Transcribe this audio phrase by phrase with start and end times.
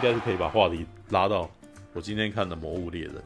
[0.00, 1.50] 应该是可以把话题拉到
[1.92, 3.22] 我今天看的《魔物猎人》。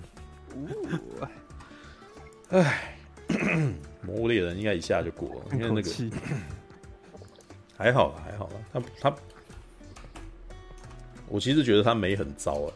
[2.48, 2.98] 哎，
[4.02, 5.88] 《魔物猎人》应该一下就过了，因为那个
[7.78, 8.54] 还好了，还好了。
[8.72, 9.16] 他他，
[11.28, 12.74] 我其实觉得他没很糟啊，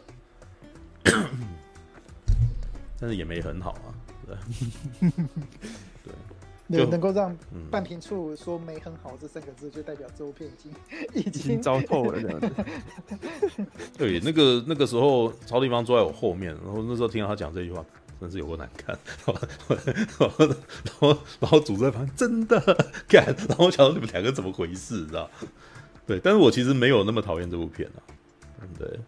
[2.97, 3.91] 但是也没很好啊。
[4.25, 5.11] 对。
[6.77, 7.35] 能能够让
[7.71, 10.71] 半瓶醋说没很好这三个字，就代表这部片已经
[11.13, 12.49] 已经，已经糟透了这样子。
[13.97, 17.83] 对，那个那个时候曹地方坐在我后面，然后那时候听到他讲这句话，
[18.21, 18.97] 真是有够难看。
[20.19, 22.59] 然后然后然后主在旁边真的
[23.07, 25.29] 干，然后我想到你们两个怎么回事，你知道？
[26.05, 27.99] 对，但是我其实没有那么讨厌这部片啊。
[28.77, 28.99] 对，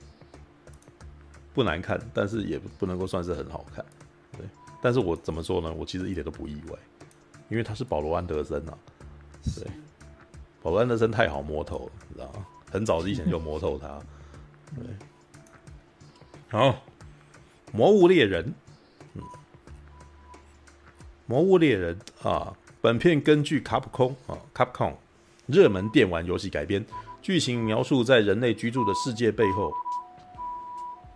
[1.53, 3.85] 不难看，但是也不能够算是很好看。
[4.37, 4.45] 对，
[4.81, 5.73] 但是我怎么说呢？
[5.73, 6.77] 我其实一点都不意外。
[7.51, 8.77] 因为他是保罗·安德森啊，
[9.43, 9.67] 对，
[10.63, 12.45] 保罗·安德森太好摸透了，你知道吗？
[12.71, 13.99] 很早之前就摸透他，
[14.73, 14.85] 对。
[16.47, 16.69] 好，
[17.73, 18.45] 《魔物猎人》，
[19.15, 19.21] 嗯，
[21.25, 24.97] 《魔物猎人》啊，本片根据卡普空啊，卡普空
[25.47, 26.85] 热门电玩游戏改编，
[27.21, 29.73] 剧情描述在人类居住的世界背后，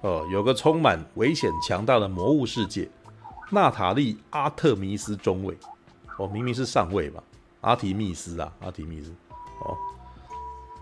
[0.02, 2.90] 呃，有个充满危险、强大的魔物世界——
[3.52, 5.58] 娜塔莉·阿特米斯中尉。
[6.18, 7.24] 哦，明明是上尉吧？
[7.62, 9.12] 阿提密斯啊，阿提密斯。
[9.62, 9.76] 哦，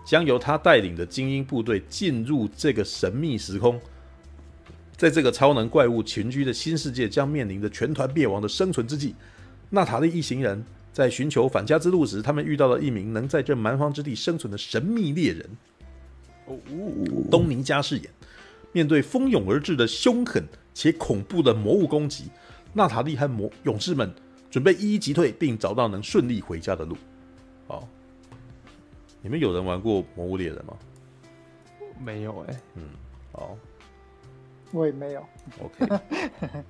[0.04, 3.80] 将由他带领的精英部队进入这个神秘时空，
[4.96, 9.14] 在这个超能怪物群居的新世界，将面临着全团灭亡的生存之际。
[9.70, 15.50] 娜塔莉一行人在寻求返家之路时，他们遇到了一名能在这蛮荒之地生存的神秘猎人。
[16.46, 16.58] 哦，
[17.30, 18.10] 东尼加饰演。
[18.72, 22.24] 面对蜂拥而至的凶狠且恐怖的魔物攻击，
[22.72, 24.12] 娜塔莉和魔勇士们。
[24.54, 26.96] 准备一一击退，并找到能顺利回家的路。
[27.66, 27.88] 好，
[29.20, 30.76] 你们有人玩过《魔物猎人》吗？
[31.98, 32.60] 没有哎、欸。
[32.76, 32.82] 嗯，
[33.32, 33.58] 好，
[34.70, 35.26] 我也没有。
[35.60, 36.00] OK，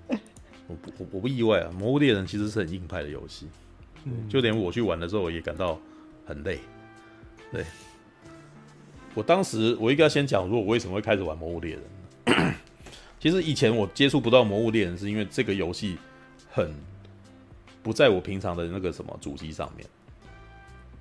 [0.67, 3.49] 我不我，我不意外啊，《魔物猎人》其实是很硬派的游戏。
[4.05, 5.79] 嗯，就连我去玩的时候，我也感到
[6.25, 6.61] 很累。
[7.53, 7.67] 对，
[9.13, 11.83] 我当时我应该先讲，说我为什么会开始玩《魔物猎人》。
[13.21, 15.99] 其实以前我接触不到《魔物猎人》，是因为这个游戏
[16.51, 16.75] 很。
[17.85, 19.87] 不在我平常的那个什么主机上面，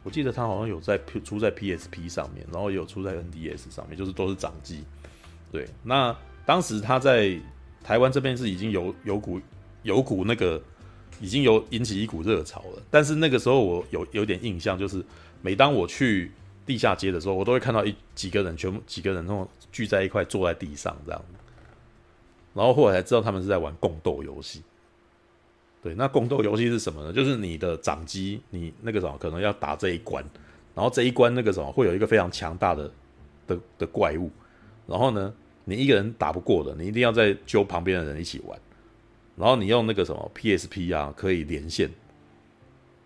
[0.03, 4.83] 我记得他好像有在出在 PSP 上面，然后也有出在 NDS 上面，就是都是掌机。
[5.49, 6.13] 对，那
[6.45, 7.39] 当时他在
[7.81, 9.39] 台湾这边是已经有有股
[9.83, 10.61] 有股那个
[11.21, 15.01] 已经有引起一股热潮了，但是那个时候我有有点印象，就是
[15.41, 16.31] 每当我去
[16.65, 21.25] 地下街的时候，我都会看到一几个人，全部几个人那种聚在一块坐在地上这样，
[22.53, 24.61] 然后后来才知道他们是在玩共斗游戏。
[25.83, 27.11] 对，那宫斗游戏是什么呢？
[27.11, 30.23] 就是你的掌机，你那个什么可能要打这一关，
[30.73, 32.89] 然后这一关那个什么会有一个非常强大的
[33.45, 34.31] 的的怪物，
[34.87, 35.33] 然后呢，
[35.65, 38.57] 你一个人打不过的，你一定要再揪旁边的人一起玩，
[39.35, 41.91] 然后你用那个什么 PSP 啊，可以连线，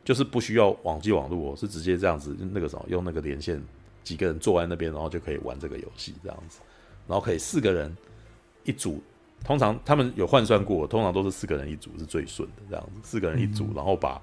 [0.06, 3.60] 就是不需要网际网络，是直接这样子那个什么用那个连线，
[4.04, 6.60] 几个人坐在那边，然后就可以玩这个游戏这样子，
[7.08, 7.98] 然后可以四个人
[8.64, 9.02] 一组。
[9.47, 14.22] 通常他们有换算过，通常都是四个人一组是最顺的，这样子四个人一组，然后把，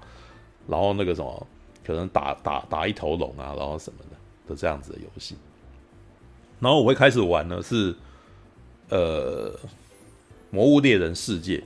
[0.67, 1.47] 然后那个什么，
[1.83, 4.15] 可能打打打一头龙啊，然后什么的
[4.47, 5.35] 的这样子的游戏。
[6.59, 7.95] 然后我会开始玩呢是，
[8.89, 9.51] 呃，
[10.51, 11.63] 魔物猎人世界，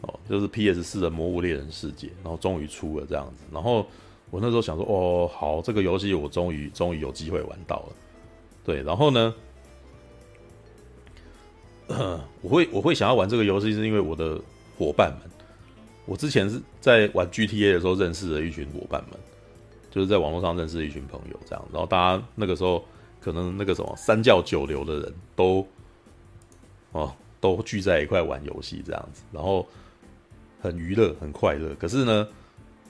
[0.00, 3.44] 哦，就是 PS 四的魔物猎人世界，然后终于出了这样子。
[3.52, 3.86] 然后
[4.32, 7.92] 我那时候想说，哦，好，这个游戏我终于终于有机会玩到了，
[8.64, 9.32] 对，然后呢？
[12.40, 14.40] 我会我会想要玩这个游戏，是因为我的
[14.78, 15.30] 伙伴们。
[16.06, 19.18] 我之前是在玩 GTA 的时候认识了一群伙伴们，
[19.90, 21.64] 就是在网络上认识一群朋友，这样。
[21.72, 22.84] 然后大家那个时候
[23.20, 25.66] 可能那个什么三教九流的人都
[26.92, 29.66] 哦都聚在一块玩游戏这样子，然后
[30.60, 31.74] 很娱乐很快乐。
[31.74, 32.26] 可是呢，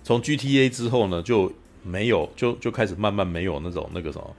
[0.03, 1.53] 从 GTA 之后呢，就
[1.83, 4.37] 没有就就开始慢慢没有那种那个什么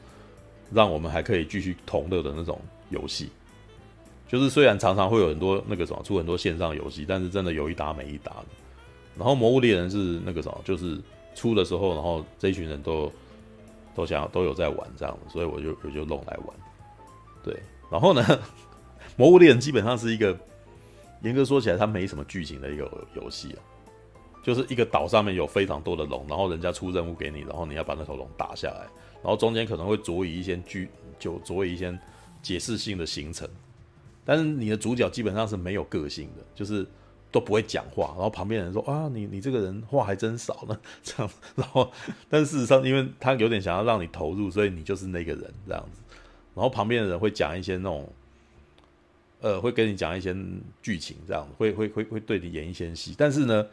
[0.72, 2.60] 让我们还可以继续同乐的那种
[2.90, 3.30] 游戏。
[4.32, 8.46] 就是虽然常常会有很多那个什么出很多线上游戏，但是真的有一搭没一搭的。
[9.18, 10.98] 然后《魔物猎人》是那个什么，就是
[11.36, 13.12] 出的时候，然后这一群人都
[13.94, 16.56] 都想要都有在玩这样，所以我就我就弄来玩。
[17.44, 17.54] 对，
[17.92, 18.24] 然后呢，
[19.18, 20.34] 《魔物猎人》基本上是一个
[21.24, 23.60] 严格说起来，它没什么剧情的一个游戏啊，
[24.42, 28.88] 就是一个岛上面有非常多的龙，然后人家出任务给你，然后你要把那头龙打下来，
[29.22, 30.88] 然后中间可能会佐以一些剧，
[31.20, 31.94] 就佐以一些
[32.42, 33.46] 解释性的行程。
[34.24, 36.86] 但是你的主角基本上是没有个性的，就是
[37.32, 41.92] 都不会讲话，然后旁边人说啊，你你这个人话还真少呢， 这样，然后
[42.30, 46.02] 但事实上，因为他有点想要让你投入，所以你就是那个人这样子，
[46.54, 48.08] 然后旁边的人会讲一些那种
[49.40, 50.36] 呃，会跟你讲一些
[50.84, 53.16] 剧情，这样会会会会对你演一些戏。
[53.18, 53.66] 但是呢，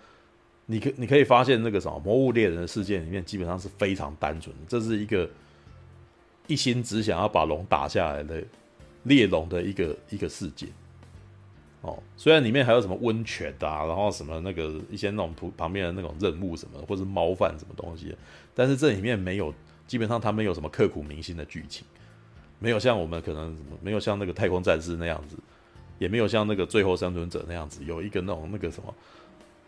[0.64, 5.28] 你可你可以发现那个什么《魔物猎人》的世界里面，基本上是非常单纯，这是一个
[6.46, 8.42] 一心只想要把龙打下来的
[9.04, 10.66] 猎龙的一个一个世界。
[11.82, 18.14] 哦，虽然里面还有什么温泉啊，然后什么那个一些那种图旁边的那种任务什么，或是猫饭什么东西，
[18.54, 19.54] 但是这里面没有，
[19.86, 21.86] 基本上它没有什么刻骨铭心的剧情，
[22.58, 25.36] 没有像我们可能没有像那个太空战士那样子。
[26.00, 28.94] 也没有像那个最后生存者那样子，有一个那种那个什么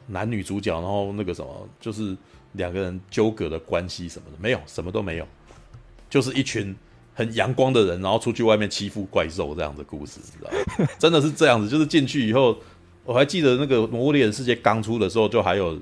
[0.06, 2.16] 男女主角，然后那个什么就是
[2.52, 5.26] 两个人纠葛的关系什么的，没有，什么都没有，
[6.08, 6.72] 就是一群
[7.14, 10.50] 很阳光的人，然后出去外面欺负怪兽这样的故事，你知道
[10.84, 10.90] 吗？
[10.98, 12.56] 真的是这样子，就是进去以后，
[13.04, 15.78] 我还记得那个《魔物猎人世界》刚出的时候，就还有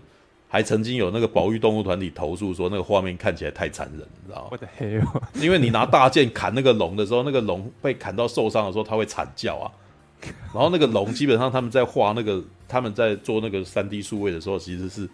[0.48, 4.48] 还曾经有那个保育动物团体投诉说，那个画面看起来太残忍，你知道吗？
[4.50, 5.06] 我的 天！
[5.34, 9.70] 因为你拿大剑砍那个龙的时候，那个龙被砍到受伤的时候，它会惨叫啊。
[10.52, 15.08] 然后那个龙基本上他们在画那个， 他们在做那个三 D 数位的时候，其实是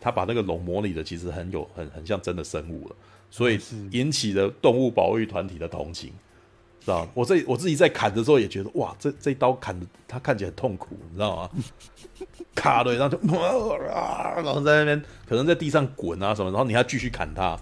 [0.00, 2.96] 他把那个龙模拟的其实很有很很像真的生物了，
[3.30, 3.58] 所以
[3.90, 6.12] 引起了动物保育团体的同情，
[6.80, 7.10] 知道吗？
[7.14, 11.50] 我这我自己在砍的时候也觉得哇，这这一刀砍的他看起来很痛苦，你知道吗？
[12.54, 13.36] 卡对，然后就
[13.88, 17.56] 啊， 然后在那边可能在地上滚啊什么，然后你还继续砍他。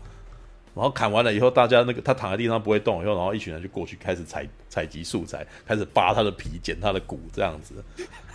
[0.74, 7.82] 然后砍完了以后，大家那个他躺在地上不会动，以后然后一群人就过去开始采采集素材，开始扒他的皮、剪他的骨这样子，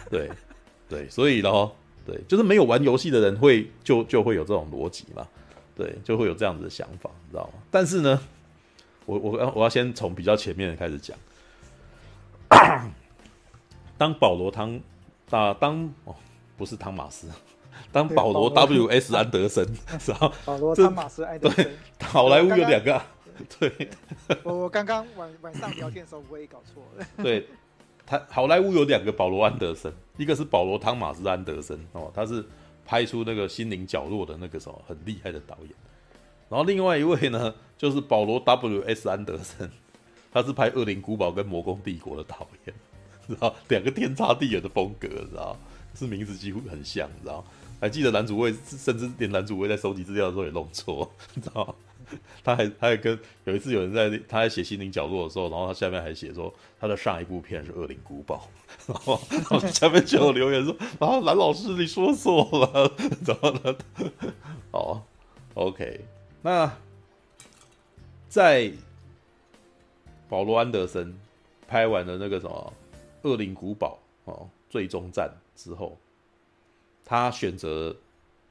[0.10, 0.28] 对
[0.90, 5.28] 对，所以然后对，就是没有玩游戏的人会就就会有这种逻辑嘛，
[5.76, 7.54] 对，就会有这样子的想法，你知道吗？
[7.70, 8.20] 但是呢，
[9.06, 11.18] 我我要我要先从比较前面的开始讲，
[13.98, 14.80] 当保罗汤
[15.30, 16.16] 啊当哦
[16.58, 17.28] 不是汤马斯。
[17.92, 19.66] 当保罗 W S 安德森，
[20.06, 21.72] 然后保罗汤马斯安德森，
[22.02, 23.02] 好莱坞有两个，
[23.60, 23.90] 对，
[24.44, 27.48] 我我刚刚晚晚上聊天的时候我也搞错了，对，
[28.06, 32.46] 他好莱坞有两个保罗安德森，一个是保罗汤马斯安德森哦，他是
[32.86, 35.72] 拍出那个心灵角落的那个什么很厉害的导演，
[36.50, 39.70] 然后另外一位呢 就是保罗 W S 安德森，
[40.32, 42.76] 他是拍恶灵古堡跟魔宫帝国的导演，
[43.28, 45.58] 知道两个天差地远的风格，知道
[45.96, 47.44] 是名字几乎很像，知道。
[47.80, 51.74] 还记得男主位，甚至连男主位在收集资料的时候也弄错，你知道吗？
[52.44, 58.48] 他还他还跟有一次有人在他在写心灵角落的时候，然后他下面还写说他的上一部片是《恶灵古堡》，
[58.92, 62.90] 然后然后下面就有留言说 啊，蓝老师你说错了，
[63.24, 63.78] 怎么了？
[64.72, 65.02] 哦
[65.54, 66.02] ，OK，
[66.42, 66.78] 那
[68.30, 68.72] 在
[70.30, 71.18] 保罗安德森
[71.68, 72.74] 拍完了那个什么
[73.30, 74.00] 《恶灵古堡》
[74.32, 75.98] 哦，最终战之后。
[77.04, 77.94] 他选择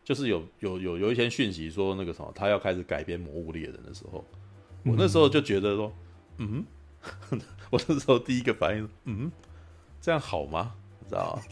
[0.03, 4.25] 就是有有有有一些讯息说那个什么，他要开始改编《魔物猎人》的时候，
[4.85, 5.93] 我那时候就觉得说，
[6.39, 6.65] 嗯，
[7.71, 9.31] 我那时候第一个反应，嗯，
[10.01, 10.75] 这样好吗？
[11.01, 11.43] 你知道吗？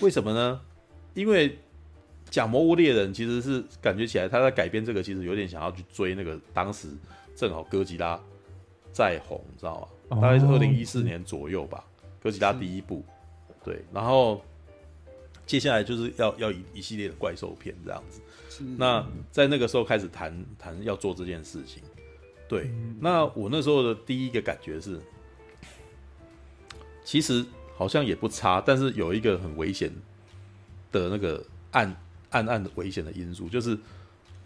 [0.00, 0.60] 为什么呢？
[1.14, 1.58] 因为
[2.28, 6.88] 讲《魔物猎人》其实是感觉起来他在改编这个，其实有点想要去追那个当时
[7.34, 8.20] 正好哥吉拉
[8.92, 9.80] 在红，你知道
[10.10, 10.20] 吗？
[10.20, 11.84] 大概是二零一四年左右吧，
[12.20, 13.04] 哥吉拉第一部，
[13.64, 14.42] 对，然后。
[15.46, 18.20] 接下来就是要要一一系列的怪兽片这样子，
[18.76, 21.82] 那在那个时候开始谈谈要做这件事情，
[22.48, 22.68] 对，
[23.00, 25.00] 那我那时候的第一个感觉是，
[27.04, 29.88] 其实好像也不差，但是有一个很危险
[30.90, 31.96] 的那个暗
[32.30, 33.76] 暗暗的危险的因素，就是《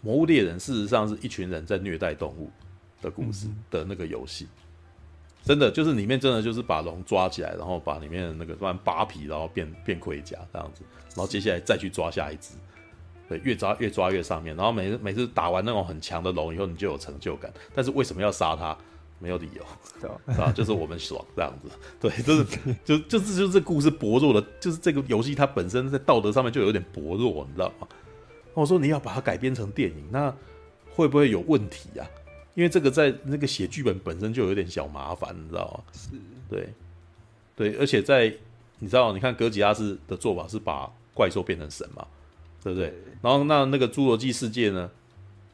[0.01, 2.51] 魔物猎人》事实上是一群人在虐待动物
[3.01, 4.47] 的故事的那个游戏。
[5.43, 12.53] 真的就是里面真的就是把龙抓起来，然后把里面的那个突然扒皮，然后变变盔甲这样子，然后接下来再去抓下一只，
[13.27, 17.51] 对，越抓越抓越上面，然后每次每次打完那种很强的龙以后，你就有成就感。
[17.73, 18.77] 但是为什么要杀它？
[19.23, 19.63] 没有理由，
[19.99, 20.51] 对 吧？
[20.51, 21.69] 就是我们爽这样子，
[21.99, 22.45] 对，就是
[22.83, 27.87] 就就是就是这故事薄弱的，就是这个游戏它本身在道德上面就有点薄弱，你知道吗？
[28.55, 30.35] 我说你要把它改编成电影，那
[30.89, 32.09] 会不会有问题啊？
[32.53, 35.83] 因为这个在那个写剧本本身就有点小麻烦，你知道吗？
[35.93, 36.09] 是，
[36.49, 36.69] 对，
[37.55, 38.33] 对，而且在
[38.79, 42.05] 你知道，你看哥吉拉斯的做法是把怪兽变成神嘛，
[42.61, 42.89] 对不对？
[42.89, 44.91] 对，然后那那个侏罗纪世界呢，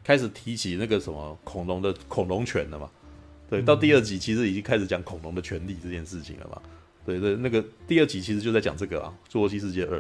[0.04, 2.90] 开始提起那个什么恐龙的恐龙权了嘛？
[3.48, 6.60] 对，到第二集其实已经开始讲恐龙的权利这件事情了嘛？
[7.06, 10.00] 对对，那个第二集其实就在讲这个啊，《侏罗纪世界二》，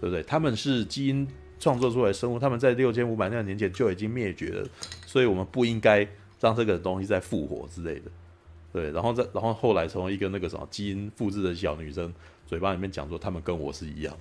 [0.00, 0.20] 对不对？
[0.24, 1.26] 他们是基因
[1.60, 4.68] 创作出来的生物，他们在六千五百万年前就已经灭绝了，
[5.06, 6.04] 所以我们不应该。
[6.44, 8.10] 让这个东西再复活之类的，
[8.70, 12.12] 对，然后再然后后来从一个那个什么基因复制的小女生
[12.46, 14.14] 嘴巴里面讲说，他们跟我是一样，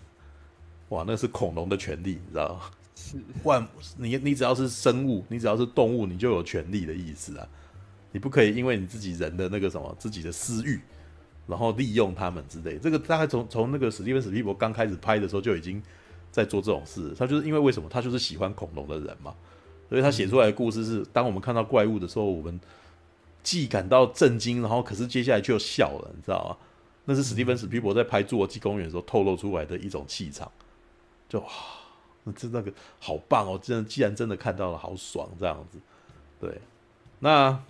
[0.88, 2.62] 哇，那是恐龙的权利，你知道吗？
[2.96, 7.46] 是万你你只要是生物，你只要是动物，你就有权利的意思啊！
[8.14, 10.80] 你不可以因为你自己人的那个什么自己的私欲，
[11.48, 12.78] 然后利用他们之类。
[12.78, 15.82] 这个大概从从那个史蒂芬史匹柏刚开始拍的时候就已经
[16.32, 17.14] 在做这种事。
[17.18, 17.90] 他就是因为为什么？
[17.90, 19.34] 他就是喜欢恐龙的人嘛，
[19.90, 22.60] 所以他写出来的故事是：当我们看到怪物的时候，我们
[23.44, 26.58] 既感到震惊，然后可是接下来就笑了，你知道吗？
[27.06, 30.50] 那是史蒂芬史皮伯在拍《侏罗纪公园》的时候透露出来的一种气场，
[31.28, 31.48] 就哇，
[32.24, 33.60] 那这那个好棒哦！
[33.62, 35.78] 真的，既然真的看到了，好爽这样子。
[36.40, 36.62] 对，
[37.20, 37.62] 那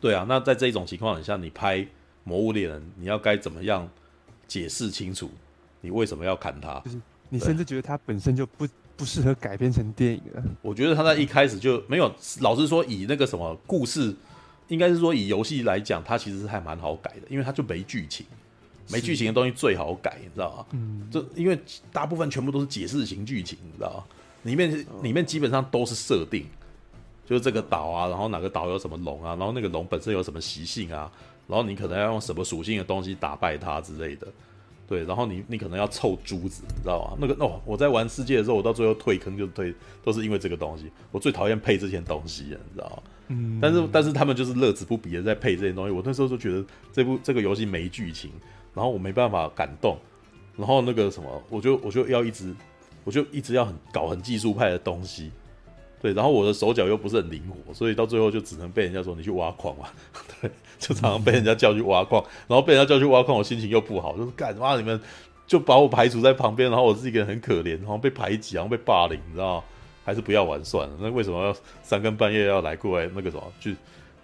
[0.00, 1.78] 对啊，那在这种情况下，你拍
[2.24, 3.86] 《魔物猎人》，你要该怎么样
[4.46, 5.30] 解释清楚？
[5.82, 6.80] 你为什么要砍他？
[6.80, 8.66] 就是你甚至觉得他本身就不
[8.98, 10.44] 不适合改编成电影了。
[10.60, 14.14] 我觉得他在一开始就没有，老实说，以那个什么故事。
[14.68, 18.26] 应该是说，以游戏来讲，它其实是还蛮好改的，因为它就没剧情，
[18.90, 20.66] 没剧情的东西最好改，你知道吗？
[20.72, 21.58] 嗯，这因为
[21.90, 24.04] 大部分全部都是解释型剧情，你知道吗？
[24.42, 26.44] 里面里面基本上都是设定，
[27.24, 31.10] 就是这个岛啊，然后哪个岛有什么龙啊，然后那个龙本身有什么习性啊，
[31.46, 34.26] 然后你可能要用什么属性的东西打败它之类的，
[34.88, 37.18] 对，然后你你可能要凑珠子，你知道吗？
[37.20, 43.02] 那个哦，我在玩世界的时候，我到最后退坑就退，都是因为这个东西，我最讨厌配这些东西，你知道吗？
[43.28, 45.92] 嗯，但是但是他们就是乐此不疲的在配这些东西。
[45.92, 48.30] 我那时候就觉得这部这个游戏没剧情，
[48.74, 49.98] 然后我没办法感动，
[50.56, 52.54] 然后那个什么，我就我就要一直，
[53.04, 55.30] 我就一直要很搞很技术派的东西，
[56.00, 59.88] 对，然后我的手脚又不是很灵活，所以到最后就只能被人家说你去挖矿嘛，
[60.40, 65.00] 对， 就常常被人家叫去挖矿，然后被人家叫去挖矿，我心情又不好，就是干嘛你们
[65.46, 69.62] 就把我排除在旁边，然后我自己一个人很可怜，然后被排挤，然后被霸凌，你知道？
[70.04, 70.96] 还是不要玩算了。
[70.98, 73.42] 那为什么要三更半夜要来过来那个什么？
[73.60, 73.70] 就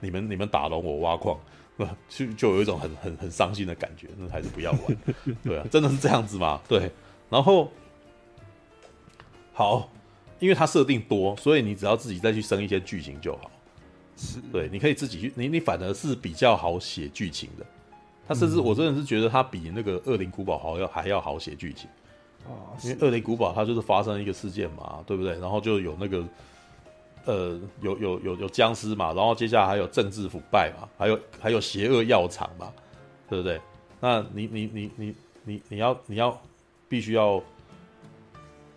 [0.01, 1.39] 你们你们打龙我挖矿，
[2.09, 4.09] 就就有一种很很很伤心的感觉。
[4.17, 4.81] 那还是不要玩。
[5.43, 6.59] 对啊，真的是这样子吗？
[6.67, 6.91] 对。
[7.29, 7.71] 然后
[9.53, 9.93] 好，
[10.39, 13.51] 因为它设定多，所以你只要自己再去生一些剧情就好。
[14.17, 14.41] 是。
[14.53, 17.67] 对，你可以自己去，你你反而是比较好写剧情的。
[18.27, 21.89] 他甚至我真的是觉得他比那个《恶灵古堡》好要还要好写剧情。
[22.45, 25.33] 啊，因为恶灵古堡它就是发生一个事件嘛，对不对？
[25.41, 26.23] 然后就有那个，
[27.25, 32.71] 呃，有有有有僵尸嘛，然后接下来还有政治腐败嘛，还有还有邪恶药厂嘛，
[33.31, 33.59] 对不对？
[33.99, 36.39] 那你你你你你你要你要
[36.87, 37.43] 必须要，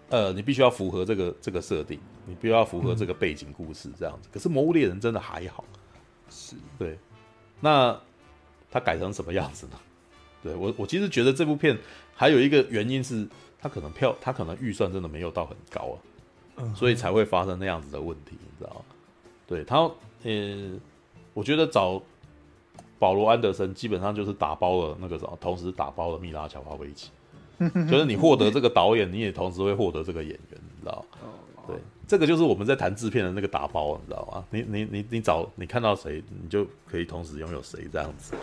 [0.08, 4.30] 呃，你必须要符合这个这个设定，你必须要符合这个背景故事这样子。
[4.30, 5.64] 嗯、可是魔物猎人真的还好，
[6.30, 7.00] 是对。
[7.60, 8.00] 那
[8.70, 9.80] 他改成什么样子呢？
[10.44, 11.76] 对我我其实觉得这部片
[12.14, 13.28] 还有一个原因是。
[13.60, 15.98] 他可能票，他可能预算真的没有到很高啊，
[16.58, 18.82] 嗯、所以才会发生那样子的问题，你知道吗？
[19.48, 19.78] 对他，
[20.24, 20.80] 呃，
[21.34, 22.00] 我觉得找
[23.00, 27.10] 保罗安德森基本上就是打包了那个什么，同时打包了蜜拉乔瓦维奇，
[27.90, 31.30] 就是你获得这个导演，你也同时会获得这个演员，你知道吗？
[31.66, 31.76] 对，
[32.08, 34.44] 这个就是我们在谈制片的那个打包，你知道吗？
[34.50, 38.34] 你你你你找你看到谁，你就可以同时拥有谁这样子。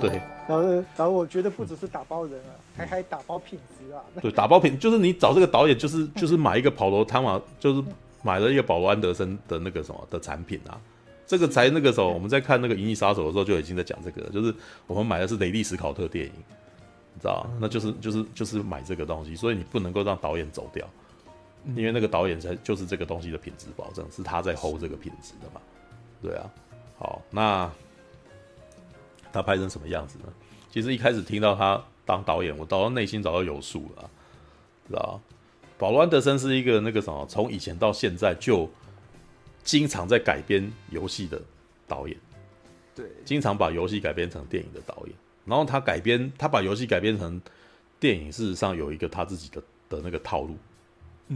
[0.00, 0.10] 对，
[0.48, 4.00] 然后然后我觉得不只是打包人啊，还还打包品质啊。
[4.22, 7.84] 对，打包品就是你找这个导演，就是就是买一个保罗汤马，就是
[8.22, 10.80] 买了一个保罗安德森的那个什么的产品啊。
[11.26, 14.54] 这个才那个时候我们在看那个《银翼杀手》的时候就已经在讲这个了，就是
[14.86, 16.32] 我们买的是雷利史考特电影，
[17.14, 20.86] 你知道那就是就是就是买这个东西，所以你不能够让导演走掉，
[21.76, 25.60] 因为那个导演才就是这个东西的品质保证，是他在 hold 这个品质的嘛。
[26.20, 26.50] 对啊，
[26.98, 27.70] 好，那。
[29.34, 30.24] 他拍成什么样子呢？
[30.70, 34.10] 其实一开始听到他当导演，我到内心早就有数了，
[34.86, 35.18] 知道
[35.78, 38.68] 保罗安德森是一个那个什么，从以前到现在就
[39.64, 41.40] 经常在改编游戏的
[41.88, 42.14] 导演，
[42.94, 45.14] 对，经常把游戏改编成电影的导演。
[45.46, 47.40] 然后他改编，他把游戏改编成
[47.98, 50.58] 电影，事实上有一个他自己的的那个套路，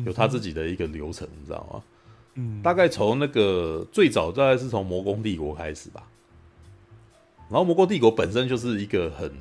[0.05, 1.83] 有他自己的一个流程，你知道吗？
[2.35, 6.03] 嗯，大概从那个最早大概是从《魔宫帝国》开始吧。
[7.49, 9.33] 然后《魔宫帝国》本身就是一个很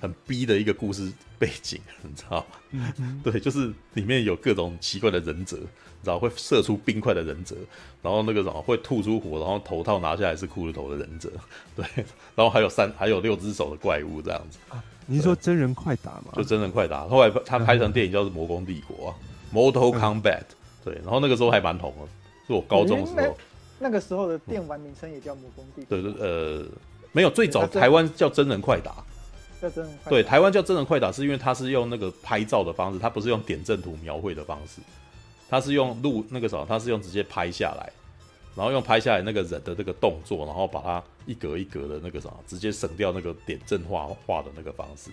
[0.00, 2.46] 很逼的一个故事背景， 你知道吗？
[2.70, 5.58] 嗯嗯对，就是里面有各种奇怪的忍者，
[6.04, 7.56] 然后会射出冰块的忍者，
[8.02, 11.32] 然后那个什么会吐出火，然后头套拿下来是骷髅头的忍者，
[11.74, 11.84] 对，
[12.36, 14.58] 然后还有三还有六只手的怪物这样子。
[14.68, 16.32] 啊，你是说真人快打吗？
[16.36, 19.10] 就真人快打，后来他拍成电影叫做《魔宫帝国》
[19.52, 20.44] （Mortal Kombat），
[20.84, 22.08] 对，然后那个时候还蛮红的，
[22.46, 23.36] 是我高中的时候。
[23.78, 25.98] 那个时候的电玩名称也叫《魔宫帝国》。
[26.02, 26.66] 对对，呃。
[27.12, 29.02] 没有，最早台湾叫真人快打，
[29.60, 30.10] 叫真人快打。
[30.10, 34.80] 对，台湾叫真人快打，是因为它是用那个拍照的方式，它不是用点阵图描绘的方式，
[35.48, 37.92] 它是用录那个什么，它是用直接拍下来，
[38.54, 45.10] 然后用拍下来那个人的那个动作，然后把它一格一格的那个什么，直接省掉那个点阵画画的那个方式，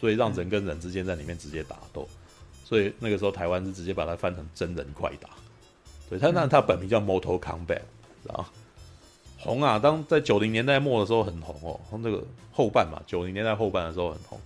[0.00, 2.08] 所以让人跟人之间在里面直接打斗，
[2.68, 5.30] 所以那个时候台湾是直接把它翻成真人快打。
[6.10, 7.80] 对，他那他本名叫 Mortal Kombat，
[8.24, 8.44] 然后。
[9.40, 9.78] 红啊！
[9.78, 14.36] 当在九零年代末的时候很红哦，他这个后半嘛，九零年代后半的时候很红，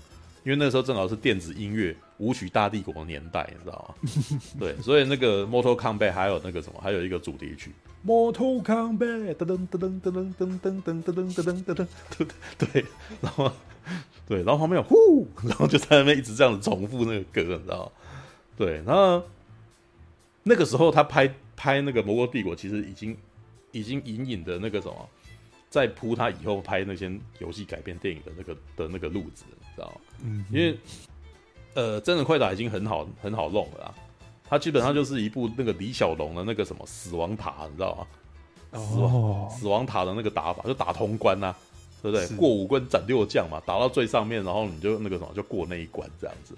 [0.44, 4.10] 因为那个时候正好是电子音乐舞曲大帝国的年代，你知道吗？
[4.60, 7.72] 对，所以那个 Mortal Kombat 还有那个什么，还有一个主题曲
[8.06, 11.86] Mortal Kombat，噔噔噔噔噔噔噔噔噔噔噔噔
[12.18, 12.84] 噔，对，
[13.22, 13.50] 然后
[14.28, 17.92] 对，然后旁边有呼，然后就在那边一直这样子重复那个歌，你知道吗？
[18.56, 19.22] 对，然后
[20.42, 23.16] 那个时候他拍拍那个《魔国帝国》，其实已经
[23.72, 25.08] 已经隐隐的那个什么，
[25.70, 30.00] 在铺他以后拍那些游戏改编电影的那个的那个路子，你知道吗？
[30.24, 30.78] 嗯，因为
[31.74, 33.94] 呃，真人快打已经很好很好弄了啦，
[34.48, 38.06] 他基本上就是一部那个李小龙的那个什么死亡塔，你知道吗？
[38.78, 41.56] 死亡、哦、死亡塔的那个打法，就打通关呐、啊，
[42.02, 42.26] 对不对？
[42.36, 46.54] 过五关斩六将嘛，打到最上面，然后你就那个什么就过那一关这样子。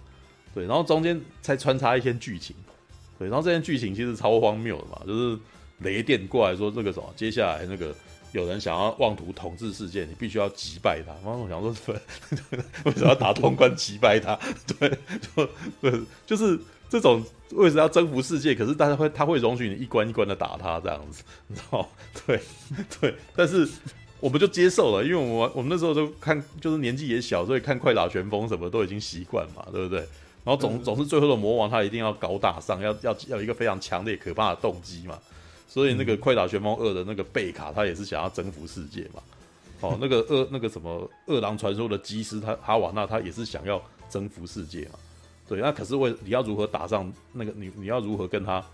[0.54, 2.54] 对，然后中间才穿插一些剧情，
[3.18, 5.38] 对，然后这些剧情其实超荒谬的嘛，就是
[5.78, 7.94] 雷电过来说这个什么，接下来那个
[8.32, 11.12] 有人想要妄图统治世界，你必须要击败他。
[11.24, 14.38] 然后我想说，对， 为什么要打通关击败他？
[14.78, 14.88] 对，
[15.34, 15.48] 就
[15.80, 16.58] 对，就是
[16.88, 18.54] 这种为什么要征服世界？
[18.54, 21.88] 可是大家会他会容许你一关一关的打他这样子，你知道？
[22.26, 22.40] 对
[23.00, 23.68] 对，但是
[24.20, 30.06] 我们就接受了，因为我们我们那时候就看，就是年纪也小，所以看快打旋风什么都已经习惯嘛，对不对？
[30.44, 35.18] 然后总总是最后的魔王，他一定要搞大上，要要要一个非常强烈可怕的动机嘛。
[35.66, 39.22] 所以那个《快打旋风二》的那个贝卡，他也是想要征服世界嘛。
[39.80, 41.00] 哦， 那个二那个什么
[41.32, 44.98] 《饿狼传说》的基斯他哈瓦那，他也是想要征服世界嘛。
[45.48, 48.64] 对，那可是为你要如何打上那个你你要如何跟他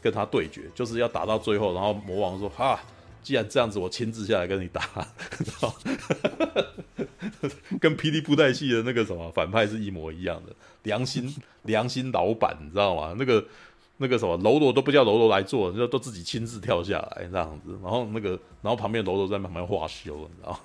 [0.00, 2.80] 跟他对决，就是要打到最后，然后魔王说哈。
[3.20, 4.88] 既然这样子，我亲自下来跟你打，
[7.78, 13.14] 跟霹雳布袋戏的那个什么反派是一模一样的，良心 良心老板，你知道吗？
[13.18, 13.44] 那个
[13.98, 18.30] 那个什么喽啰都不叫喽啰来做，就都自己亲自跳下来这样子，然后那个
[18.62, 20.60] 然后旁边喽啰在旁边画休，你知道？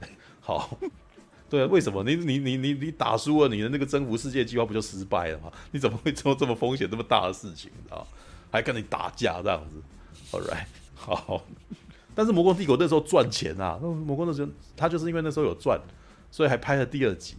[0.00, 0.08] 对，
[0.40, 0.78] 好，
[1.50, 5.52] 对啊，为什么你你你你你打输了，你的那个征服世界计划不就失败了吗？
[5.72, 7.70] 你怎么会做这么风险这么大的事情？
[7.84, 8.06] 知道？
[8.50, 9.82] 还跟你打架这样子
[10.36, 11.42] ，All right，好。
[12.14, 15.78] 但是《魔宫帝国》那时候赚钱啊，那《魔宫》那时候他就是因为那时候有赚，
[16.30, 17.34] 所以还拍了第二集。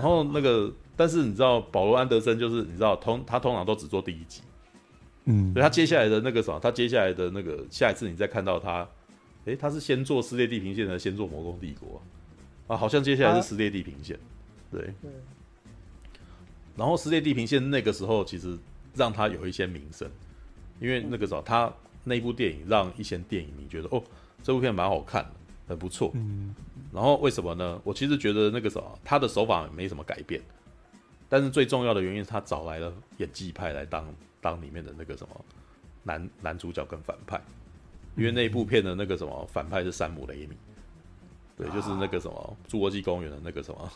[0.00, 4.40] 然后那个，但是你知道，保罗·安德森就是你知道，通他通常都只做第一集，
[5.26, 8.88] 嗯，所以他接下来的那个什么，他接下来的那个下一次你再看到他，
[9.44, 12.00] 诶，他是先做《撕裂地平线》还是先做《魔宫帝国》
[12.72, 12.76] 啊？
[12.78, 14.16] 好像接下来是《撕裂地平线》，
[14.70, 14.94] 对。
[16.76, 18.56] 然后《撕裂地平线》那个时候其实
[18.94, 20.10] 让他有一些名声，
[20.80, 21.70] 因为那个时候他。
[22.02, 24.02] 那部电影让一些电影迷觉得哦，
[24.42, 25.30] 这部片蛮好看的，
[25.68, 26.10] 很不错。
[26.14, 26.54] 嗯，
[26.92, 27.80] 然后为什么呢？
[27.84, 30.40] 我其实觉得那个什么，他的手法没什么改变，
[31.28, 35.44] 但是最重要的原因是他找来了演技派来当当里面的那个什么
[36.02, 37.40] 男男主角跟反派，
[38.16, 40.56] 因为那一部片的那个什么反派是山姆雷米，
[41.56, 43.90] 对，就是那个什么《侏罗纪公园》的那个什么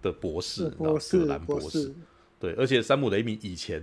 [0.00, 1.94] 的博士，博士，格兰博士，博士，
[2.38, 3.80] 对，而且山姆雷米以前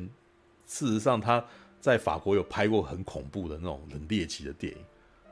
[0.65, 1.45] 事实上他。
[1.81, 4.79] 在法国有拍过很恐怖的那种很猎奇的电影，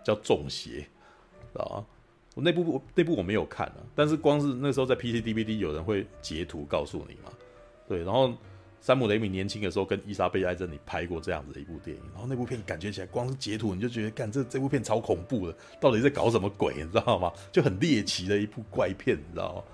[0.02, 0.70] 叫《中邪》，
[1.52, 1.86] 知道吗？
[2.38, 7.32] 我那部那部我没有看啊，但是光是那时候在 PC DVD 有人会截图告诉你嘛，
[7.88, 8.04] 对。
[8.04, 8.32] 然后
[8.80, 17.34] 山姆雷米年轻的时候跟伊莎贝艾珍妮拍过这样子的一部电影，然后那部片感觉起来光是截图你就觉得，干这这部片超恐怖的，到底在搞什么鬼，你知道吗？
[17.52, 19.65] 就很猎奇的一部怪片，你知道？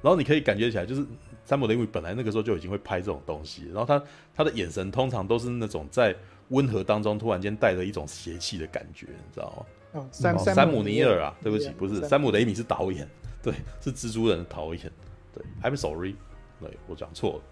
[0.00, 1.06] 然后你可以感觉起来就是。
[1.44, 4.02] 山姆雷米本来那个时候就已经会拍这种东西，然后他
[4.34, 6.12] 他的眼神通常都是那种在
[6.48, 9.64] 温和当中突然间带着一种邪气的感觉，你知道吗？
[9.96, 13.08] 哦，山山姆尼尔啊，对不起，不是山姆雷米是导演，
[13.42, 14.92] 对，是蜘蛛人的导演，
[15.34, 16.14] 对，I'm sorry，
[16.60, 17.42] 对我讲错了，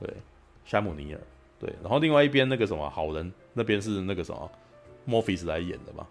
[0.00, 0.14] 对，
[0.64, 1.20] 山姆尼尔，
[1.58, 4.50] 对，然后另外一边那个什么好人那边是那个什么
[5.04, 6.06] 莫菲斯来演的嘛，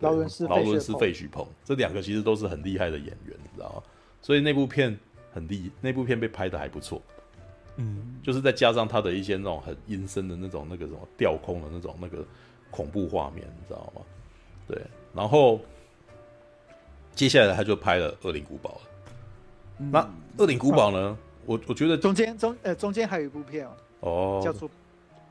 [0.00, 3.82] 劳伦斯劳伦斯费许鹏，这两个其实都是很厉害的演员，你知道吗？
[4.22, 4.98] 所以那部片。
[5.30, 7.00] 很厉，那部片被拍的还不错，
[7.76, 12.24] 嗯，就是再加上他的一些那种很阴森的那种那个什么吊空的那种那个
[12.70, 14.00] 恐怖画面，你知道吗？
[14.66, 14.82] 对，
[15.14, 15.60] 然后
[17.14, 18.80] 接下来他就拍了《恶灵古堡》了。
[19.78, 20.00] 嗯、那
[20.38, 21.08] 《恶灵古堡》呢？
[21.08, 21.16] 啊、
[21.46, 24.68] 我我觉得中间中呃中间还有一部片哦，哦，叫做《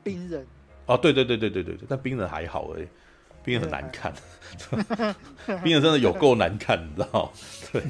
[0.02, 0.42] 冰人》。
[0.86, 2.80] 哦，对对对对对对对，但《冰人》还好哎，
[3.44, 4.12] 《冰人》很难看，
[5.62, 7.30] 《冰人》真的有够难看，你知道？
[7.72, 7.82] 对，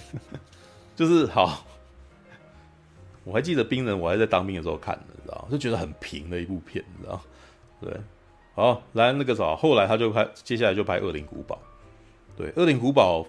[0.96, 1.64] 就是好。
[3.24, 7.20] 我还记得《冰人》，我还在当兵的时候看的，你知道就觉得很平的一部片，你知道
[7.80, 7.94] 对，
[8.54, 11.56] 好，来那个啥，后来他就拍，接下来就拍《恶灵古堡》。
[12.38, 13.22] 对，《恶灵古堡》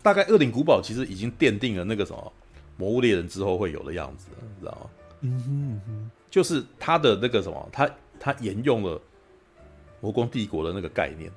[0.00, 2.32] 大概《恶灵古堡》其实已经奠定了那个什么
[2.76, 4.90] 《魔物猎人》之后会有的样子，你知道吗？
[5.22, 8.96] 嗯哼嗯哼，就是他的那个什么，他他沿用了
[10.00, 11.28] 《魔宫帝国》的那个概念，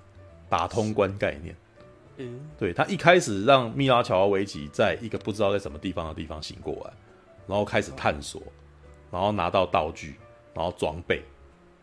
[0.47, 1.55] 打通关概念。
[2.17, 6.93] 嗯，对，他一开始让密拉乔瓦维奇在一个不知道在什么地方的地方醒过来，
[7.47, 8.41] 然后开始探索，
[9.09, 10.15] 然后拿到道具，
[10.53, 11.17] 然后装备，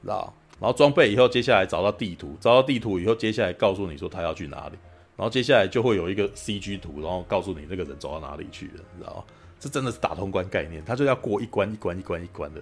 [0.02, 0.32] 知道？
[0.60, 4.78] 然后装备以后，接下来找到地图，找到地图以后，接下来告诉你说他要去哪里，
[5.16, 9.24] 然后接下来就会有一个 CG 图，然后告诉你那个人走到哪里去了，你知道吗？
[9.58, 12.60] 这真的是打通关概念，他就要过一关一关一关一关的，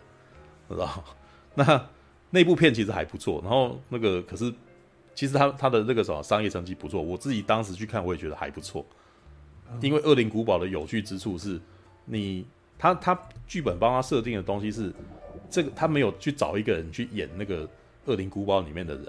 [0.69, 1.05] 知道？
[1.55, 1.89] 那
[2.31, 4.53] 那部片其实还不错，然后那个可是。
[5.15, 8.83] 其实他他的那个什么商业成绩不错，我自己当时去看我也觉得还不错，
[9.83, 11.61] 因为《恶灵古堡》的有趣之处是，
[12.07, 12.47] 你
[12.79, 14.91] 他他剧本帮他设定的东西是
[15.51, 17.67] 这个，他没有去找一个人去演那个
[18.07, 19.07] 《恶灵古堡》里面的人，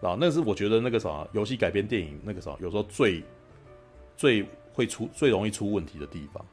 [0.00, 3.22] 啊，那是我觉得那个什么游戏改编电影那个什么有时候最
[4.16, 6.44] 最会出最容易出问题的地方，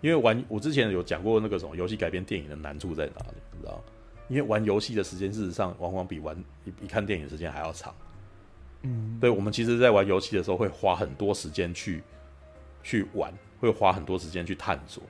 [0.00, 3.82] 因为玩我之前有讲过那个什么游戏改编电影的难处在哪里，你知道？
[4.28, 6.36] 因为玩游戏的时间，事实上往往比玩
[6.78, 7.94] 比看电影的时间还要长。
[8.82, 12.02] 嗯，对，我们其实，在玩游戏的时候，会花很多时间去
[12.82, 15.02] 去玩，会花很多时间去探索。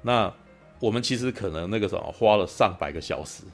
[0.00, 0.32] 那
[0.80, 3.44] 我们其实可能那个什么，花了上百个小时、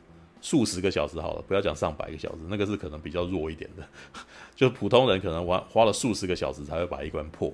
[0.44, 3.82] 数十个小时好了，不要讲上百个小时，那个是可能比较弱一点的。
[4.54, 7.50] 就普通人可能玩花了数十个小时才会把一关破。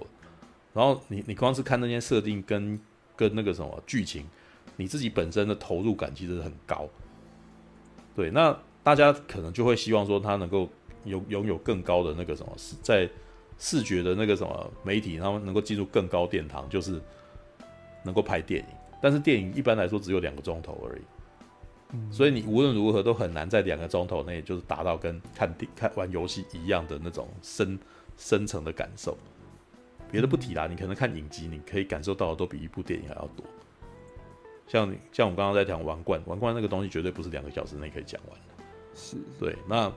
[0.75, 2.81] 然后你你光是看那些设定跟
[3.15, 4.27] 跟那个什么剧情，
[4.75, 6.89] 你自己本身的投入感其实很高。
[8.17, 10.69] 对，那大家可能就会希望说他能够
[11.05, 13.09] 有拥有更高的那个什么，在
[13.57, 17.01] 视觉的那个什么媒体，他们能够进入更高殿堂，就是
[18.03, 18.67] 能够拍电影。
[19.01, 21.03] 但是电影一般来说只有两个钟头而已，
[21.93, 27.79] 嗯，所以你无论如何都很难在两个钟头内就是达到跟看电看玩游戏一样的那种深
[28.17, 29.17] 深层的感受。
[30.11, 33.45] 别的不提啦，你可能看影集，你可以感受到的都比一部电影还要多。
[34.67, 38.65] 像像我们刚刚在讲王冠，王冠那个东西绝对不是两个小时内可以讲完的。
[38.95, 39.93] 是对，那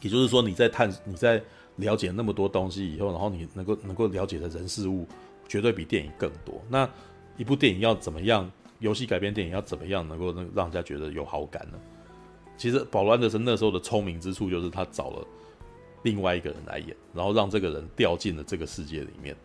[0.00, 1.42] 也就是说你在探你在
[1.76, 5.06] 了解那么多东西以后，然后你能够能够了解的人事物，
[5.48, 6.62] 绝对比电影更多。
[6.68, 6.88] 那
[7.36, 8.50] 一部电影要怎么样？
[8.80, 11.78] 游戏改编电影要怎么样能够让让人家觉得有好感呢？
[12.56, 15.26] 其实保罗安德森那时候的聪明之处就是他找了
[16.02, 19.36] 另外一个人来演，然后让这个人掉进了这个世界里面，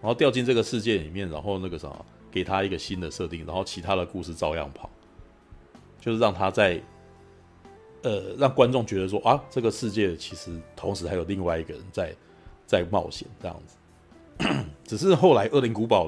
[0.00, 1.90] 然后掉进这个世界里面，然后那个啥。
[2.32, 4.88] 给他一个新的设定，然后其他的故事照样跑，
[6.00, 6.80] 就是让他在，
[8.00, 12.16] 呃，让观众觉得说啊，这个世界其实同时还有另外一个人在
[12.64, 13.76] 在冒险这样子。
[14.82, 16.06] 只是后来《恶灵古堡》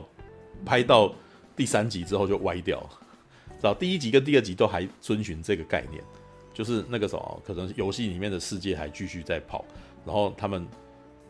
[0.65, 1.15] 拍到
[1.57, 2.91] 第三集之后就歪掉了，
[3.57, 6.03] 知道第一集跟第二集都还遵循这个概念，
[6.53, 9.65] 就是那个什么，可能游戏里面的世界还继续在跑，
[10.05, 10.67] 然后他们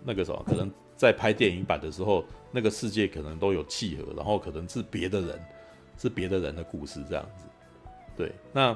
[0.04, 0.70] 那个什么可能。
[0.96, 5.40] 在拍电影版的时候，那个世界可能都有契合，然后可能是别的人，
[5.98, 7.44] 是别的人的故事这样子。
[8.16, 8.74] 对，那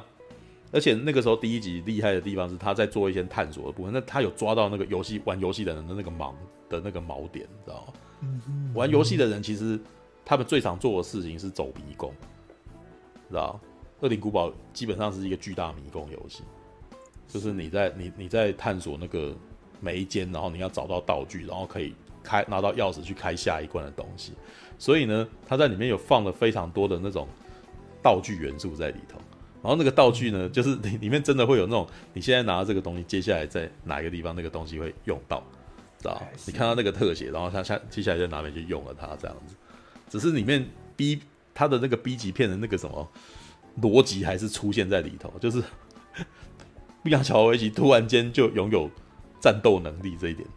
[0.73, 6.35] 而且那个时候第一集厉害的地方是他在做一些探索的部分，那他有抓到那个游戏玩游戏的人的那个盲
[6.69, 8.73] 的那个锚点，你知道吗？
[8.75, 9.79] 玩游戏的人其实
[10.29, 12.13] 他们最常做的事情是走迷宫，
[13.31, 13.61] 知道吗？
[14.01, 16.43] 恶灵古堡基本上是一个巨大迷宫游戏，
[17.27, 19.35] 就是你在你你在探索那个
[19.81, 21.95] 每一间，然后你要找到道具，然后可以。
[22.21, 24.35] 开拿到钥匙去开下一关的东西，
[24.77, 27.27] 所以呢，它在里面有放了非常多的那种
[28.03, 29.19] 道具元素在里头。
[29.63, 35.43] 然后那个道具呢，就是里里面真的会有那种你现在拿到这个东西，接下来在哪一个地方那个东西会用到，
[36.01, 36.21] 知道？
[36.45, 39.55] 你看到那个特写，然后它下接下来在哪里就用了它这样子。
[40.09, 41.21] 只是里面 B
[41.55, 43.09] 它的那个 B 级片的那个什么
[43.81, 45.63] 逻辑还是出现在里头，就是
[47.03, 48.91] 碧昂乔维奇突然间就拥有
[49.41, 50.49] 战斗能力这一点。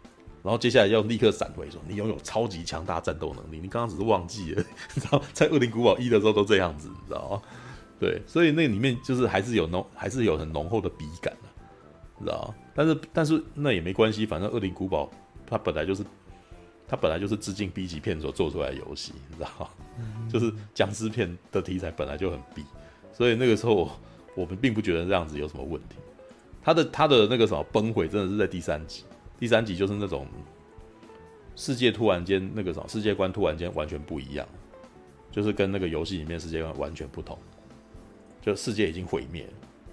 [0.42, 7.42] 然后接下来要立刻闪回说：“你拥有超级强大战斗能力。”你刚刚只是忘记了， 你知道，在《恶灵古堡一》的时候都这样子，你知道吗？
[8.00, 12.52] 对，所以那里面就是还是有浓，还是有很浓厚的笔感的，知道？
[12.74, 15.04] 但是但是那也没关系，反正《恶灵古堡》
[15.46, 16.04] 它本来就是
[16.92, 19.70] 它本来就是致敬 B 级片所做出来的游戏，你知道？
[20.30, 22.62] 就是僵尸片的题材本来就很 B，
[23.14, 23.90] 所以那个时候
[24.34, 25.96] 我们并不觉得这样子有什么问题。
[26.62, 29.04] 他的他的那个什么崩毁，真的是在第三集。
[29.40, 30.26] 第三集就是那种
[31.56, 34.46] 世界突然间那个什么世界观突然间完全不一样，
[35.30, 37.38] 就是跟那个游戏里面世界观完全不同，
[38.42, 39.52] 就世界已经毁灭了，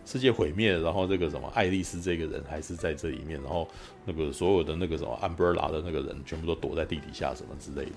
[0.09, 3.67] 世界毁灭，然后这个什么爱丽丝这个人还是在这里面，然后
[4.05, 7.95] 那个所有的那个什么 Umbrella 的那个人全部都躲在地底下什么之类的，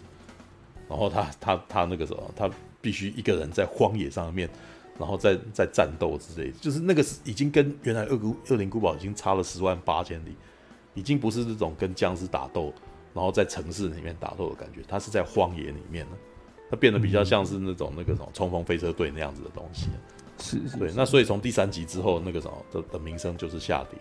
[0.90, 2.50] 然后他他他那个什么他
[2.82, 4.46] 必须一个人在荒野上面，
[4.98, 10.36] 然后在在战斗之类的，就是那个已经跟原来恶古恶灵古堡已经差了十万八千里。
[10.94, 12.70] 已经不是这种跟僵尸打斗，
[13.14, 16.12] 然后在城市里面打斗的感觉，他是在荒野里面了，
[16.68, 19.86] 它变得比较像是那种那个什么冲锋飞车队那样子的东西。
[20.42, 20.92] 是，是，是，对。
[20.96, 23.98] 那所以从第三集之后，那个什么的的名声就是下跌，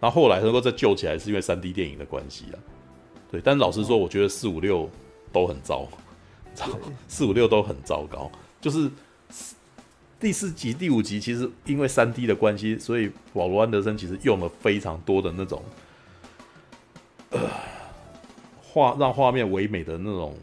[0.00, 2.58] 然后后来能够再救起来，是因为三 D 电影的关系啊。
[3.30, 4.90] 对，但老实说，我觉得四五六
[5.32, 5.86] 都很 糟，
[7.06, 8.28] 四五六都很糟糕。
[8.60, 8.90] 就是
[10.18, 15.62] 第四集、第五集，其实因为三 D 的关系，所以保罗安德森其实用了非常多的那种，
[17.30, 17.40] 呃，
[18.60, 20.36] 画让画面唯美的那种，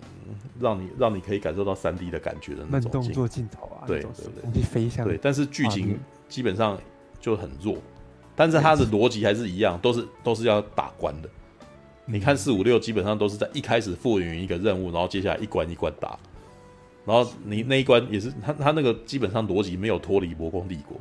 [0.60, 6.78] 让你让你可以感受到三 D 的感觉的那种动作镜头啊，对对对，飞向对，但是剧情基本上
[7.20, 7.78] 就很弱。
[8.36, 11.30] 但是它的逻辑还是一样，都是都是要打关的。
[12.06, 16.18] 你看四五六基本上都是在一开始赋予一个任务，然后接下来一关一关打，
[17.04, 20.96] 然后你那一关也是他他那个基本上逻辑没有脱离魔宫帝国，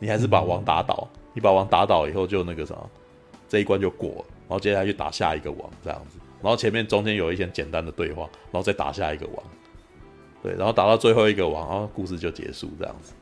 [0.00, 2.74] 你还是把王打倒，你把王打倒以后就那个啥，
[3.48, 9.44] 这一关就过了，然后接下来就打下一个王这样子，然后前面中间有一些简单的对话，然后再打下一个王，
[10.42, 13.14] 对，然后打到最后一个王，然后故事就结束这样子。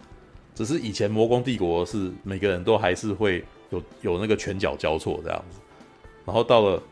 [0.56, 5.60] 只是以前魔宫帝国是每个人都还是会有有那个拳脚交错这样子，
[6.26, 6.82] 然后到了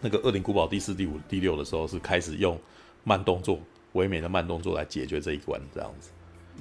[0.00, 2.58] 那个恶灵古堡第四、第五、第六的时候，是开始用
[3.04, 3.56] 慢动作、
[3.92, 6.10] 唯美的慢动作来解决这一关这样子。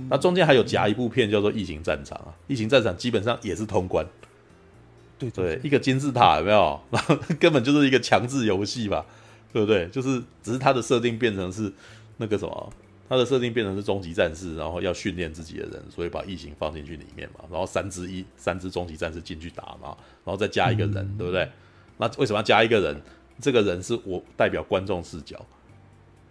[0.08, 4.06] 那中间还有夹一部片叫做《异形战场》啊，《异形战场》基本上也是通关，
[5.20, 6.80] 对对，一个金字塔有没有？
[6.90, 9.06] 然后根本就是一个强制游戏吧，
[9.54, 9.88] 对不对？
[9.90, 11.72] 就是只是它的设定变成是
[12.18, 12.74] 那个什么。
[13.10, 21.50] 它的设定变成是终极战士，然后要训练自己的人，所以把异形放进去里面嘛，然后三只一三只终极战士进去打嘛，然后再加一个人，嗯、对不对？
[21.98, 23.02] 那为什么要加一个人？
[23.42, 25.44] 这个人是我代表观众视角，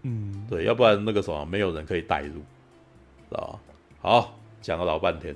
[0.02, 3.60] 嗯，对，要不然那个什么没有人可以代入，知道吧？
[4.00, 5.34] 好，讲了老半天，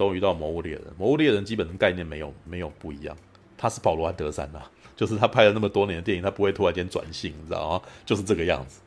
[0.00, 0.82] 终于到魔物猎人。
[0.96, 3.14] 魔物猎人基本的概念没有没有不一样，
[3.58, 4.62] 他是保罗安德森呐，
[4.96, 7.82] 就是他拍了那么多年的电影，他不会突然间转性，你知道吗？
[8.06, 8.80] 就是这个样子。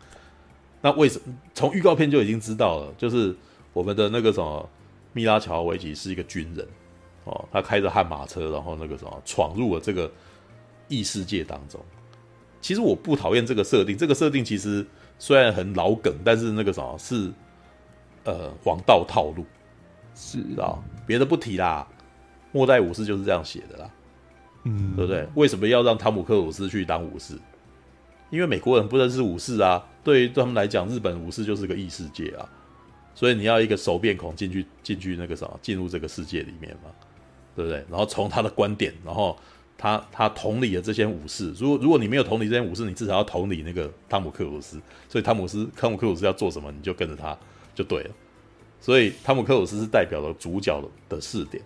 [0.82, 2.94] 那为什么从预告片就已经知道了？
[2.98, 3.36] 就是
[3.74, 4.68] 我们的那个什么
[5.14, 6.68] 蜜拉乔维奇是一个军人
[7.26, 10.12] 哦，他开着悍马车，然后那个什么闯入了这个
[10.88, 11.80] 异世界当中。
[12.60, 14.84] 其实我不讨厌这个设定，这个设定其实
[15.20, 17.32] 虽然很老梗，但是那个什么是
[18.24, 19.46] 呃王道套路，
[20.16, 21.88] 是啊，别的不提啦，
[22.52, 23.90] 末代武士就是这样写的啦，
[24.64, 25.28] 嗯，对不对？
[25.36, 27.36] 为什么要让汤姆克鲁斯去当武士？
[28.30, 32.50] 因为美国人不认识武士啊，对于他们来讲，日本武士就是个异世界啊，
[33.14, 36.90] 所以你要一个熟面孔进去，进去那个什么，进入这个世界里面嘛，
[37.56, 37.86] 对不对？
[37.90, 39.38] 然后从他的观点，然后
[39.78, 41.52] 他他同理了这些武士。
[41.60, 44.82] 如果如果你没有同理这些武士，你至少要同理那个汤姆克鲁斯。
[45.08, 47.38] 所以汤姆斯汤姆克鲁斯要做什么，你就跟着他
[47.76, 48.10] 就对了。
[48.84, 51.64] 所以汤姆克鲁斯是代表了主角的视点，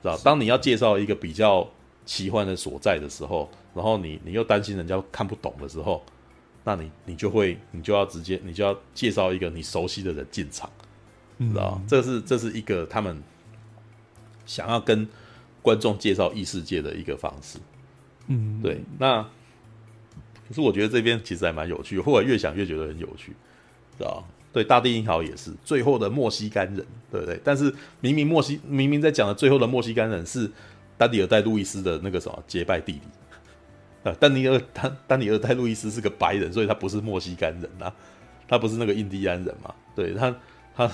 [0.00, 0.16] 知道？
[0.24, 1.68] 当你要介绍一个比较
[2.06, 3.50] 奇幻的所在的时候。
[3.74, 6.00] 然后你你又担心人家看不懂的时候，
[6.62, 10.70] 那你你就会你就要直接你就要介绍一个你熟悉的人进场，
[11.40, 13.20] 知道、嗯、这是这是一个他们
[14.46, 15.08] 想要跟
[15.60, 17.58] 观众介绍异世界的一个方式。
[18.28, 18.80] 嗯，对。
[18.96, 19.24] 那
[20.46, 23.32] 可是我觉得这边其实还蛮有趣，后来越想越觉得很有趣，
[23.98, 27.38] 知道对，大地英豪也是最后的莫西干人，对不对？
[27.42, 30.50] 但是明明莫西明明在讲的最后的莫西干人是
[30.96, 34.12] 丹尼尔戴路易斯的那个什么结拜弟弟。
[34.20, 37.92] 丹尼尔丹丹尼尔戴路易斯是个白人，所以他不是墨西干人啊，
[38.46, 39.74] 他不是那个印第安人嘛？
[39.96, 40.36] 对他，
[40.76, 40.92] 他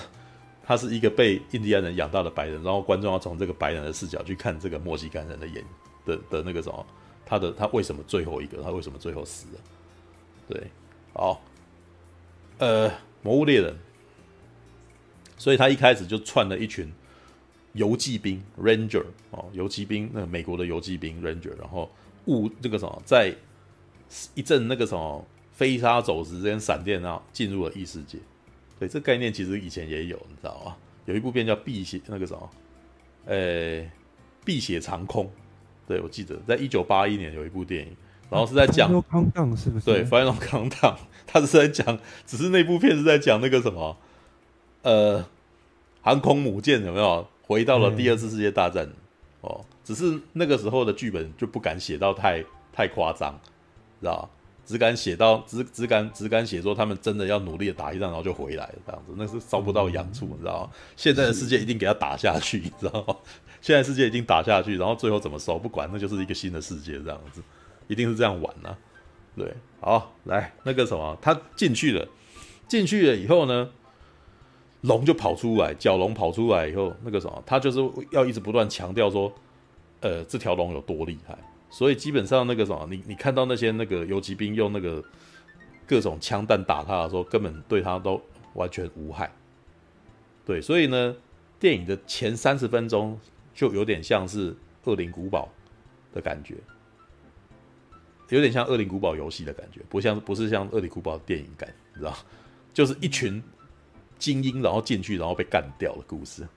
[0.63, 5.63] 他是一个被印第安人养大的白人，然后观众要从这个白人的视角去看这个墨西干人的眼
[6.05, 6.85] 的的那个什么，
[7.25, 9.59] 他的他为什么最后一个，他为什么最后死了？
[10.47, 10.63] 对，
[11.13, 11.41] 好，
[12.59, 12.89] 呃，
[13.23, 13.75] 魔物猎人，
[15.37, 16.91] 所以他一开始就串了一群
[17.73, 21.89] 游骑兵 Ranger 哦，游骑兵，那美国的游骑兵 Ranger，然后。
[22.27, 23.33] 误那个什么，在
[24.35, 28.19] 一阵那个什么飞沙走石跟闪电啊，进入了异世界。
[28.77, 30.77] 对，这概念其实以前也有，你知道吗？
[31.05, 32.49] 有一部片叫《碧血》，那个什么，
[33.25, 33.81] 呃，
[34.45, 35.25] 《碧血长空》。
[35.87, 37.97] 对，我记得在一九八一年有一部电影，
[38.31, 39.85] 然后是在讲 Final Countdown 是不是？
[39.85, 40.95] 对，Final Countdown，
[41.27, 43.97] 他是在讲，只是那部片是在讲那个什么，
[44.83, 45.23] 呃，
[46.01, 48.85] 航空母舰有没有回到了第二次世界大战？
[48.85, 48.95] 嗯、
[49.41, 49.65] 哦。
[49.83, 52.41] 只是那个时候的剧本就不敢写到太
[52.71, 53.37] 太夸张，
[53.99, 54.29] 知道吧？
[54.63, 60.69] 只敢写到只只敢只敢写说他们真的要努力的打一仗，然后就回来了这样子，那是烧不到洋醋，你知道吗？
[60.95, 63.13] 现在的世界一定给他打下去，你知道吗？
[63.59, 67.41] 现在世界已经打下去，然后最后怎么收不管，那就是一个新的世界这样子，
[67.91, 68.77] 一定是这样玩呐、啊。
[69.35, 72.07] 对，好，来那个什么，他进去了，
[72.67, 73.69] 进去了以后呢，
[74.81, 77.79] 龙就跑出来，角龙跑出来以后，那个什么，他就是
[78.11, 79.31] 要一直不断强调说。
[80.03, 81.37] 呃，这条龙有多厉害？
[81.69, 85.03] 所以基本上那个什么，你你看到那些那个游骑兵用那个
[85.85, 88.19] 各种枪弹打他的时候，根本对他都
[88.55, 89.31] 完全无害。
[90.43, 91.15] 对，所以呢，
[91.59, 93.15] 电影的前三十分钟
[93.53, 95.47] 就有点像是恶灵古堡
[96.11, 96.55] 的感觉，
[98.35, 102.15] 有点像恶灵古堡游戏的感觉，不像不是像恶灵古堡的电影感，你知道？
[102.73, 103.41] 就是一群
[104.17, 106.47] 精英然后进去然后被干掉的故事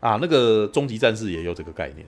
[0.00, 0.18] 啊。
[0.20, 2.06] 那个终极战士也有这个概念，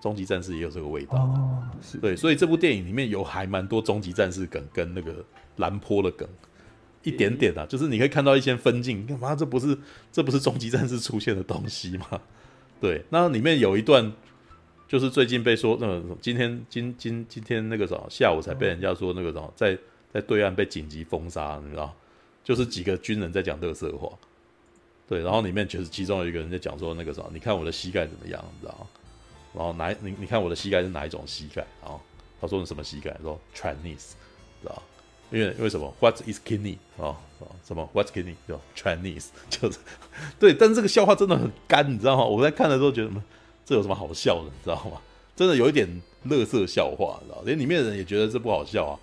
[0.00, 1.18] 终极战士也有这个味道。
[1.18, 5.24] 哦，是对，所以这部电影里面有还蛮多终极战士梗跟那个
[5.56, 6.28] 蓝坡的梗。
[7.02, 9.34] 一点点啊，就是你可以看到一些分镜，干嘛？
[9.34, 9.78] 这不是
[10.12, 12.20] 这不是终极战士出现的东西吗？
[12.78, 14.12] 对，那里面有一段，
[14.90, 19.78] 就是最近被说那个今天今今今天那个什么下午才被人家说那个什么在
[20.12, 21.94] 在对岸被紧急封杀，你知道？
[22.42, 24.10] 就是几个军人在讲垃圾话，
[25.08, 28.84] 对，然后里面就是其中有一个人在讲说那个什么，你看我的膝盖怎么样，你知道？
[29.54, 31.94] 然后哪你你看我的膝盖是哪一种膝盖啊？
[32.40, 33.16] 他说你什么膝盖？
[33.22, 34.14] 说 Chinese，
[34.60, 34.82] 知道？
[35.30, 36.78] 因为因为什么？What is kidney？
[36.98, 38.34] 啊啊，什么？What's kidney？
[38.48, 39.78] 就 Chinese，就是
[40.40, 40.52] 对。
[40.52, 42.24] 但是这个笑话真的很干，你知道吗？
[42.24, 43.10] 我在看的时候觉得，
[43.70, 44.46] 这有什么好笑的？
[44.46, 45.00] 你知道吗？
[45.36, 45.88] 真的有一点
[46.24, 47.40] 乐色笑话，你知道？
[47.44, 48.98] 连里面的人也觉得这不好笑啊，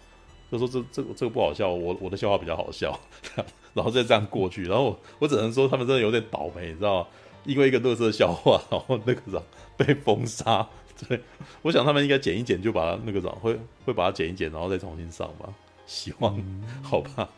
[0.52, 3.00] 就说这这个这个不好笑，我我的笑话比较好笑，
[3.74, 4.66] 然后再这样过去。
[4.66, 7.08] 然后我我只能说他们真的有点倒霉，你知道吗？
[7.46, 9.42] 因为一个乐色笑话， 然后那个啥
[9.78, 10.68] 被封杀。
[11.08, 11.22] 对，
[11.62, 15.48] 我想他们应该剪一剪，就把它那个啥会会把它剪一剪，然后再重新上吧。
[15.86, 16.38] 希望
[16.84, 17.30] 好吧？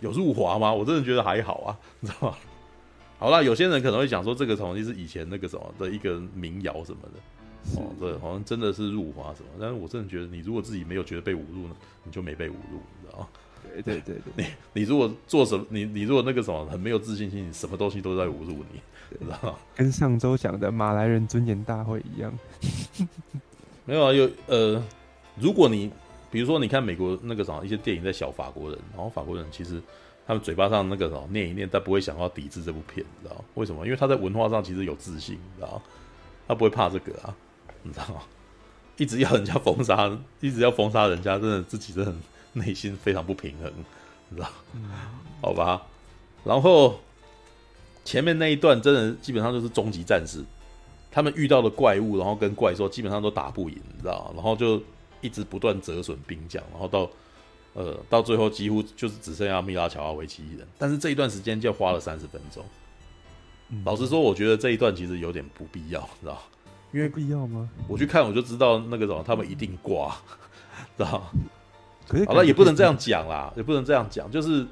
[0.00, 0.74] 有入华吗？
[0.74, 2.36] 我真的觉得还好啊，你知道吗？
[3.18, 9.48] 好啦，有些人可能会讲说这个东西是以前那个什么的一个民谣什么的哦，对，好像真的是入华什么。
[9.58, 11.74] 但是我真的觉得，你如果自己没有觉得被侮辱呢，
[12.04, 13.28] 你就没被侮辱，你知道吗？
[13.62, 18.80] 对对对对， 你你如果做什么，你你如果那个什么很没有自信心，你什么东西都在侮辱你，
[19.18, 19.54] 你知道吗？
[19.74, 22.32] 跟上周讲的马来人尊严大会一样，
[23.86, 24.82] 没有啊，有呃，
[25.40, 25.90] 如果你。
[26.28, 29.80] 比如说，你看美国那个什么一些电影在小法国人，然后法国人其实
[30.26, 33.84] 他们嘴巴上那个什么念一念，但不会想要抵制这部片，你知道为什么？
[33.84, 35.80] 因为他在文化上其实有自信，你知道
[36.48, 37.34] 他不会怕这个啊，
[37.82, 38.22] 你知道？
[38.96, 40.10] 一直要人家封杀，
[40.40, 42.12] 一直要封杀人家，真的自己真的
[42.54, 43.72] 内心非常不平衡，
[44.28, 44.48] 你知道？
[45.40, 45.82] 好吧。
[46.44, 46.98] 然后
[48.04, 50.44] 前面那一段真的基本上就是终极战士，
[51.10, 54.32] 他们遇到的怪物，然后跟怪兽基本上都打不赢，你知道？
[54.34, 54.82] 然后就。
[55.22, 57.10] 一直不断折损兵将，然后到
[57.76, 60.66] 呃到最后几乎就是只剩下米拉乔瓦维奇一人。
[60.78, 62.64] 但是这一段时间就花了三十分钟。
[63.68, 66.42] 嗯、老实说，我觉得这一段其实有点不必要，知道
[66.92, 67.68] 因为必要吗？
[67.86, 70.16] 我去看我就知道那个什么，他们一定挂，
[70.96, 71.30] 知道
[72.08, 74.66] 可是好了，也不能这样讲啦，也不能这样讲，就是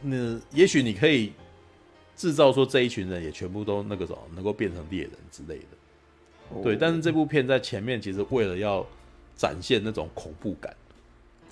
[0.00, 1.32] 那也许你可以
[2.16, 5.66] 制造说这一群人也全部都那个什么能够变成猎人之类的。
[6.50, 8.84] 哦、对，但是这部片在前面其实为了要。
[9.36, 10.72] 展现那种恐怖感，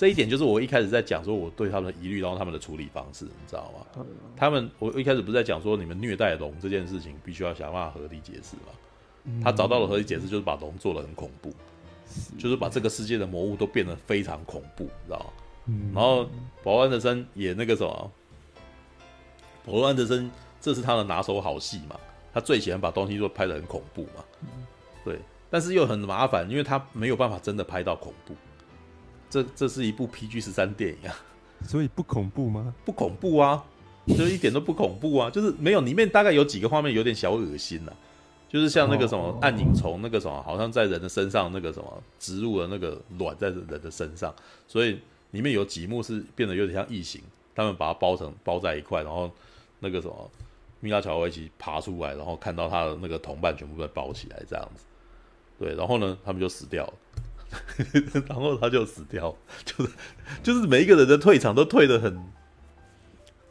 [0.03, 3.87] 这一点就是我一开始在讲说我对他们的疑虑，然后他们的处理方式，你知道吗？
[3.99, 8.73] 嗯、他们我一开始不是在讲说你们虐待龙这件事情，必须要想办法合理解释吗？
[9.27, 11.55] 嗯、他找到了合理解释，就是把龙做的很恐怖，
[12.13, 15.27] 是就是把这个世界的魔物都变得非常恐怖，你知道吗？
[15.67, 16.25] 嗯、然后
[16.65, 18.11] 保罗安德森也那个什么，
[19.65, 20.29] 保罗安德森
[20.61, 21.95] 这是他的拿手好戏嘛，
[22.35, 24.49] 他最喜欢把东西都拍的很恐怖嘛，嗯、
[25.05, 25.21] 对。
[25.49, 28.35] 但是又很麻烦，因为他没有办法真的拍到恐怖。
[29.33, 31.17] 这这是一部 PG 十三电影啊，
[31.67, 32.75] 所以不恐怖吗？
[32.85, 33.65] 不恐怖啊，
[34.07, 37.97] 就一点都不恐怖啊，就是没有里面大概有几个画面有点小恶心呐、啊，
[38.47, 44.35] 就是像那个什么暗影虫那个什么，好像在人的身上那个什么植入了那个卵在人的身上，
[44.69, 47.23] 所以里面有几幕是变得有点像异形，
[47.55, 49.31] 他们把它包成包在一块，然后
[49.81, 50.31] 那个什么
[50.81, 54.85] 米拉乔维奇爬出来，然后看到他的那个同伴全部被包起来这样子。
[55.59, 56.93] 对，然后呢，他们就死掉了，
[58.29, 59.93] 然后他就死掉， 就是
[60.43, 62.23] 就是每一个人的退场都退得很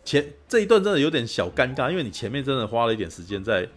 [0.03, 3.69] 前，这一段真的有点小尴尬，因为你前面真的花了一点时间在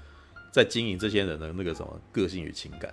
[0.51, 2.93] 在经营这些人的那个什么个性与情感，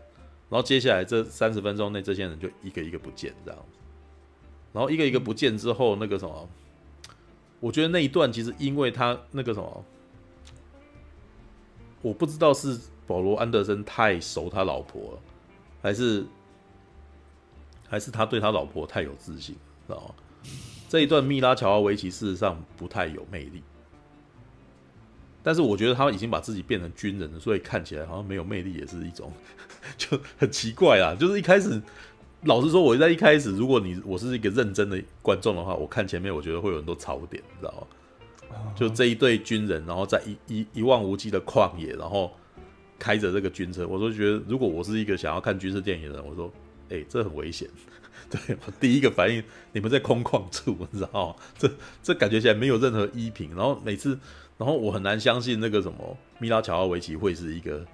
[0.49, 3.65] 然后接下来这三十分钟内，这些人就一个一个不见这样，
[4.73, 6.49] 然后一个一个不见之后，那个什么，
[7.59, 9.85] 我觉得那一段其实因为他那个什么，
[12.01, 12.77] 我不知道是
[13.07, 15.19] 保罗安德森太熟他老婆了。
[15.83, 16.23] 还是
[17.91, 19.53] 还是他对他老婆太有自信，
[19.85, 20.15] 知道吗？
[20.87, 23.61] 这一段密拉乔瓦维奇事实上不太有魅力，
[25.43, 29.29] 但是我觉得他已经把自己变成军人了，所以看起来好像没有魅力也是一种，
[29.97, 31.13] 就很奇怪啊。
[31.13, 31.81] 就是一开始，
[32.43, 37.73] 老实说，我在一开始，如果你我是一个认真的观众的话，我看前面我觉得会有很多槽点，你知道
[38.49, 38.73] 吗？
[38.73, 42.31] 就这一对军人，然后在一一一望无际的旷野，然后。
[43.03, 46.53] 开着这个军车，我都觉得，如果我是一个想要看军事电影的人，我说，
[46.91, 47.67] 哎、欸，这很危险。
[48.29, 51.35] 对，我第一个反应，你们在空旷处， 你知道吗？
[51.57, 51.71] 这
[52.03, 53.55] 这感觉起来没有任何依凭。
[53.55, 54.17] 然后每次，
[54.57, 57.85] 然后我很难相信那个什么米拉乔瓦维奇会是一个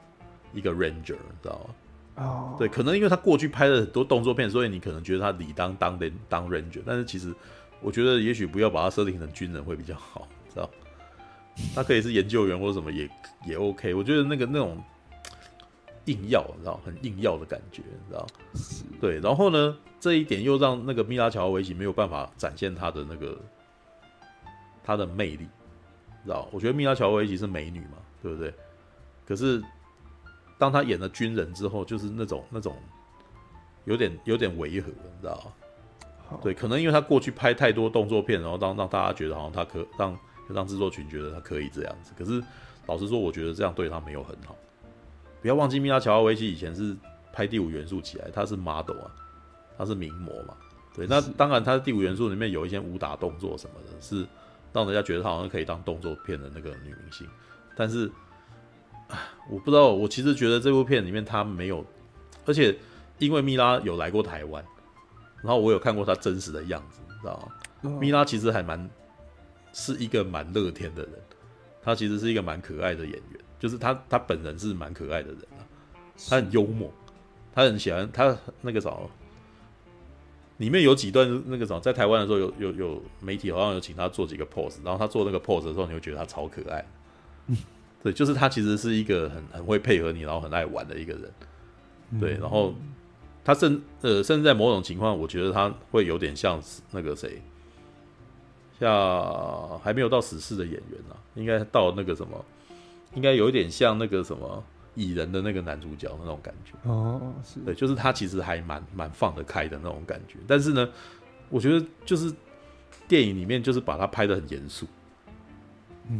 [0.54, 2.24] 一个 ranger，你知道吗？
[2.24, 7.34] 哦，对，可能因为他过去拍了很多动作片，所以你可能觉得他理当当的当 Ranger，但是其实
[7.80, 10.70] 我觉得也许不要把他设定成军人会比较好，知道？
[11.76, 13.10] 他可以是研究员或什么也
[13.46, 13.94] 也 OK。
[13.94, 14.84] 我觉得那个那种
[16.08, 18.28] 硬要，你知道，很硬要的感觉，你知道？
[19.00, 23.40] 对，然后呢，这一点又让那个米拉乔维奇没有办法展现他的那个
[24.84, 25.48] 他的魅力，
[26.26, 26.50] 知道？
[26.52, 28.54] 我觉得米拉乔维奇是美女嘛，对不对？
[29.26, 29.64] 可是。
[30.60, 32.76] 当他演了军人之后，就是那种那种
[33.86, 35.54] 有点有点违和，你知道
[36.32, 36.40] 吗？
[36.42, 40.18] 对，可能因为他过去拍太多动作片，然后让让大家觉得好像他可让
[40.50, 42.12] 让制作群觉得他可以这样子。
[42.18, 42.44] 可是
[42.88, 44.56] 老实说，我觉得这样对他没有很好。
[45.48, 46.94] 不要忘记，米拉乔瓦维奇以前是
[47.32, 49.10] 拍《第五元素》起来，他是 model 啊，
[49.78, 50.54] 他是名模嘛。
[50.94, 54.28] 对，那当然，他《第五元素》里面有一些武打动作什么的，是
[54.74, 57.26] 让人家觉得他好像可以当动作片的那个女明星，
[57.78, 58.12] 但是。
[59.50, 61.86] 我不知道，我其实觉得这部片里面她没有，
[62.46, 62.78] 而且
[63.20, 64.62] 因为米拉有来过台湾，
[65.42, 67.54] 然后我有看过她真实的样子，你知道吗？
[67.84, 68.90] 哦、米拉其实还蛮
[69.72, 71.14] 是一个蛮乐天的人，
[71.82, 75.62] 她其实是一个蛮可爱的演员，就是他他本人是蛮可爱的人啊，
[76.30, 76.92] 他很幽默，
[77.54, 78.96] 他很喜欢他那个啥，
[80.58, 86.86] 里面有几段那个啥，在台湾的时候有有有媒体好像有请他做几个 pose，然后他做那个 pose 的时候，你会觉得他超可爱。
[87.48, 87.58] 嗯。
[88.04, 91.34] 对，就是他其实是一个很很会配合你，然后很爱玩的一个人。
[92.22, 92.74] 对，然后
[93.44, 97.42] 他甚呃，甚至在某种情况，我觉得他会有点像那个谁，
[98.80, 102.46] 像还没有到死侍的演员呢、啊，应该到那个什么，
[103.14, 104.64] 应该有一点像那个什么
[104.96, 106.74] 蚁人的那个男主角那种感觉。
[106.90, 107.60] 哦，是。
[107.62, 110.38] 对，就是他其实还蛮蛮放得开的那种感觉。
[110.48, 110.90] 但是呢，
[111.50, 112.34] 我觉得就是
[113.08, 114.86] 电影里面就是把他拍的很严肃。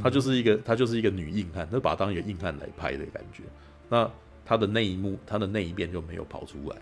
[0.04, 3.44] 他就是一个，他就是一个女硬汉，他把他当一个硬汉来拍的感觉。
[3.88, 4.12] 那
[4.46, 6.76] 他的那一幕，他的那一面就没有跑出来。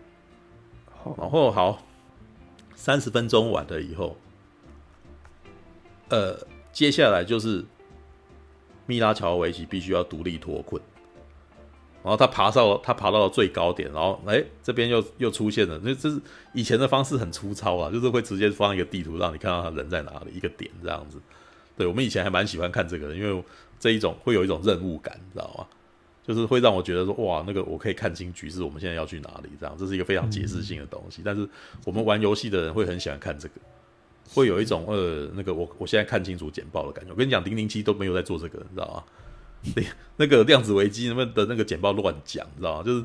[1.15, 1.85] 然后好，
[2.73, 4.17] 三十分钟完了以后，
[6.09, 6.35] 呃，
[6.73, 7.63] 接下来就是
[8.85, 10.81] 米拉乔维奇必须要独立脱困。
[12.03, 16.21] 然后他爬到他爬到了最高点，然后哎，这边又又出现了，那这是
[16.53, 21.19] 以前的方式很粗糙啊，就是会直接放一个地图让你看到他人在哪里，一个点这样子。
[21.75, 23.43] 对，我们以前还蛮喜欢看这个的，因为
[23.79, 25.65] 这一种会有一种任务感，你知道吗？
[26.23, 29.49] 就是会让我觉得说，哇，那个我可以看清局势，我们现在要去哪里？
[29.59, 31.23] 这样，这是一个非常解释性的东西。
[31.25, 31.47] 但是
[31.85, 33.55] 我们玩游戏的人会很喜欢看这个，
[34.33, 37.11] 会有一种呃，那个我我现在看清楚简报的感觉。
[37.11, 39.03] 我跟你讲，零零七都没有在做这个，你知道吗？
[39.75, 39.85] 对，
[40.17, 42.83] 那个量子危机他们的那个简报乱讲，你知道吗？
[42.83, 43.03] 就是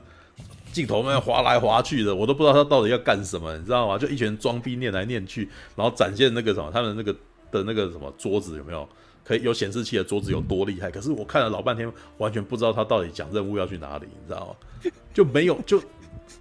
[0.73, 3.99] 镜头们滑来滑去的，我都不知道他到底要干什么，你知道吗？
[3.99, 7.15] 就一群装逼念来念去，然后展现那个什么，他们那个。
[7.53, 8.89] 的那个什么桌子有没有
[9.25, 10.89] 可以有显示器的桌子有多厉害？
[10.89, 14.93] 可是我看了老半天，完全不知道他到底讲任务要去哪里，你知道吗？
[15.13, 15.83] 就没有就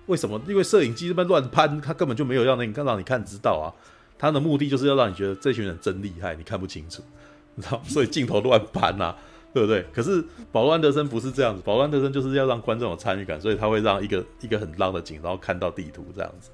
[0.05, 0.39] 为什么？
[0.47, 3.73] 因为摄影机这边乱拍，他根本就没有让你看到，你看知道啊？
[4.20, 7.01] 他的目的就是要让你觉得这群人真厉害，你看不清楚，
[7.55, 7.82] 你知道？
[7.88, 9.15] 所以镜头乱搬呐，
[9.51, 9.84] 对不对？
[9.91, 16.51] 可是保罗安德森不是这样子，保罗安德森就是要让观众有参与感，所以他会让一个一个很浪的景，然后看到地图这样子。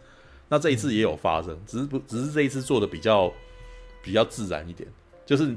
[0.48, 3.34] 那这一次也有发生，只是不只是这一次做的比较。
[4.04, 4.88] 比较自然一点，
[5.26, 5.52] 就是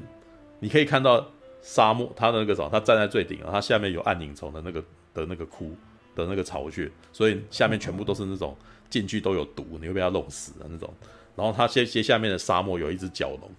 [0.59, 1.23] 你可以看到
[1.61, 4.81] 沙漠，他的那个什么，他站在最顶，然后它下面有暗影虫的那个
[5.13, 5.75] 的那个窟
[6.15, 8.57] 的那个巢穴，所以下面全部都是那种
[8.89, 10.91] 进去都有毒，你会被它弄死的那种。
[11.39, 13.49] 然后它接接下面的沙漠有一只角龙，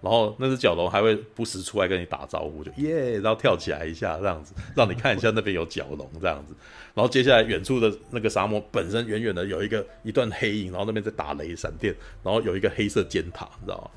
[0.00, 6.54] 然后那只角龙还会不时出来跟你打招呼，就 耶，然后跳起来一下这样子，让你看一下那边有角龙这样子。
[6.94, 13.90] 然后接下来远处的那个沙漠本身远远的有一个一段黑影，然后那边在打雷闪电，然后有一个黑色尖塔，你知道吗？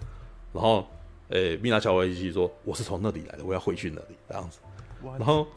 [0.51, 0.85] 然后，
[1.29, 4.59] 诶，米娜乔维奇说：“我是从那里来的，我要回去那里这样子。”
[5.17, 5.47] 然后，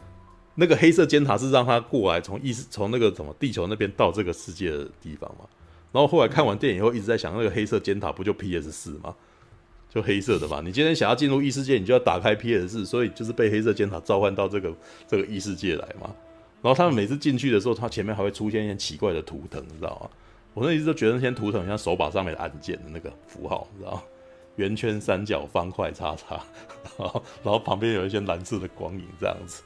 [0.55, 5.47] 那个黑色尖塔是让他过来从意识从那个什么地球那边到这个世界的地方嘛。
[5.93, 9.15] 然后后来看完电影以后，一直在想，那个黑色尖塔不就 PS 四吗？
[9.91, 10.63] 就黑色的嘛。
[10.65, 14.75] 你今天想要进入异世界，你就要打开 PS 四，所以就是被黑色尖塔召唤到这个
[15.07, 16.15] 这个异世界来嘛。
[16.63, 20.09] 然后他们每次进去的时候，他前面还会出现一些奇怪的图腾，你知道吗？
[20.55, 24.03] 我那一直都觉得那些图腾像手把上面的按键的那个符号，你知道吗？
[24.57, 26.37] 圆圈、三角、方块、叉叉，
[26.99, 29.63] 然 后然后旁边有一些蓝色的光影，这样子。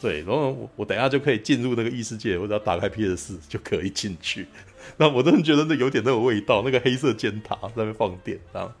[0.00, 4.46] 对，然后我我等一下就可以进入那个异世界，我只要打开 PS 四就可以进去。
[4.96, 8.72] 那我真的觉得那有点那个味道，那个黑色尖塔在那边放电，然后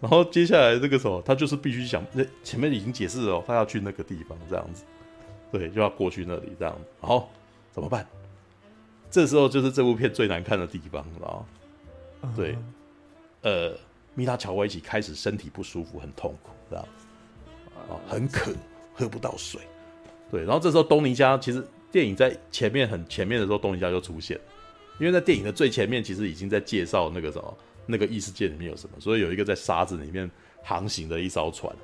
[0.00, 4.84] 然后接下来这个时候，他就是必须想，那前面已经解释了，他要去那个地方，这样子，
[5.52, 6.84] 对，就要过去那里，这样子。
[7.00, 7.30] 好，
[7.72, 8.06] 怎么办？
[9.10, 11.46] 这时候就是这部片最难看的地方，知道？
[12.36, 12.56] 对，
[13.42, 13.76] 呃。
[14.16, 17.04] 米拉乔瓦维奇开始身体不舒服，很痛苦，这样子，
[17.92, 18.52] 啊，很渴，
[18.94, 19.60] 喝不到水，
[20.30, 20.44] 对。
[20.44, 24.38] 然后这时候东尼家其实电影在前面很前面的时候，东尼家就出现，
[24.98, 30.30] 因为在电影的最前面，其实已经在介绍那个什么那个异世界里面有什么，所以有一个在沙子里面
[30.62, 31.74] 航行的一艘船，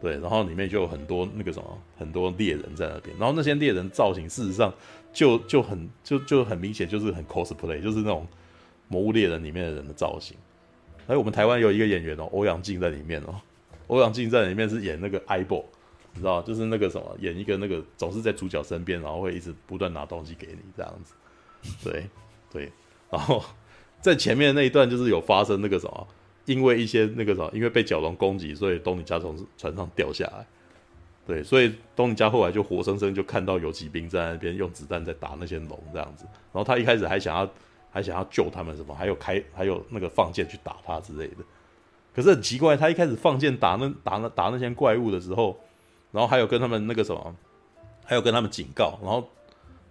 [0.00, 4.72] 对，然后里面就有很多那个什么很多猎人在那边，然后那些猎人造型事实上
[5.12, 8.26] 就就很就就很明显就是很 cosplay，就是那种
[8.88, 10.36] 魔物猎人里面的人的造型。
[11.06, 13.34] 哎，我们台湾有一个演员哦，欧阳靖在里面哦。
[13.88, 15.62] 欧阳靖在里面是演那个艾博，
[16.14, 21.12] 你知道，就是那个什么，演一个那个总是在主角身边，然后会一直不断拿东西给你这样子。
[21.82, 22.06] 对
[22.52, 22.72] 对，
[23.10, 23.42] 然后
[24.00, 26.06] 在前面那一段就是有发生那个什么，
[26.44, 30.46] 因为一些那个什么，因为被角龙攻击，所以东尼加从船上掉下来。
[31.26, 36.24] 对，所以东尼加后来就活生生就看到游骑兵在那边用子弹在打那些龙这样子。
[36.52, 37.50] 然后他一开始还想要。
[37.94, 38.92] 还想要救他们什么？
[38.92, 41.36] 还有开，还有那个放箭去打他之类的。
[42.12, 45.56] 可是很奇怪，他一开始放箭打那打那打那些怪物的时候，
[46.10, 47.36] 然后还有跟他们那个什么，
[48.04, 49.30] 还有跟他们警告，然后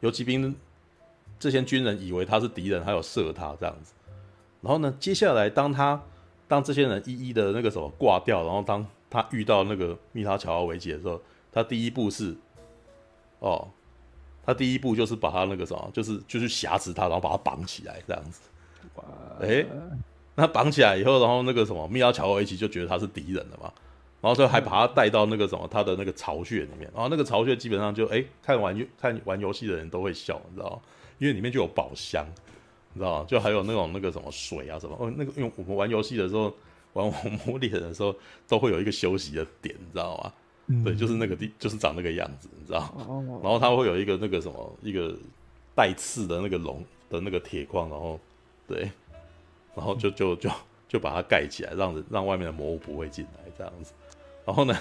[0.02, 0.54] 游骑兵
[1.44, 3.94] 这些军人以为他是敌人，还有射他这样子。
[4.62, 6.02] 然后呢，接下来当他
[6.48, 11.22] 当这些人一一的那个什么挂掉，然后当他遇到那个蜜拉乔瓦维奇的时候，
[11.52, 12.34] 他第一步是
[13.40, 13.68] 哦。
[14.46, 18.42] 他第一步就是把他那个什么，就是就是挟持他，然后把他绑起来这样子。
[19.40, 19.66] 哎、
[20.36, 23.72] 那绑起来以后，然后那个什么，密拉乔维奇就觉得他是敌人了嘛，
[24.20, 30.82] 然后就还把他带到那个什么他的那个巢穴里面，然后那个巢穴基本上就哎、看玩看玩游戏的人都会笑，你知道？
[31.24, 32.28] 因为里面就有宝箱，
[32.92, 33.26] 你知道吗？
[33.30, 36.54] 就还有那种那个什么水啊什么哦，那个因为我们玩游戏的时候，
[36.92, 37.14] 玩我
[37.46, 38.14] 魔猎的时候，
[38.46, 40.84] 都会有一个休息的点，你知道吗？
[40.84, 43.40] 对，就是那个地，就是长那个样子，你知道吗？
[43.42, 45.18] 然后它会有一个那个什么，一个
[45.74, 48.20] 带刺的那个龙的那个铁框，然后
[48.68, 48.92] 对，
[49.74, 50.50] 然后就就就
[50.90, 53.94] 就把它盖起来，让让外面的魔物不会进来这样子。
[54.46, 54.78] 然后呢，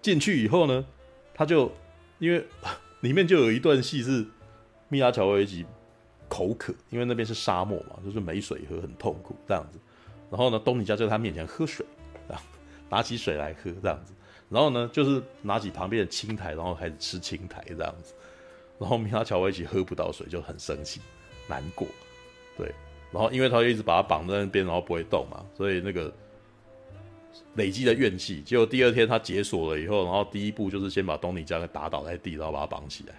[0.00, 0.86] 进去以后呢，
[1.34, 1.70] 他就
[2.18, 2.42] 因为
[3.00, 4.26] 里面就有一段戏是
[4.88, 5.64] 米拉乔维奇
[6.28, 9.78] 口渴，因为那边是沙漠嘛，就是没水喝，很痛苦这样子。
[10.30, 11.84] 然后呢，东尼加就在他面前喝水
[12.28, 12.40] 啊，
[12.90, 14.12] 拿起水来喝这样子。
[14.50, 18.14] 然后呢，就是拿起旁边的青苔，然后开始吃青苔这样子。
[18.78, 21.00] 然后米拉乔维奇喝不到水，就很生气、
[21.48, 21.86] 难过。
[22.56, 22.72] 对，
[23.10, 26.12] 然后因为他就一直把他绑在那边，然后不会动嘛，所以那个
[27.54, 28.40] 累积的怨气。
[28.42, 33.14] 结果第二天他解锁了以后，然后第一步就是先把东尼加给打倒在地，然后把他绑起来。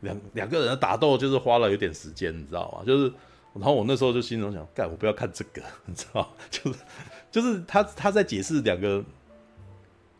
[0.00, 2.84] 两两个人的打斗就是花了有点时间，你知道吗？
[2.86, 3.12] 就是，
[3.54, 6.78] 然后我那时候就心中想，干，我不要看这个， 你知道，就是
[7.30, 9.04] 就是他他在解释两个。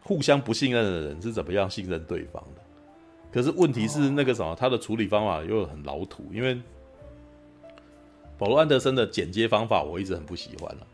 [0.08, 2.62] 互相不信任的人是怎么样信任对方的？
[3.32, 6.24] 可是问题是那个什么，他的处理方法又很老土。
[6.32, 6.56] 因为
[8.38, 10.86] 保罗·安德森的剪接方法，我一直很不喜欢了。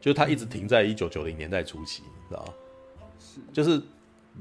[0.00, 2.54] 就是他一直停在一九九零年代初期，你知道吗？
[3.20, 3.80] 是，就是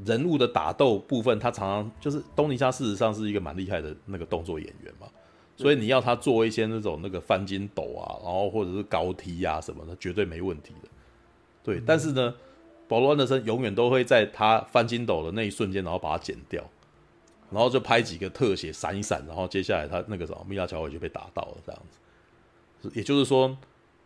[0.05, 5.07] 人物的打斗部分，他常常就是东尼加，事实上是一个蛮厉害的那个动作演员嘛。
[5.55, 10.89] 所以你要他做一些那种那个翻筋斗啊，然后或者是高踢啊什么的，绝对没问题的。
[11.63, 12.33] 对，但是呢。
[12.89, 16.63] 保罗·安德森永远都会在他翻筋斗的那一瞬间，然后把它剪掉，
[17.51, 22.89] 然后就拍几个特写闪一闪，然后接下来他那个什么米拉乔维就被打到了这样子。
[22.93, 23.57] 也就是说，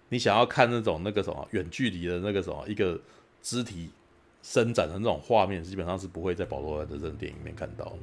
[0.09, 2.99] 你想要看那种那个什么远距离的那个什么一个
[3.43, 3.91] 肢体
[4.41, 7.97] 伸展的那种画面，基本上是不会在保罗·安德森电影里面看到的。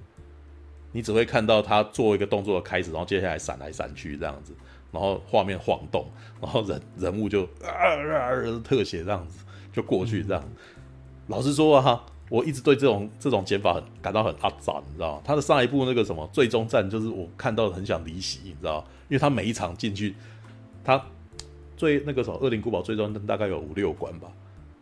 [0.93, 4.55] 你只会看到他做一个动作的开始，然后接下来闪来闪去这样子，
[4.91, 6.07] 然后画面晃动，
[6.41, 9.45] 然后人人物就啊啊啊特写这样子。
[9.70, 10.43] 就过去这样，
[11.26, 15.22] 老实说啊，我一直对这种这种剪法很感到很阿杂，你知道吗？
[15.24, 18.86] 他的上一部那个什么最终战，就是我看到很想离席，你知道吗？
[19.09, 20.16] 因为他每一场进去，
[20.82, 21.01] 他
[21.76, 24.32] 最那个什么恶灵古堡最终大概有五六关吧，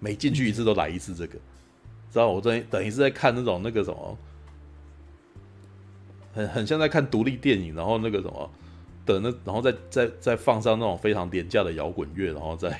[0.07, 1.33] 每进去一次都来一次这个，
[2.13, 4.19] 知道我在等于是在看那种那个什么，
[6.33, 8.49] 很很像在看独立电影，然后那个什么
[9.05, 12.79] 的那，然后再再再放上那种非常廉价的摇滚乐，然后再。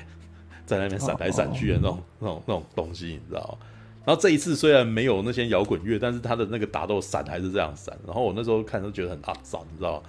[0.67, 3.57] 在那边闪来闪去的那种、那种、那种东西，你知道？
[4.05, 7.97] 然后这一次虽然没有那些摇滚乐，但是他的那个打斗闪还是这样闪。
[8.05, 10.03] 然后我那时候看都觉得很阿杂，你知道？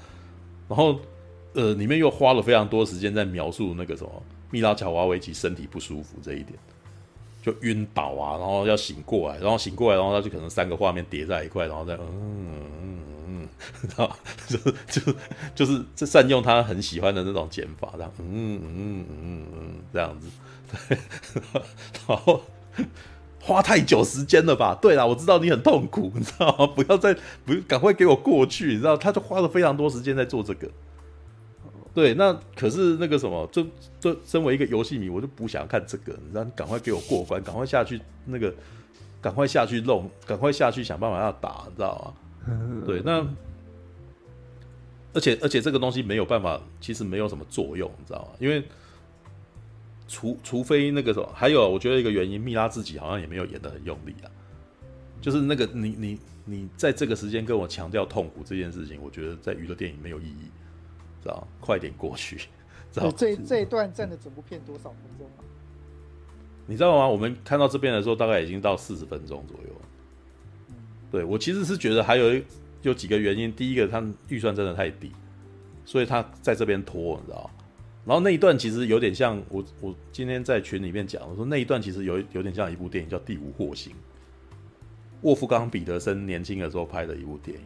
[0.68, 0.98] 然后
[1.54, 4.10] 呃，里面又花了非常多时间在描述那个什么
[4.50, 6.58] 蜜拉乔瓦维奇身体不舒服这一点，
[7.50, 13.48] 就晕倒啊，然后要醒过来，然后醒过来，然后他就可能三个画面叠在一块，然后再嗯嗯嗯，
[13.80, 14.58] 知道就
[14.90, 15.14] 就
[15.54, 20.28] 就是这善用他很喜欢的那种剪法，这样嗯嗯嗯嗯这样子。
[20.70, 20.98] 对，
[22.06, 22.42] 然后
[23.40, 24.76] 花太久时间了吧？
[24.82, 26.66] 对啦，我知道你很痛苦，你知道吗？
[26.66, 28.94] 不要再不赶快给我过去，你知道？
[28.96, 30.68] 他就花了非常多时间在做这个。
[31.98, 33.66] 对，那可是那个什么，就
[33.98, 36.44] 就身为一个游戏迷，我就不想看这个，你知道？
[36.54, 38.54] 赶快给我过关，赶快下去那个，
[39.20, 42.14] 赶快下去弄，赶快下去想办法要打，你知道
[42.46, 42.82] 吗？
[42.86, 43.26] 对，那
[45.12, 48.28] 而且而且这个东西没有办法，其实没有什么作用，你知道吗？
[48.38, 48.62] 因为
[50.06, 54.30] 除除非那个什么，还有我觉得一个原因，蜜拉自己好像也没有演得很用力啊。
[55.20, 60.48] 就是那个你你你在这个时间跟我强调痛苦这件事情，我觉得在娱乐电影没有意义，
[61.22, 61.48] 知道吗？
[61.60, 62.36] 快点过去，
[62.92, 63.10] 知道？
[63.12, 65.44] 这这一段占了整部片多少分钟啊？
[66.66, 67.08] 你知道吗？
[67.08, 69.80] 我们看到这边的时候，大概已经到四十分钟左右了。
[71.10, 72.40] 对，我其实是觉得还有
[72.82, 73.52] 有几个原因。
[73.52, 75.10] 第一个，他预算真的太低，
[75.84, 77.50] 所以他在这边拖，你知道？
[78.04, 83.92] 然后那一段其实有点像我我今天在群里面讲，我说那一段其实有有点像一部电影叫《第五惑星》。
[85.22, 87.64] 沃夫冈·彼得森年轻的时候拍的一部电影，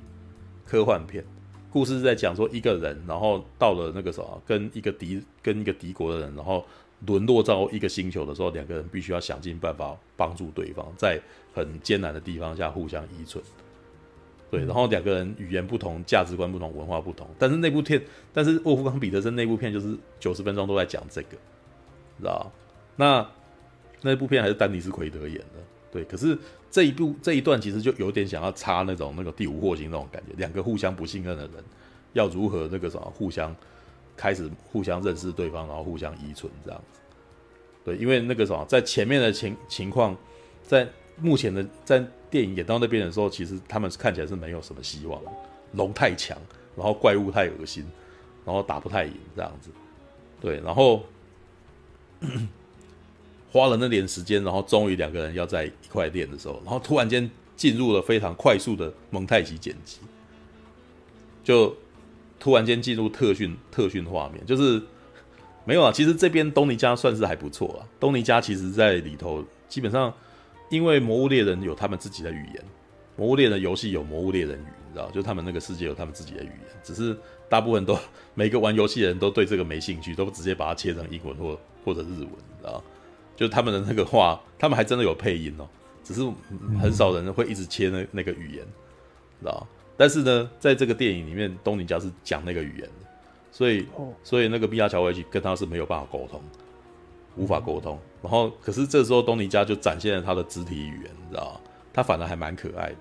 [0.64, 1.24] 科幻片，
[1.72, 6.62] 故事是在讲说一个人，然后到了那个什么，跟一个敌跟一个敌国的人，然后
[7.06, 11.18] 沦落到一个星球的时候，两个人必须要想尽办法帮助对方，在
[11.54, 13.42] 很艰难的地方下互相依存。
[14.50, 18.00] 对，然后两个人语言不同，价值观不同，文化不同，但是那部片，
[18.34, 21.38] 但是沃夫冈·彼得森那部片就是九十分钟都在讲这个，
[22.18, 22.52] 知道
[22.96, 23.26] 那
[24.02, 26.36] 那部片还是丹尼斯·奎德演的，对，可是。
[26.72, 31.62] 这一部这一段其实就有点想要插那种那个第五惑星那种感觉，两个互相不信任的人
[32.14, 33.54] 要如何那个什么互相
[34.16, 36.98] 开始互相认识对方，然后互相依存这样子。
[37.84, 40.16] 对，因为那个什么在前面的情情况，
[40.62, 45.20] 在目前的在电影演到那边的时候，其实他们看起来是没有什么希望，
[45.72, 46.38] 龙太强，
[46.74, 47.84] 然后怪物太恶心，
[48.46, 49.70] 然后打不太赢这样子。
[50.40, 51.04] 对，然后。
[53.52, 59.98] 花了那点时间，然后终于两个人要在一块练的时候，然后突然间进入了非常快速的蒙太奇剪辑，
[61.44, 61.76] 就
[62.40, 64.82] 突然间进入特训特训画面，就是
[65.66, 65.92] 没有啊。
[65.92, 67.86] 其实这边东尼加算是还不错啊。
[68.00, 70.12] 东尼加其实在里头基本上，
[70.70, 72.64] 因为魔物猎人有他们自己的语言，
[73.16, 77.14] 魔物猎人游戏有魔物猎人语，你知道，就他们那个世界有他们自己的语言，只是
[77.50, 77.98] 大部分都
[78.32, 82.82] 每个玩游戏的人都对这个没兴趣，都直接把它切成英文或或者日文，你知道。
[83.36, 85.66] 就他们的那个话，他们还真的有配音哦，
[86.04, 86.22] 只是
[86.80, 88.64] 很少人会一直切那那个语言，
[89.40, 89.66] 知道？
[89.96, 93.06] 但是呢，在这个电影里面，东尼家是讲那个语言的，
[93.50, 93.86] 所以
[94.22, 96.40] 所以那个毕加乔维奇跟他是没有办法沟通，
[97.36, 97.98] 无法沟通。
[98.22, 101.60] 然后，可是这时候东尼家就展现了他的肢体语言，你知道？
[101.92, 102.96] 他反而还蛮可爱的，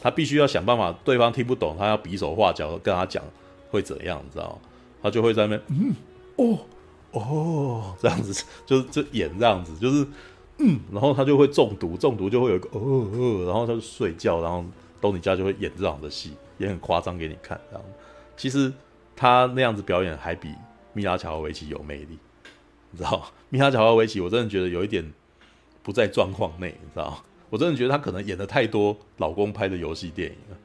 [0.00, 3.24] 他必须要想办法，对方听不懂，他要比手画脚跟他讲
[3.70, 4.60] 会怎样，你知道？
[5.02, 5.94] 他就会在那边嗯
[6.36, 6.58] 哦。
[7.12, 10.06] 哦， 这样子就是就演这样子，就是
[10.58, 12.80] 嗯，然后他就会中毒，中毒就会有一个哦
[13.12, 14.64] 哦，然后他就睡觉，然后
[15.00, 17.60] 东尼家就会演这样的戏，也很夸张给你看。
[17.70, 17.84] 这样，
[18.36, 18.72] 其实
[19.16, 20.54] 他那样子表演还比
[20.92, 22.18] 米拉乔瓦维奇有魅力，
[22.90, 23.24] 你知道吗？
[23.48, 25.12] 蜜拉乔瓦维奇，我真的觉得有一点
[25.82, 27.18] 不在状况内，你知道吗？
[27.50, 30.56] 我真的觉得他可能演的太多老公拍的游戏电影了。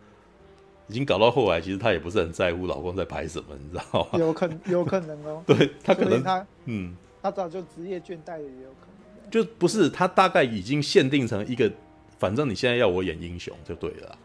[0.88, 4.20] 已经搞到后来，其实他也不是很在乎老公在拍什么，你知道吗？
[4.20, 5.44] 有可 有可能哦。
[5.46, 9.30] 对他可能他嗯，他早就职业倦怠了，也有可能。
[9.30, 11.70] 就不是他大概已经限定成一个，
[12.18, 14.18] 反正你现在要我演英雄就对了。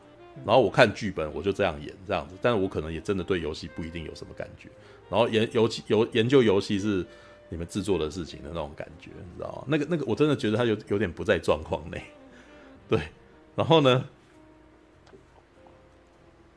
[0.46, 2.34] 然后我看剧本，我就这样演这样子。
[2.40, 4.68] 但是我可能也真的对游戏不一定有什么感觉。
[5.10, 7.04] 然后研游戏游研究游戏是
[7.50, 9.64] 你们制作的事情的那种感觉，你知道吗？
[9.66, 12.02] 那个那个，我真的觉得他有有点不在状况内。
[12.88, 13.00] 对，
[13.56, 14.04] 然后呢？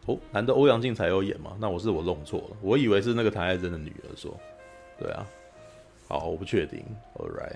[0.08, 1.58] 哦，难得欧阳靖才有演吗？
[1.60, 4.39] 那我是我弄错了，我以为是那个谭爱珍的女儿说，
[4.99, 5.26] 对啊，
[6.08, 6.86] 好，我不确定
[7.16, 7.56] ，All right，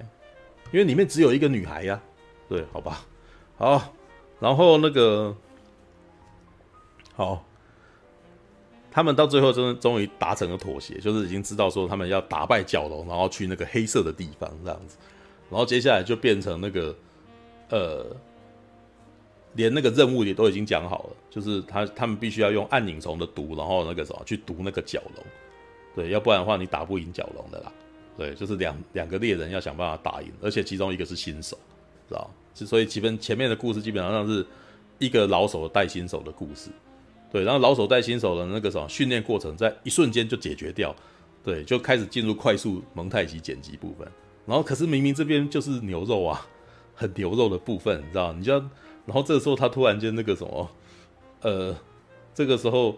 [0.71, 2.01] 因为里面只有一个女孩呀，
[2.47, 3.05] 对，好吧，
[3.55, 3.93] 好，
[4.39, 5.37] 然后那个，
[7.13, 7.45] 好，
[8.91, 14.97] 他们到最后真的终于达成了妥协，就是已经知道说他们要打败角龙，然后去那个黑色的地方这样子，
[15.51, 16.95] 然后接下来就变成那个，
[17.69, 18.07] 呃。
[19.55, 25.25] 连那个任务也都已经讲好了，就是他他们必须要用暗影虫的毒，然后那个什么去毒那个角龙，
[25.95, 27.71] 对，要不然的话你打不赢角龙的啦。
[28.15, 31.57] 对，就是两两个猎人要想办法打赢，而且其中一个是新手，
[32.07, 32.29] 知道？
[32.53, 34.45] 所以基本前面的故事基本上是
[34.97, 36.69] 一个老手带新手的故事，
[37.31, 40.93] 对，然后老手带新手的那个什么训练过程在一瞬间就解决掉，
[41.43, 44.05] 对，就开始进入快速蒙太奇剪辑部分，
[44.45, 46.45] 然后可是明明这边就是牛肉啊，
[46.93, 48.31] 很牛肉的部分，你知道？
[48.33, 48.69] 你就要。
[49.09, 50.69] 然后这个时候，他突然间那个什么，
[51.41, 51.75] 呃，
[52.31, 52.95] 这个时候，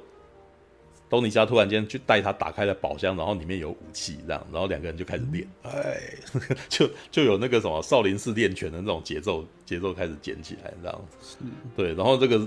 [1.09, 6.01] 东尼加突然间去带他打开了宝箱，然后里面有武器，这样，然后两个人就开始练，哎，
[6.67, 11.37] 就就有那个什么少林寺练拳的那种节奏，节奏开始捡起来，这样子，
[11.77, 12.45] 对，然后这个，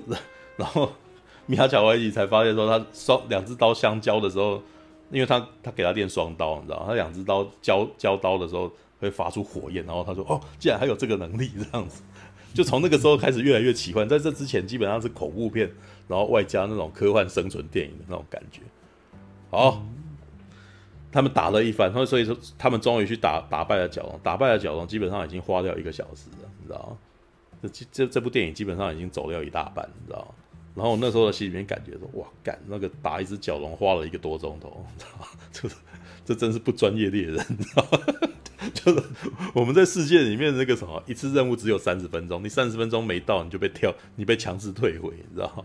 [0.57, 0.93] 然后
[1.47, 4.63] 米哈乔维奇才发现说，他双两只刀相交的时候，
[5.11, 12.03] 因为他他给他练双刀，你知道，他两只刀交交刀的时候会发出火焰，然后他说，哦，竟然还有这个能力，这样子。
[12.55, 15.71] 就从那个时候开始越来越奇幻，在这之前基本上是恐怖片，
[16.09, 18.63] 然后外加那种科幻生存电影的那种感觉。
[19.51, 19.85] 好，
[21.13, 26.97] 他们打了一番，他们所以说他们终于去打打败了角龙，打败了角龙，基本上已经花掉一个小时了，你知道吗？
[27.73, 30.35] 这这这部电影基本上已经走掉一大半，你知道吗？
[30.75, 35.27] 然后我那时候的心里面感觉说，哇，干那个打一只角龙花了一个多钟头，你知道吗？
[35.53, 35.69] 这
[36.25, 37.99] 这真是不专业猎人，你知道吗？
[38.73, 39.03] 就是
[39.53, 45.65] 我们在世界里面那个什么，一次任务只有三十分钟，你三十分钟没到，你就被跳，你被强制退回，你知道吗？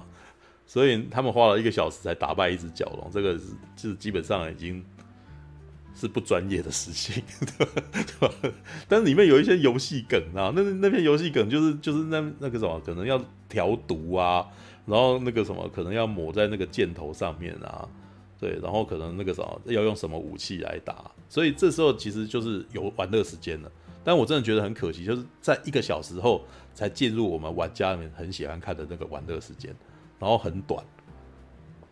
[0.65, 3.45] 所以他们花了一个小时才打败一只角龙，这个是
[3.75, 4.83] 就是基本上已经
[5.95, 7.65] 是不专业的事情，对
[8.19, 8.33] 吧？
[8.87, 14.45] 但是里面有一些游戏梗啊，那那篇游戏梗就是就是那那个什么，可能要调毒啊，
[14.85, 17.87] 然后那个什么可能要抹在那个箭头上面啊。
[18.39, 23.69] 对，然后可能那个什么要用什么武器来打，所以这时候其实就是有玩乐时间了。
[24.01, 26.41] 但我真的觉得很可惜，就是在一个小时后
[26.73, 29.75] 才进入我们玩家里面很喜欢看的那个玩乐时间，
[30.17, 30.81] 然后很短。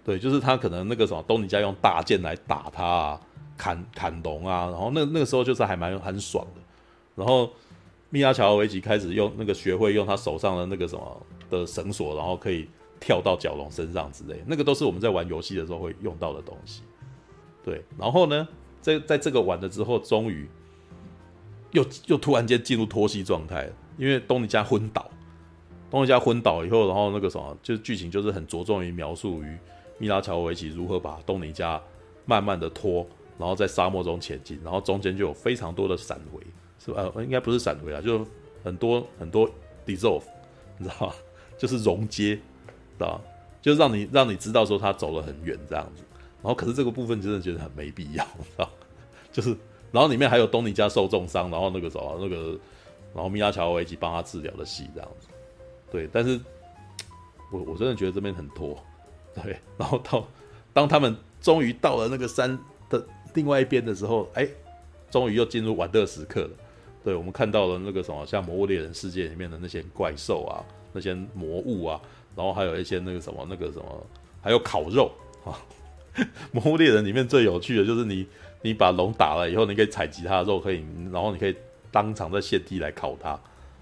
[0.05, 3.21] 对，就是他可能那个什么东尼家用大剑来打他啊，
[3.57, 6.61] 砍砍龙啊，然后那那个时候就是还蛮很爽的。
[7.13, 7.51] 然后
[8.09, 12.69] 米拉乔维奇开始用那个学会用他手上的那个什么的绳索，然后可以。
[12.99, 16.83] 跳到角龙身上之类，那个都是我们在玩游戏的时候会用到的东西。
[17.63, 18.47] 对，然后呢，
[18.81, 20.47] 在在这个玩了之后，终于
[21.71, 25.09] 又又突然间进入脱戏状态了，因为东尼加昏倒，
[25.91, 29.57] 东尼加昏倒以后，然后那个什么，就是剧情就是很着重于描述于
[29.97, 31.81] 米拉乔维奇如何把东尼加
[32.25, 33.05] 慢慢的拖，
[33.37, 36.41] 然后在沙漠中前进，然后中间就有非常多的闪回，
[36.79, 37.11] 是吧？
[37.13, 38.25] 呃，应该不是闪回啊，就
[38.63, 39.49] 很多很多
[39.85, 40.23] dissolve，
[40.77, 41.13] 你知道吗？
[41.57, 42.07] 就是溶
[42.97, 43.05] 解。
[43.05, 43.19] 啊，
[43.59, 46.03] 就让你让你知道说他走了很远这样子，
[46.41, 48.23] 然后可是这个部分真的觉得很没必要，
[48.55, 48.69] 啊，
[49.31, 49.49] 就是
[49.91, 52.57] 然后里面还有东尼加受重伤，然后那个什么那个，
[53.13, 55.27] 然后米拉乔维奇帮他治疗的戏这样子，
[55.91, 56.39] 对，但是
[57.51, 58.77] 我我真的觉得这边很拖，
[59.33, 60.25] 对，然后到
[60.71, 62.57] 当他们终于到了那个山
[62.89, 64.47] 的另外一边的时候，哎，
[65.09, 66.51] 终于又进入玩乐时刻了，
[67.03, 71.99] 对，我们看到了那个什么像魔物猎人世界里面的那些怪兽啊，那些魔物啊。
[72.37, 74.05] 然后还有一些那个什么那个什么，
[74.41, 75.11] 还有烤肉
[75.43, 75.57] 啊！
[76.53, 78.27] 魔物猎人里面最有趣的就是你
[78.61, 81.55] 你把龙打了以后，你可以采集它的肉，可以，然后你可以
[81.91, 83.39] 当场在现地来烤它，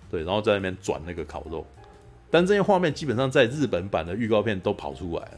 [0.09, 1.65] 对，然后在那边转那个烤肉。
[2.31, 5.37] 但这些画面基本上在日本版的预告片都跑出来了，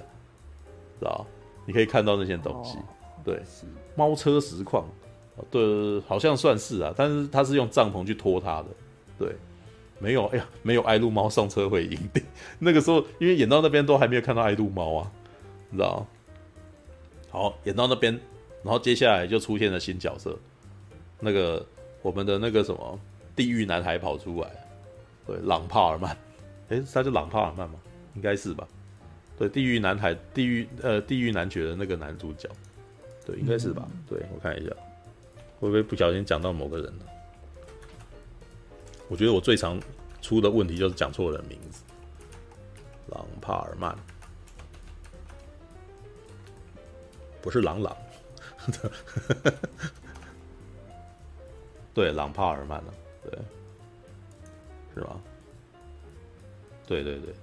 [1.00, 1.26] 知道？
[1.66, 2.78] 你可以看到那些东西，
[3.24, 3.42] 对，
[3.96, 4.88] 猫车实况，
[5.52, 8.68] 对，好像算是啊，但是它是用帐篷去拖它的，
[9.20, 9.36] 对。
[10.00, 12.22] 没有，哎呀，没有爱露猫上车回营地。
[12.60, 15.12] 那个时候，因为演到那边都还没有看到爱露猫啊，
[15.70, 16.06] 你知道？
[17.30, 18.14] 好，演到那边，
[18.64, 20.38] 然后接下来就出现了新角色，
[21.20, 21.66] 那个
[22.02, 23.00] 我们的那个什么
[23.36, 24.50] 地狱男孩跑出来，
[25.26, 26.16] 对，朗帕尔曼，
[26.70, 27.80] 哎，他是朗帕尔曼吗？
[28.16, 28.68] 应该是吧？
[29.38, 32.50] 对，地狱男孩，地狱呃，地狱男爵的那个男主角，
[33.26, 33.88] 对，应该是吧？
[33.92, 34.72] 嗯、对，我看一下，
[35.60, 37.06] 会不会不小心讲到某个人了？
[39.08, 39.80] 我觉得我最常
[40.22, 41.84] 出的问题就是讲错人名字，
[43.08, 43.96] 朗帕尔曼，
[47.42, 47.96] 不是朗朗，
[51.94, 52.94] 对，朗帕尔曼了，
[53.24, 53.32] 对，
[54.94, 55.20] 是吧？
[56.86, 57.34] 对对对，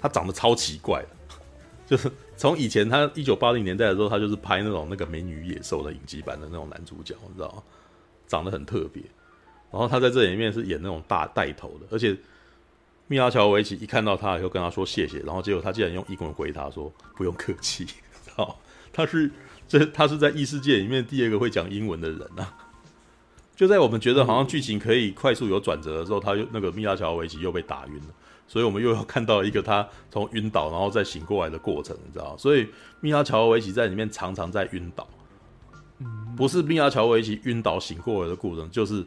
[0.00, 1.08] 他长得超奇怪的，
[1.86, 7.62] 就是从以前他一九八零年代的时候，他就是拍那种那个美女野兽的影集版的那种男主角，你知道吗？
[8.26, 9.02] 长得很特别。
[9.74, 12.16] 然后他在这里面是演那种大带头的，而且
[13.08, 17.84] 米拉乔维奇一看到他以后跟他说谢谢，然后结果他竟然用英文回他说不用客气，
[18.36, 18.60] 好，
[18.92, 19.28] 他是
[19.66, 22.54] 这他是在异世界里面第二个会讲英文的人啊！
[23.56, 28.14] 就在我们觉得好像剧情可以快速有转折的时候，他又那个米拉乔维奇又被打晕了，
[28.46, 32.36] 所以我们又要看到一个他从晕倒然后再醒过来的过程，你知道？
[32.38, 32.68] 所以
[33.00, 35.08] 米拉乔维奇在里面常常在晕倒，
[36.36, 39.04] 不是米拉乔维奇晕倒醒过来的过程，就是。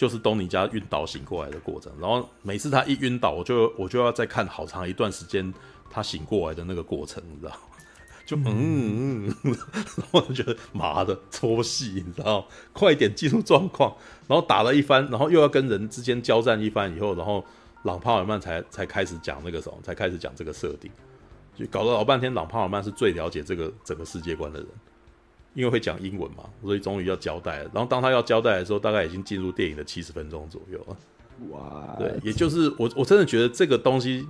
[0.00, 5.52] 就是东尼家晕倒醒过来的过程，然后每次他一晕倒，我就我就要再看好长一段时间
[5.90, 7.52] 他醒过来的那个过程，你知道？
[8.24, 9.56] 就嗯，嗯，嗯，
[10.00, 12.48] 然后我就觉得麻的搓戏，你知道？
[12.72, 13.94] 快点进入状况，
[14.26, 17.44] 然后打了一番，然后又要跟人之间交战一番以后，然后
[17.82, 20.90] 朗帕尔曼才才开始讲那个什么，才开始讲这个设定，
[21.54, 24.68] 就搞了老半天，朗帕尔曼是最了解这个整个世界观的人。
[25.54, 27.70] 因为会讲英文嘛，所以终于要交代了。
[27.74, 30.96] 然后当他要交代的时候，大概已经进入电影的七十分钟左右了。
[31.50, 34.26] 哇，对，也就是我我真的觉得这个东西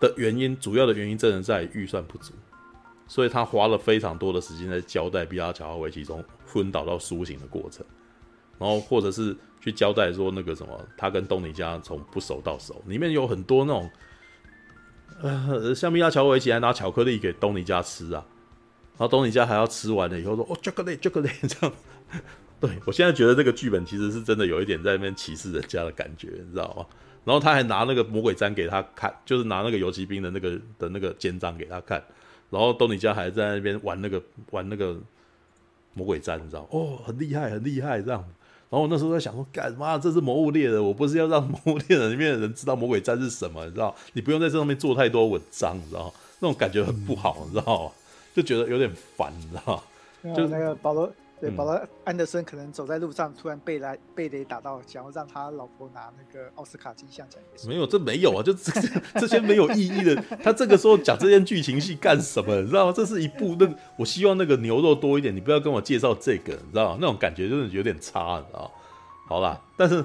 [0.00, 2.32] 的原因，主要的原因真的在于预算不足，
[3.06, 7.84] 所以他花了非常多的时间在交代米拉乔瓦维奇从昏倒到苏醒的过程。
[8.58, 13.90] 然后或者是去交代说那个什么，他跟东尼家从不熟到熟，里面有很多那种，
[15.22, 18.26] 呃，像米拉乔维奇还拿巧克力给东尼家吃啊，
[18.98, 21.74] 然后东尼家还要吃完了以后说哦，巧克力，巧克力这样。
[22.60, 26.84] 对，我现在觉得这个剧本其实是真的有一点在那边歧视人家的感觉，你知道吗？
[27.24, 32.02] 然后他还拿那个魔鬼毡给他看，就是拿那个游骑兵的那个的那个肩章给他看，
[32.50, 34.20] 然后东尼家还在那边玩那个
[34.50, 34.96] 玩那个
[35.94, 36.66] 魔鬼毡，你知道？
[36.72, 38.20] 哦，很厉害，很厉害这样。
[38.70, 39.96] 然后我那时候在想说，干嘛？
[39.96, 43.94] 这是魔物猎人，我不是要让魔物猎人里面的人知道魔鬼毡是什么，你知道？
[44.14, 46.12] 你不用在这上面做太多文章，你知道？
[46.40, 47.92] 那种感觉很不好，你知道吗？
[48.40, 49.82] 就觉得有点烦，你知道？
[50.36, 51.12] 就那个保罗。
[51.40, 57.40] 对，保罗安德森可能走在路上，突然被来被雷打到，想要让他老婆拿那个奥斯卡金像奖。
[57.64, 58.72] 没有，这没有啊，就这
[59.20, 60.16] 这些没有意义的。
[60.42, 62.60] 他这个时候讲这件剧情戏干什么？
[62.60, 62.92] 你知道吗？
[62.92, 66.98] 这是一部那个，我希望那个牛肉多一点，你不要跟我介绍这个，你知道吗？
[67.00, 68.70] 那种感觉就是有点差，你知道吗？
[69.28, 70.04] 好啦，但是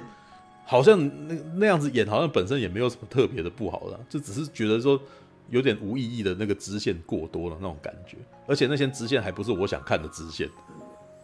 [0.66, 5.02] 好像那那样子演，好像本身也没有什么特别的不好的，就只是觉得说
[5.50, 8.18] 有点无意义的那个支线过多了那种感觉，
[8.48, 10.50] 而且那些支线还不是我想看的支线。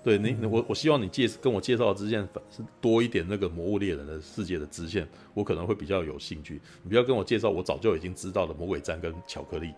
[0.02, 6.62] 对你，我我希望你介跟我介绍的支线是多一点那个魔物猎人的世界的支线，我可能会比较有兴趣。
[6.84, 9.74] 你不要跟我介绍我早就已经知道的魔鬼战跟巧克力，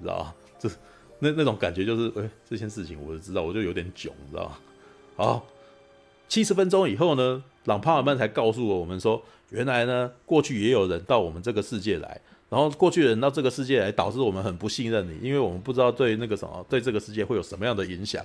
[0.00, 0.34] 知道吗？
[0.60, 0.68] 这
[1.18, 4.58] 那那种感觉就是，哎，这件事情我就知道，我就有点囧，知道吗？
[5.16, 5.46] 好，
[6.28, 9.20] 七十分钟以后呢，朗帕尔曼才告诉我们说，
[9.50, 18.24] 原来呢，过去也有人到我们这个世界来，然后过去的人到这个世界来，导致我们很不信任你，因为我们不知道对那个什么，对这个世界会有什么样的影响，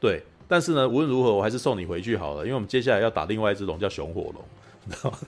[0.00, 0.22] 对。
[0.48, 4.44] 但是呢，无论如何，我还是送你回去好了，因为我们接下来要打另外一只龙，叫熊火龙，
[4.84, 5.18] 你知道吗？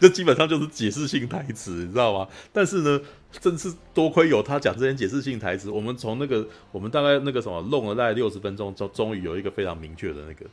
[0.00, 2.26] 这基本上就是解释性台词，你知道吗？
[2.52, 3.00] 但是呢，
[3.30, 10.44] 真是多亏有他讲这些解释性台词，我们从那个我们大概那个什么弄了大概六十分钟，终终于有一个非常明确的那个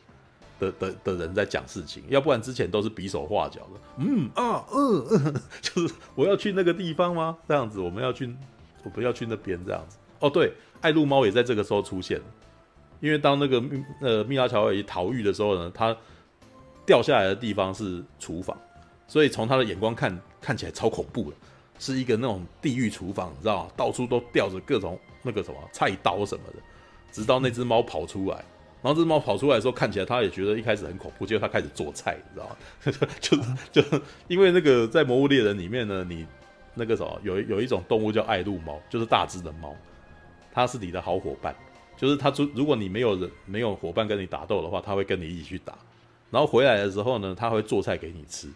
[0.62, 7.36] 的的的人在讲事情，要不然之前都是比手画脚的，嗯啊嗯嗯， 就是我要去那个地方吗？
[7.48, 8.32] 这样子，我们要去，
[8.84, 9.98] 我不要去那边这样子。
[10.20, 12.22] 哦，对，爱露猫也在这个时候出现。
[13.00, 13.64] 因为当那个
[14.00, 15.98] 呃蜜拉乔维奇逃狱的时候呢，他
[16.86, 18.56] 掉下来的地方是厨房，
[19.08, 21.38] 所以从他的眼光看，看起来超恐怖的，
[21.80, 23.72] 是一个那种地狱厨房，你知道吗？
[23.76, 26.60] 到处都吊着各种那个什么菜刀什么的，
[27.12, 28.46] 直到那只猫跑出来，
[28.82, 32.58] 然后这只猫跑出来的时候，看起来它也觉得一开始很恐怖，结果它开始做菜，你知道吗？
[33.22, 36.26] 就就因为那个在《魔物猎人》里面呢，你
[36.74, 39.76] 那个什么有有一种动物叫爱露猫，就是大只的猫，
[40.52, 41.56] 它是你的好伙伴。
[41.98, 45.78] 就是它，如如果你没有人、没有伙伴跟你打斗的话，它会跟你一起去打。
[46.32, 48.50] 然后回来的时候呢，它会做菜给你吃。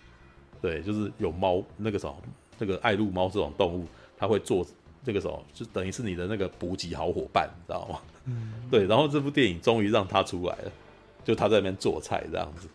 [0.60, 2.16] 对，就是有猫那个什么，
[2.58, 3.86] 那个爱露猫这种动物，
[4.18, 4.66] 它会做
[5.04, 8.00] 这个什么，就等于是你的那个补给好伙伴，你知道吗？
[8.26, 8.54] 嗯。
[8.70, 10.72] 对，然后这部电影终于让他出来了，
[11.24, 12.68] 就他在那边做菜这样子。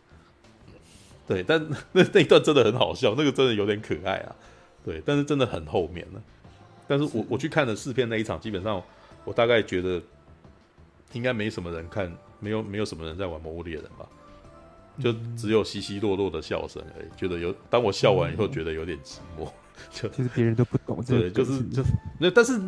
[1.27, 4.35] 对，但 那那一段真的很好笑，那个真的有点可爱啊。
[4.85, 6.23] 对，但是真的很后面了。
[6.89, 8.83] 但是我我去看了试片那一场，基本上
[9.25, 10.01] 我大概觉得。
[11.13, 14.09] 应该没什么人看，没有没有什么人在玩《魔物猎人》吧？
[15.03, 17.09] 就只有稀稀落落的笑声而已。
[17.17, 19.51] 觉得有，当我笑完以后，觉得有点寂寞。
[19.91, 22.61] 就其实别人都不懂这个，对，就是就是那，但是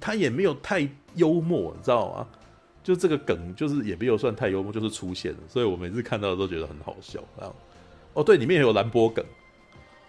[0.00, 2.26] 他也没有太幽默，你知道吗？
[2.82, 5.38] 就这个梗，就是也没有算太幽默，就是出现了。
[5.48, 7.18] 所以我每次看到的都觉得很好笑。
[7.38, 7.54] 然后，
[8.12, 9.24] 哦，对，里面也有兰波梗。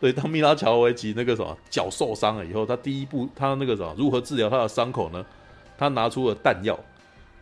[0.02, 5.26] 对，当米拉乔维奇那个什么脚受伤了以后，他第一步，他那个什么如何治疗他的伤口呢？
[5.78, 6.78] 他拿出了弹药。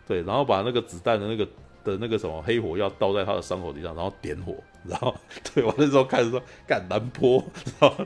[0.07, 1.45] 对，然后把那个子弹的那个
[1.83, 5.15] 的那个什么黑火药倒在他的伤口底下，然后点火，然后
[5.55, 7.43] 对，我那时候开始说干兰波，
[7.79, 8.05] 然 后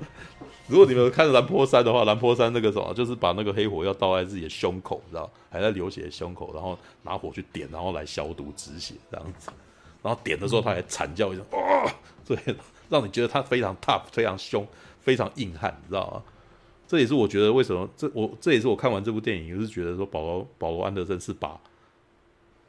[0.68, 9.49] 如果你们看蓝坡山的话，蓝坡山那个什么就是把那个黑火药倒在自己的胸口，你知道还在流血的胸口，然后拿火去点，然后来消毒止血这样子，
[10.01, 11.91] 然后点的时候他还惨叫一声，哇，
[12.26, 12.38] 对，
[12.89, 14.68] 让你觉得他非常 tough，非常凶，
[14.99, 16.24] 非常硬汉，你知道吗？
[16.88, 21.59] 这也是我觉得为什么这我这也是我看完这部电影，就是觉得说保罗保罗安德森是把。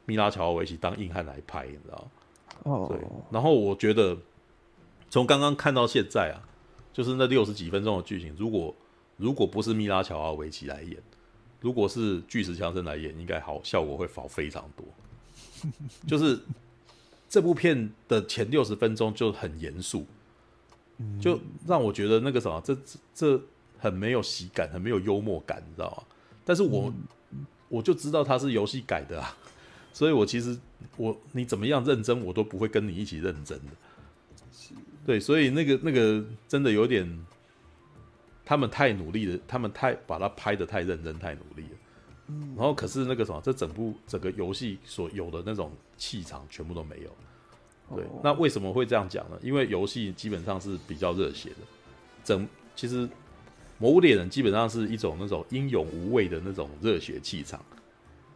[0.05, 2.07] 米拉乔维奇当硬汉来拍，你知道吗？
[2.63, 2.99] 哦，对。
[3.29, 4.17] 然后我觉得，
[5.07, 6.41] 从刚刚看到现在啊，
[6.93, 8.75] 就是那六十几分钟的剧情，如果
[9.17, 10.97] 如果不是米拉乔维奇来演，
[11.61, 14.85] 如果是巨石强森来演，应该好效果会好非常多。
[16.07, 16.39] 就是
[17.27, 20.05] 这部片的前六十分钟就很严肃，
[21.21, 22.77] 就让我觉得那个什么，这
[23.13, 23.41] 这
[23.77, 26.03] 很没有喜感，很没有幽默感，你知道吗？
[26.45, 26.93] 但是我
[27.67, 29.37] 我就知道它是游戏改的啊。
[29.91, 30.57] 所以，我其实
[30.97, 33.71] 我你怎么样认真，我都不会跟你一起认真的。
[35.09, 37.25] 对，所以那个那个真的有点，
[38.45, 42.35] 他们太努力了，他们太把它拍的太认真，太努力了。
[42.55, 47.97] 然后可是那个什么，这整部整个游戏所有的那种气场全部都没有。
[47.97, 49.39] 对，那为什么会这样讲呢？
[49.41, 51.55] 因为游戏基本上是比较热血的，
[52.23, 53.07] 整其实
[53.79, 57.59] 《魔物猎人》基本上是一种那种英勇无畏的那种热血气场，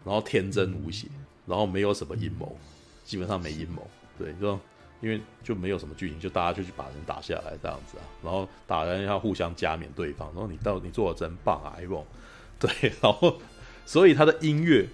[0.04, 1.08] 然后天真无邪，
[1.46, 2.58] 然后没有什么阴谋，
[3.06, 3.88] 基本上没阴谋。
[4.18, 4.60] 对，就
[5.04, 12.06] 因为就没有什么剧情，就大家就去把人打下来这样子啊，然后打人要互相加冕对方，然后你到你做的真棒啊，Ivon，
[12.58, 13.38] 对，然后
[13.86, 14.88] 所以他的音乐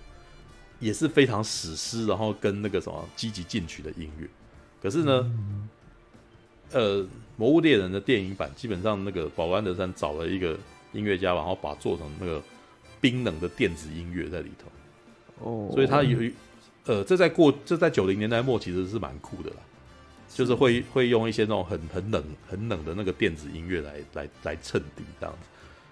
[0.79, 4.27] 也是非常史诗，然后跟那个什么积极进取的音乐。
[4.81, 5.31] 可是呢，
[6.71, 7.03] 呃，
[7.37, 10.57] 《魔物猎人》的电影版基本上那个保安德森找了一个
[10.91, 12.41] 音乐家，然后把做成那个
[12.99, 14.67] 冰冷的电子音乐在里头。
[15.45, 16.17] 哦，所以他有，
[16.85, 19.57] 呃，这在过这在九零年代末其实是蛮酷的啦，
[20.33, 25.47] 就是会会用一些那种很很冷很冷的那个电子音乐来来来衬底这样子。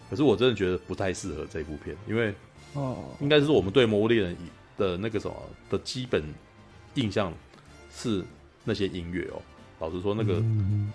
[0.09, 2.33] 可是我真的觉得不太适合这部片，因为
[2.73, 4.35] 哦，应该是说我们对《魔物猎人》
[4.77, 5.35] 的那个什么
[5.69, 6.23] 的基本
[6.95, 7.33] 印象
[7.93, 8.23] 是。
[8.69, 9.41] 那些音乐哦，
[9.79, 10.43] 老实说，那个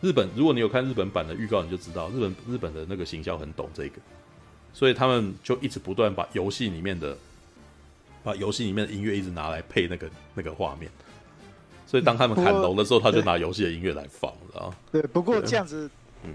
[0.03, 3.99] 日本，如果你有看日本版的预告，你就知道日本日本的那个行销很懂这个，
[4.74, 7.16] 所以他们就一直不断把游戏里面的，
[8.22, 10.93] 把游戏里面的音乐一直拿来配那个那个画面，
[11.93, 14.76] 所以当他们砍龙的时候，他就拿游戏的音乐来放，知道吗？
[14.90, 15.90] 对，不过这样子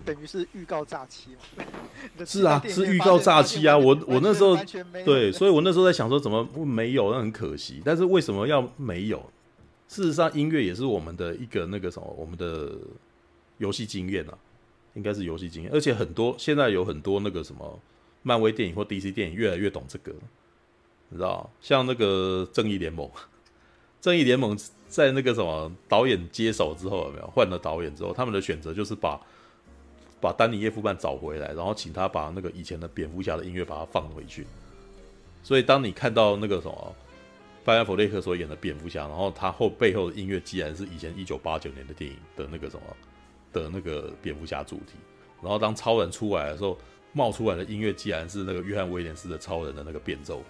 [0.06, 1.66] 等于是预告诈欺嘛？
[2.24, 3.76] 是啊， 是预告诈欺啊！
[3.76, 4.56] 我我那时候
[5.04, 7.12] 对，所以我那时候在想说，怎么没有？
[7.12, 7.82] 那很可惜。
[7.84, 9.18] 但是为什么要没有？
[9.88, 12.78] 事实上，音乐也是我们的一个那个什么，我们的
[13.58, 14.38] 游戏经验啊，
[14.94, 15.72] 应该是游戏经验。
[15.74, 17.80] 而且很多现在有很多那个什么
[18.22, 20.14] 漫威电影或 DC 电影越来越懂这个，
[21.10, 21.50] 你知道？
[21.62, 23.10] 像那个正义联盟，
[24.08, 29.20] 正义联盟在那个什么导演接手之后有没有换了导演之后，他们的选择就是把
[30.22, 34.48] 把丹尼叶夫曼找回来，然后请他把那个以前的蝙蝠侠的音乐把它放回去。
[35.44, 36.96] 所以当你看到那个什么。
[37.66, 42.84] 班艾佛雷克所演的蝙蝠侠，然后他后背后的音乐，既然是以前一九八九年的电影的那个什么
[43.52, 44.94] 的那个蝙蝠侠主题，
[45.42, 46.78] 然后当超人出来的时候，
[47.12, 50.42] 冒出来的音乐，既然是那个约翰威廉斯的超人的那个变奏，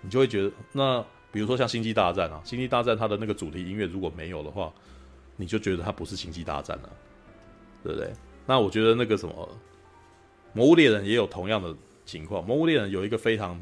[0.00, 4.72] 你就会觉得，那比如说像星际大战啊，星际大战它的那个主题音乐如果没有的话，
[5.36, 6.90] 你就觉得它不是星际大战了，
[7.82, 8.12] 对不对？
[8.46, 9.58] 那我觉得那个什么
[10.52, 11.74] 魔物猎人也有同样的
[12.04, 13.60] 情况，魔物猎人有一个非常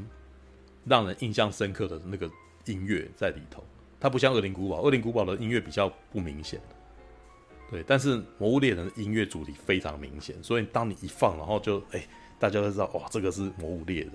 [0.85, 2.31] 让人印象深刻的那个。
[2.69, 3.63] 音乐在里头，
[4.01, 6.61] 它不像《恶灵古堡》，《恶灵古堡》的音乐比较不明显，
[7.71, 7.81] 对。
[7.87, 12.05] 但是《魔物猎人》的音乐主题非常明显，所以当你一放，然后就哎、
[12.41, 14.11] 大家都知道哇，这个是《魔物猎人》，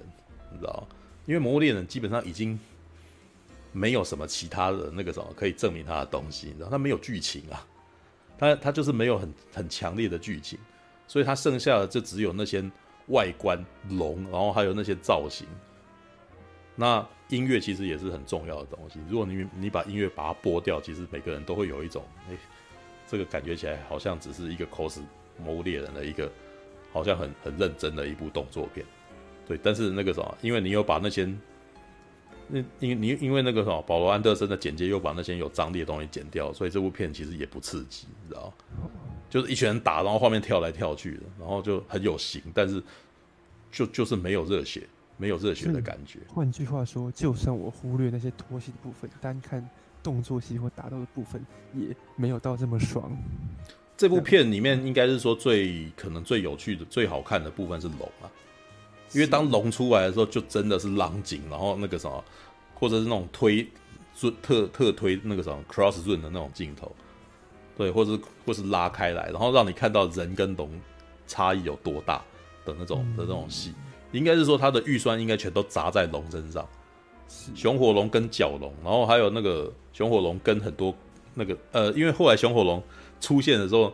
[0.52, 0.86] 你知道？
[1.28, 2.60] 因为《魔物猎人》基本上已经
[3.72, 6.70] 没有什么其他的那个什么可以证明它的东西，你知道？
[6.70, 7.66] 它没有剧情啊，
[8.38, 10.60] 它它就是没有很很强烈的剧情，
[11.08, 12.64] 所以它剩下的就只有那些
[13.08, 15.48] 外观龙，然后还有那些造型。
[16.76, 19.00] 那音乐其实也是很重要的东西。
[19.10, 22.38] 如果你你把音乐把它拨掉，其实每个人都会有一种，哎，
[23.08, 25.00] 这个感觉起来好像只是一个 cos
[25.38, 26.32] 魔物猎人的一个，
[26.92, 28.86] 好像很很认真的一部动作片。
[29.48, 31.26] 对，但是那个什么，因为你有把那些，
[32.52, 38.54] 那因你因为那个什么，保罗安德森的剪接又把那些有张力的东西剪掉，所以这部片其实也不刺激，你知道？
[39.30, 42.84] 就是一群人打，然后画面跳来跳去的，然后就很有型，但是
[43.72, 44.84] 就就是没有热血。
[45.18, 46.18] 没有热血的感觉。
[46.28, 49.64] 换句话说，就算我忽略那些拖戏的部分，单看
[50.02, 51.46] 动作戏或打斗的部分，
[51.76, 53.16] 也没有到这么爽。
[53.96, 58.26] 这部片里面应该是说最可能最有趣的、最好看的部分是龙啊，
[59.14, 62.24] 因为当龙出来的时候，就真的是狼景，然后那个什么，
[62.74, 63.68] 或者是那种推
[64.42, 66.92] 特特推那个什么 cross run 的那种镜头，
[67.78, 70.70] 对，或者是或是拉开来，然后让你看到人跟龙
[71.28, 72.22] 差异有多大
[72.66, 73.74] 的那种的那种戏。
[74.12, 76.68] 应该是说它的预算应该全都砸在龙身上，
[77.56, 80.94] 熊火龙跟角龙，然后还有那个熊火龙跟很多
[81.34, 82.84] 那个呃，因为后来熊火龙
[83.22, 83.94] 出现的时候，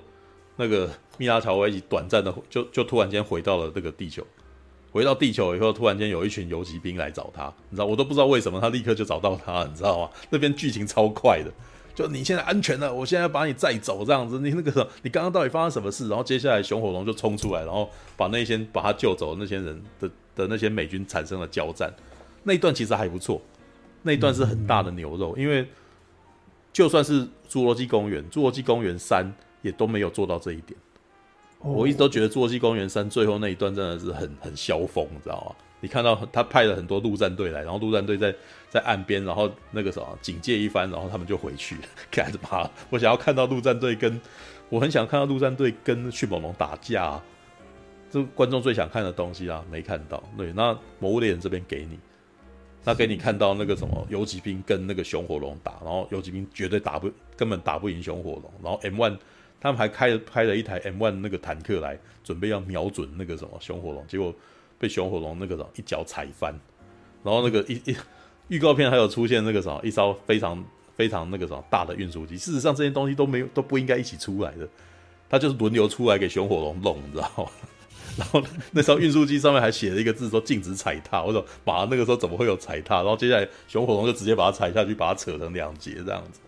[0.55, 4.25] 那个蜜拉乔维奇短暂的就就突然间回到了这个地球，
[4.97, 10.09] 回到地球以后，突然间有一群游击兵来找他，你知道我都不知道为什么他立刻就找到他，你知道吗？
[10.31, 11.51] 那边剧情超快的。
[11.93, 14.39] 就你现在安全了，我现在要把你载走，这样子。
[14.39, 16.09] 你那个，你刚刚到底发生什么事？
[16.09, 21.93] 然后接下来熊火龙就冲出来，然后把那些把他救走的那些人的的那些美军产生了交战。
[22.41, 23.39] 那一段其实还不错，
[24.01, 25.67] 那一段是很大的牛肉，因为
[26.73, 29.31] 就算是侏罗纪公园、侏罗纪公园三
[29.61, 30.75] 也都没有做到这一点。
[31.59, 35.55] 我一直都觉得侏罗纪公园三最后那一段真的是很很萧风，你知道吗？
[35.79, 38.33] 你看到他派了很多陆战队来，然后陆战队在
[38.67, 41.81] 在岸边，然后那个什么警戒一番，然后他们就回去了。
[42.09, 42.71] 干什么？
[42.89, 44.19] 我想要看到陆战队跟，
[44.69, 47.21] 我很想看到陆战队跟迅猛龙打架，
[48.09, 50.23] 这观众最想看的东西啊，没看到。
[50.35, 51.99] 对，那魔物猎人这边给你，
[52.83, 59.17] 那给你看到那个什么游击兵跟那个熊火龙打，然后游击兵绝对打不根本打不赢熊火龙，然后 M one
[59.59, 64.33] 他们还开了开了一台 M one 那个坦克来准备要瞄准那个什么熊火龙，结果
[64.77, 66.53] 被熊火龙那个什么一脚踩翻，
[67.23, 67.95] 然后那个一一
[68.49, 70.63] 预告片还有出现那个什么一艘非常
[70.95, 74.67] 非常那个什么大的运输机，事实上这些东西都没有都不应该一起出来的，
[75.29, 77.49] 它就是轮流出来给熊火龙弄，你知道吗？
[78.17, 78.41] 然后
[78.71, 82.95] 那艘运输机上面还写了一个字说禁止踩踏，我说妈，那个时候怎么会有踩踏？
[82.97, 86.39] 然后接下来熊火龙就直接把它踩下去，把它扯成两截这样子。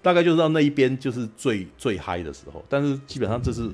[0.00, 3.68] 大概就是到那一边就是最最嗨的时候，但是基本上这是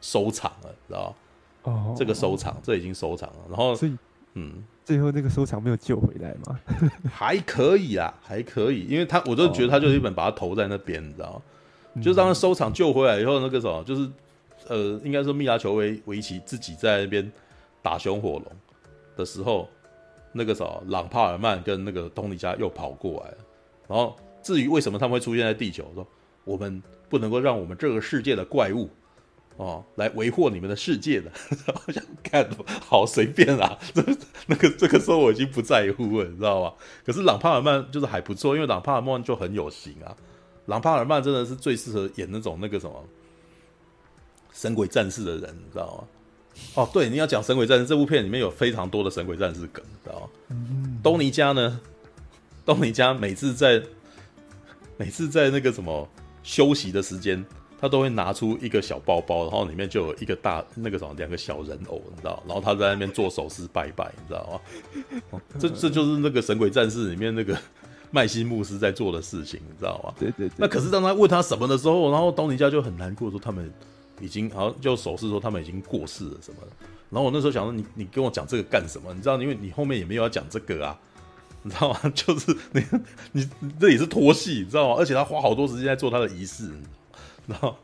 [0.00, 1.72] 收场了，知道吗？
[1.72, 3.36] 哦，这个收场，这已经收场了。
[3.48, 3.96] 然后，所以，
[4.34, 6.58] 嗯，最后那个收场没有救回来吗？
[7.10, 11.32] 还可以啊，还可以，因为他我就觉得他就是一本把它投在那边，你知道
[11.94, 12.02] 吗？
[12.02, 14.08] 就是当他收场救回来以后，那个什么，就是
[14.68, 17.30] 呃，应该说密拉球维维奇自己在那边
[17.82, 18.44] 打熊火龙
[19.16, 19.68] 的时候，
[20.32, 23.36] 那个什么朗帕尔曼跟那个东尼加又跑过来了，
[23.88, 24.16] 然后。
[24.42, 26.06] 至于为什么他们会出现在地球，说
[26.44, 28.88] 我们不能够让我们这个世界的怪物
[29.56, 31.30] 哦来维护你们的世界的，
[31.86, 32.48] 我想看
[32.80, 34.02] 好随便啊， 这
[34.46, 36.72] 那个这个时候我已经不在乎了，你知道吗？
[37.04, 40.16] 可是朗帕尔曼就是还不错，因为朗帕尔曼就很有型啊，
[40.66, 43.04] 朗帕尔曼真的是最适合演那种那个什么
[44.52, 46.04] 神鬼战士的人，你知道吗？
[46.74, 50.28] 哦，对，你要讲神鬼战士这部片里面有非常多的神鬼战士梗，你知道吗？
[50.48, 51.80] 嗯，东尼加呢？
[52.64, 53.82] 东尼加每次在
[54.98, 56.06] 每次在那个什么
[56.42, 57.42] 休息的时间，
[57.80, 62.42] 他都会拿出一个小包包，然后里面就有一个大那个什么两个小人偶，你知道？
[62.46, 65.20] 然后他在那边做手势拜拜，你知道吗？
[65.30, 67.56] 哦、这这就是那个《神鬼战士》里面那个
[68.10, 70.12] 麦西牧师在做的事情，你知道吗？
[70.18, 70.54] 对对对。
[70.56, 73.72] 那可是当他问他什么的时候，然后东尼家就很难过，说他们
[74.20, 76.68] 已经好像就手势说他们已经过世了什么的。
[77.10, 79.14] 然后我那时候想说，你你跟我讲这个干什么？
[79.14, 80.98] 你知道，因为你后面也没有要讲这个啊。
[81.62, 82.00] 你知道吗？
[82.14, 82.82] 就是你
[83.32, 83.48] 你
[83.78, 84.94] 这也是拖戏，你知道吗？
[84.98, 86.70] 而且他花好多时间在做他的仪式，
[87.46, 87.76] 然后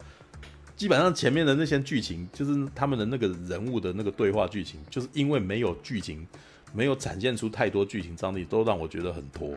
[0.76, 6.26] 基本上前面的那些剧情，就是他们的那个人物的那个对话剧情，就是因为没有剧情，
[6.72, 9.50] 没有展现出太多剧情张力，都让我觉得很拖，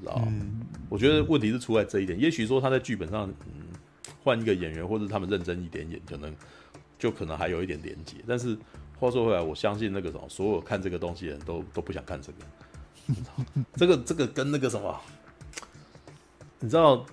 [0.00, 0.28] 知道吗？
[0.28, 2.18] 嗯、我觉得问题是出在这一点。
[2.18, 3.64] 也许说他在剧本上，嗯，
[4.22, 6.34] 换一个演员，或者他们认真一点演，可能
[6.98, 8.16] 就可能还有一点连接。
[8.26, 8.56] 但是
[8.98, 12.38] 话说回来，我相信那个什么，所有看这个东西的人都都不想看这个。
[13.74, 15.00] 这个这个跟那个什么，
[16.60, 17.04] 你知道，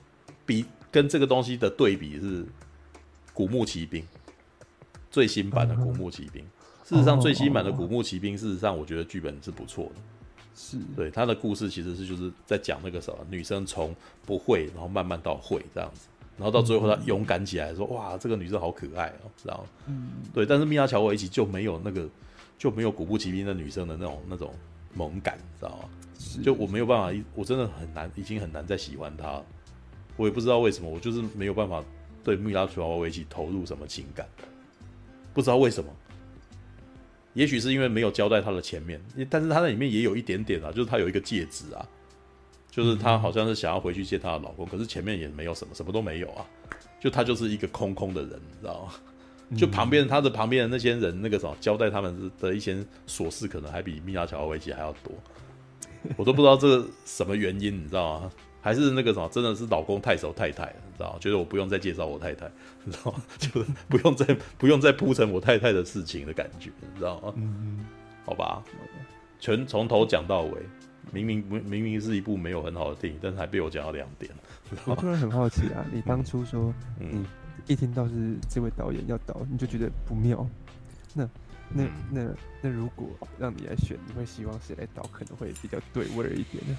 [0.46, 2.44] 比跟这个东西的对比是
[3.34, 4.02] 《古墓奇兵》
[5.10, 6.44] 最新版的《古墓奇兵》。
[6.88, 10.02] 事实上，最新版的《古墓奇兵》事实上，我觉得剧本是不错的。
[10.58, 13.94] 是对他的故事其实是就是在讲那个什么女生从
[14.26, 20.46] 不会，然后慢慢到会这样子，然后到最后她勇敢起来说：“哇，这个女生好可爱哦。”然后，嗯，对。
[20.46, 22.08] 但是蜜拉乔维奇就没有那个
[22.58, 24.54] 就没有《古墓奇兵》的女生的那种那种。
[24.96, 25.90] 萌感，知道吗？
[26.44, 29.42] 就我没有办法，我真的很难，已经很难再喜欢他。
[30.18, 31.84] 我也不知道为什么，我就是没有办法
[32.24, 34.28] 对米拉乔维奇投入什么情感，
[35.34, 35.90] 不知道为什么。
[37.34, 41.86] 也许是因为没有交代他的前面，但是他在里面也有一点点啊，就是他有一个戒指啊，
[42.72, 46.46] 就是他好像是想要回去见他的老公，可是前面也没有什么，什么都没有啊，
[46.98, 48.94] 就他就是一个空空的人，你知道吗？
[49.56, 52.76] 就旁边他的旁边的那些人，那个什么交代他们的一些
[53.08, 55.14] 琐事，可能还比米拉乔维奇还要多。
[56.18, 58.32] 我都不知道这个什么原因，你知道吗？
[58.62, 61.20] 还是那个什么，真的是老公太熟太太，你知道吗？
[61.20, 62.50] 觉得我不用再介绍我太太，
[62.84, 63.22] 你知道吗？
[63.38, 67.34] 就是不用再不用再铺陈我太太的事情的感觉，你知道吗？
[67.36, 67.86] 嗯，
[68.26, 68.64] 好吧，
[69.40, 70.62] 全从头讲到尾，
[71.12, 74.32] 明明明明是一部没有很好的电影，但是还被我讲到两点。
[74.86, 77.24] 我突然很好奇啊，你当初说嗯。
[77.68, 80.48] 一听到是这位导演要导，你就觉得不妙。
[81.14, 81.30] 那、
[81.70, 83.08] 那、那、那，如果
[83.40, 85.02] 让你来选，你会希望谁来导？
[85.12, 86.78] 可能会比较对味一点呢？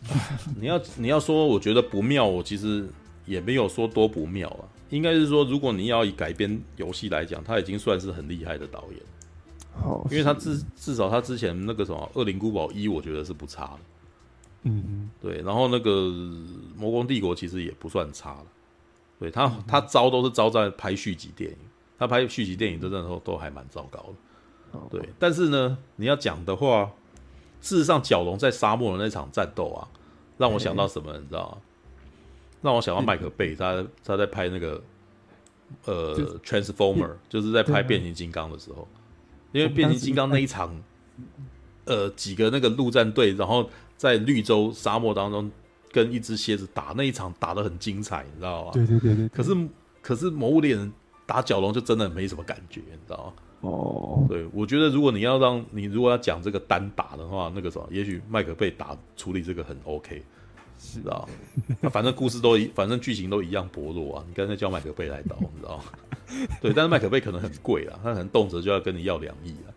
[0.56, 2.88] 你要你要说，我觉得不妙，我其实
[3.26, 4.64] 也没有说多不妙啊。
[4.90, 9.00] 应该是说，如果你要以改编游戏来讲，他已经算是很厉害的导演。
[9.72, 13.78] 好，因为他至至少他之前那个什么《恶灵古堡一》，我觉得是不差的。
[14.64, 15.42] 嗯嗯，对。
[15.42, 15.90] 然后那个
[16.76, 18.46] 《魔宫帝国》其实也不算差了。
[19.18, 21.56] 对他，他招都是招在拍续集电影，
[21.98, 24.78] 他拍续集电影都那时候都还蛮糟糕的。
[24.90, 26.92] 对，但是呢，你要讲的话，
[27.60, 29.88] 事实上，角龙在沙漠的那场战斗啊，
[30.36, 31.58] 让我想到什么，你知道吗？
[32.62, 34.80] 让我想到麦克贝，他他在拍那个
[35.84, 38.86] 呃 Transformer， 就是在拍变形金刚的时候，
[39.50, 40.80] 因为变形金刚那一场，
[41.86, 45.50] 呃，几个那个陆战队，然后在绿洲沙漠当中。
[45.92, 48.70] 跟一只蝎子打那一场打得很精彩，你知道吗？
[48.72, 49.28] 对对对对。
[49.28, 49.54] 可是
[50.02, 50.92] 可是魔物猎人
[51.26, 53.32] 打角龙就真的没什么感觉，你知道吗？
[53.60, 54.26] 哦。
[54.28, 60.22] 对，我觉得如果你要让你如果要讲这个单打的话，那个什么，也许麦克贝打处理这个很 OK。
[60.80, 61.28] 知道？
[61.80, 64.24] 那 反正故事都一，反正剧情都一样薄弱啊。
[64.28, 65.84] 你干脆叫麦克贝来导，你知道吗？
[66.62, 69.74] 对，但是麦克贝可能很贵啊，他可能动辄就要跟你要两亿啊。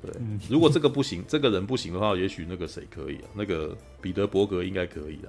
[0.00, 0.10] 对，
[0.48, 3.28] 如果这个不行，这个人不行的话，也许那个谁可以啊？
[3.34, 5.28] 那个彼得伯格应该可以啊。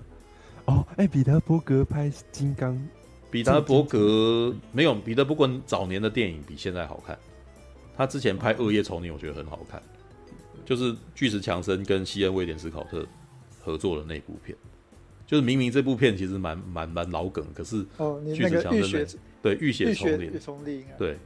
[0.70, 2.80] 哦，哎、欸，彼得伯格拍金刚，
[3.32, 7.18] 彼得伯格没有彼得伯格早年的电影比现在好看。
[7.98, 9.82] 他之前拍《恶夜丛林》，我觉得很好看，
[10.64, 13.06] 就是巨石强森跟西恩威廉斯考特
[13.60, 14.56] 合作的那部片。
[15.26, 19.08] 就是明明这部片其实蛮蛮蛮老梗，可是哦，你那个浴血
[19.41, 20.32] 对浴血丛林，
[20.66, 21.18] 林对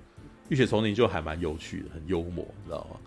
[0.50, 2.98] 浴血丛林就还蛮有趣的，很幽默，你知道吗？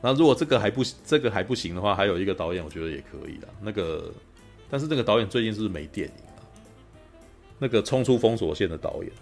[0.00, 4.12] 那如果这个还不这个还不行的话，还有一个导演我觉得也可以的，那个
[4.74, 6.42] 但是那个导演最近是不是没电影啊？
[7.60, 9.12] 那个冲出封锁线的导演，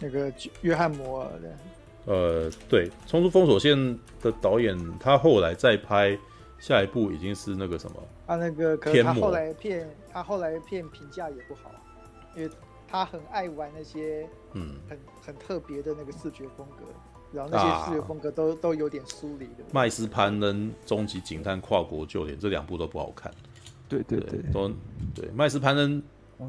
[0.00, 0.32] 那个
[0.62, 1.58] 约翰摩尔的，
[2.06, 3.76] 呃，对，冲出封锁线
[4.22, 6.18] 的导演，他后来再拍。
[6.58, 8.02] 下一部已经是那个什么？
[8.26, 11.70] 他那个，可是他后来片，他后来片评价也不好，
[12.34, 12.50] 因为
[12.88, 16.86] 他很爱玩那些嗯很很特别的那个视觉风格，
[17.32, 19.64] 然后那些视觉风格都、啊、都有点疏离的。
[19.72, 23.32] 麦斯潘恩终极警探跨国救援这两部都不好看。
[23.88, 24.68] 对对对，对，都
[25.14, 25.30] 对。
[25.34, 26.02] 麦斯潘恩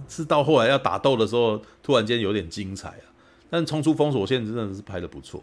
[0.07, 3.05] 是到后来要打斗的时候，突然间有点精彩啊！
[3.49, 5.41] 但冲出封锁线真的是拍的不错，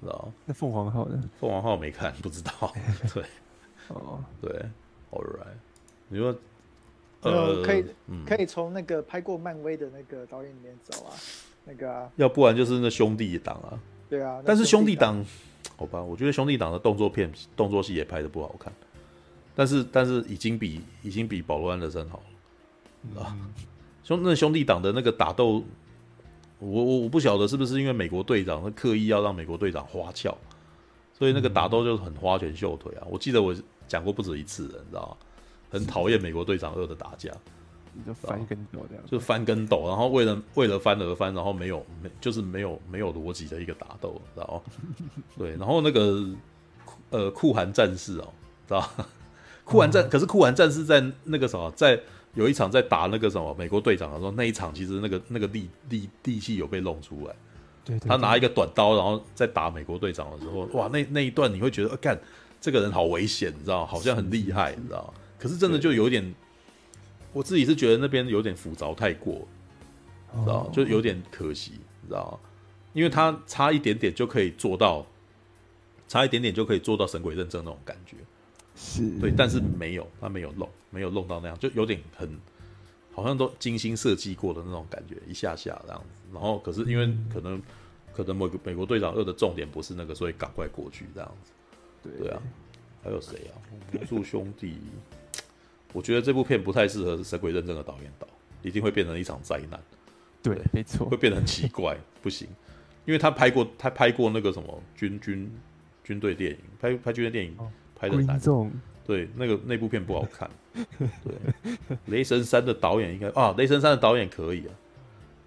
[0.00, 0.32] 知道？
[0.44, 1.22] 那凤凰号呢？
[1.40, 2.52] 凤凰号没看，不知道。
[3.12, 3.24] 对。
[3.88, 4.50] 哦， 对
[5.12, 5.54] ，All right，
[6.08, 6.34] 你说，
[7.20, 11.14] 呃，可以，嗯、可以从那个拍过漫威的那个导演里面走啊，
[11.64, 15.24] 那个、啊，要不然就是那兄弟档啊，对啊，但是兄弟党，
[15.76, 18.72] 好吧，我觉得兄弟党的动作片、动作戏也拍的不好看，
[19.54, 22.22] 但是，但是已经比已经比保罗安德森好
[23.14, 23.36] 了，
[24.04, 25.62] 兄那兄弟党的那个打斗，
[26.58, 30.36] 我我我不晓得是不是因为美国队长他刻意要让美国队长花俏，
[31.12, 33.54] 所以那个打斗就是很花拳绣腿啊，我记得我。
[33.88, 35.16] 讲过不止一次了，你知道吗？
[35.70, 37.30] 很讨厌美国队长二的打架，
[38.04, 44.74] 就翻跟斗这样，就翻跟斗，然后为了为了翻而翻，然后没有没就是没有没有逻辑的一个打斗，知道吗？
[45.38, 46.24] 对，然后那个
[47.10, 48.28] 呃酷寒战士哦，
[48.66, 48.90] 知道？
[49.64, 52.00] 酷寒战，可是酷寒战士在那个什么，在
[52.34, 57.34] 有一场在打那个什么美国队长的时候，那一场其实那个那个力力力气有被弄出来，
[57.84, 62.20] 对，他拿一个短刀，然后在打美国队长的时候，哇，那那一段你会觉得，干、呃。
[62.58, 65.12] 这个人好危险，你知道，好像很厉害，你知道。
[65.38, 66.34] 可是真的就有点，
[67.36, 69.46] 我自己是觉得那边有点复杂太过，
[70.32, 72.40] 知道，就有点可惜，你知道。
[72.94, 75.04] 因为他差一点点就可以做到，
[76.08, 78.16] 差一点点就可以做到神鬼认证那种感觉，
[78.74, 82.40] 是对，但是没有，他没有弄，没有弄到那样，就有点很，
[83.12, 86.22] 好像都精心设计过的那种感觉，一下下这样子。
[86.32, 87.62] 然后可是因为可能，
[88.14, 91.52] 可能美美国队长二的重点不是那个，所以赶快过去这样子。
[92.02, 92.40] 对啊，
[93.04, 93.60] 还有谁啊？
[93.92, 94.78] 魔术兄弟，
[95.96, 98.28] 我觉得这部片不太适合神鬼认证的导演导，
[98.60, 99.80] 一定会变成一场灾难。
[100.42, 102.46] 对，对没错，会变得很奇怪，不行，
[103.06, 105.50] 因为他拍过，他拍过那个什么军军
[106.04, 107.56] 军队电影，拍拍军队电影
[107.98, 108.38] 拍的难，
[109.06, 110.50] 对，那个那部片不好看。
[110.98, 111.34] 对，
[112.08, 114.74] 雷神三的导演应该啊，雷神三的导演可以啊。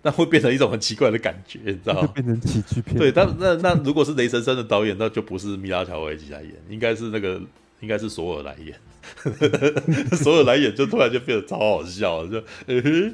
[0.02, 2.08] 但会变成一种很奇怪的感觉，你知道吗？
[2.16, 2.98] 变成喜剧片。
[2.98, 7.40] 对，但那那如果是雷神三的导演，那就不是米拉乔维奇来演，应该是那个
[7.82, 8.76] 应该是索尔来演。
[10.18, 13.14] 索尔来演就突然就变得超好笑，就、 欸、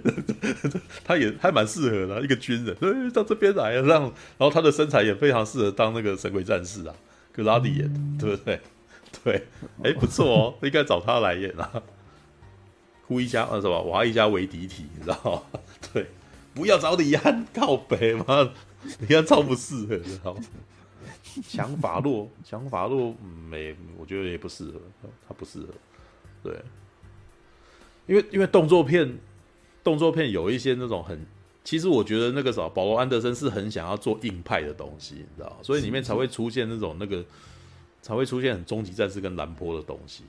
[1.04, 6.94] 他也还蛮适合的，一个军人，欸、到这边来让，然后他的身材也非常适合当那个神鬼战士啊，
[7.32, 8.62] 格拉迪演的，嗯、对不对？
[9.24, 9.34] 对，
[9.84, 11.72] 哎、欸，不错哦，应该找他来演啊。
[13.08, 15.60] 呼一家呃什么，娃一家为敌体，你知道吗？
[15.94, 16.08] 对。
[16.56, 18.50] 不要找李安靠北嘛，
[19.00, 20.40] 李安超不适合，知道吗？
[21.48, 23.14] 强法洛，强法洛
[23.50, 24.80] 没，我觉得也不适合，
[25.28, 25.68] 他不适合。
[26.44, 26.62] 对，
[28.08, 29.18] 因为因为动作片，
[29.84, 31.26] 动作片有一些那种很，
[31.64, 37.26] 其实我觉得那个啥，保罗安德森是很想要做硬派的东西，你知道，所以里面才会出现那种那个，
[38.02, 40.24] 才会出现很终极战士跟兰波的东西。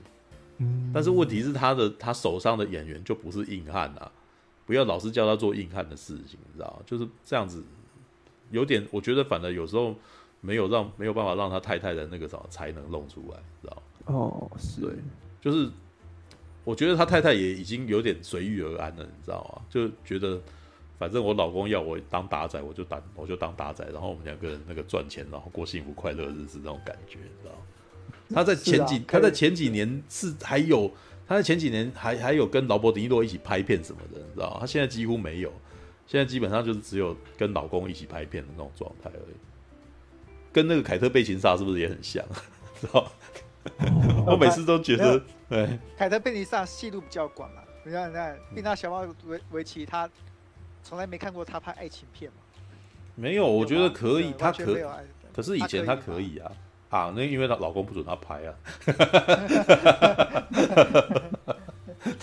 [0.57, 4.11] 嗯，但是问题是他的他手上的演员就不是硬汉啊。
[4.65, 7.63] 不要老是叫他做硬汉的事情，你知道就是这样子，
[8.51, 9.95] 有点我觉得反而有时候
[10.41, 14.91] 没有让没有办法让他太太的那个什么才能弄出来，知道哦，是对，
[15.41, 15.69] 就是
[16.63, 19.61] 我觉得他太太也已经有点随遇而安了，你知道吗？
[19.69, 20.41] 就觉得
[20.97, 27.53] 反正我老公要我当打仔，我就当我就当打仔，然后我们两个人那个赚钱，然后过幸福快乐日子那种感觉，你知道
[28.33, 30.91] 他在前几、啊、他在前几年是还有。
[31.29, 34.55] 他在前几年还还有跟劳勃·迪尼洛一起拍片什么的，你知道？
[34.61, 35.51] 他现在几乎没有，
[36.05, 39.35] 现在基本上就是只有跟老公一起拍片的那种状态而已。
[40.57, 42.25] 跟那个凯特·贝琴萨是不是也很像？
[42.81, 43.11] 知道？
[44.25, 47.61] 我每次都觉得，对，凯特·贝尼萨戏路比较广嘛。
[47.83, 50.09] 你看，你看，冰岛小猫维维奇，他
[50.81, 52.37] 从来没看过他拍爱情片嘛？
[53.13, 54.75] 没有，我觉得可以，他可，
[55.31, 56.51] 可是以前他可以啊，
[56.89, 58.55] 啊，那因为她老公不准他拍啊。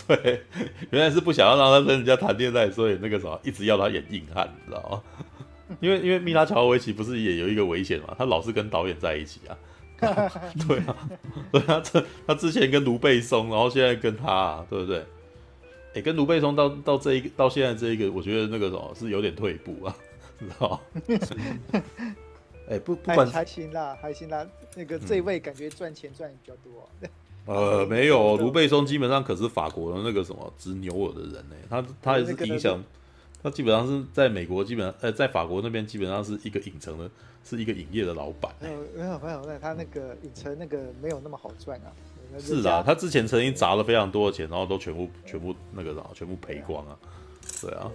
[0.09, 0.43] 对，
[0.91, 5.01] 原来是不想要让他跟人家谈恋爱，所以那个什么一直要他演硬汉，你知道吗？
[5.81, 8.15] 因为因为米拉乔维奇不是也有一个危险嘛？
[8.19, 9.57] 他老是跟导演在一起啊。
[10.69, 11.09] 对啊，
[11.53, 15.03] 对啊，这他之前跟卢贝松，然后现在跟他，啊，对不对？
[15.95, 19.97] 哎，跟卢贝松到到这一个到现在这一个，我觉得那个什么是有点退步啊，
[20.39, 21.81] 知道吗？
[22.69, 24.47] 哎，不不管还行啦，还行啦。
[24.75, 26.91] 那个这位感觉赚钱赚的比较多，啊。
[27.47, 32.83] 呃，没有，卢贝松基本上可是法国的那个什么执牛耳的人呢，他他也是影响。
[33.45, 37.11] 他基本上是在美国，基本上呃，在法国那边基本上是一个影城的，
[37.45, 38.51] 是一个影业的老板。
[38.59, 41.93] 没有没有没有，那他那个影城那个没有那么好赚啊。
[42.39, 46.97] 是啊，他之前曾经砸了非常多的钱，然后都全部全部那个啥，全部赔光啊。
[47.61, 47.93] 对啊。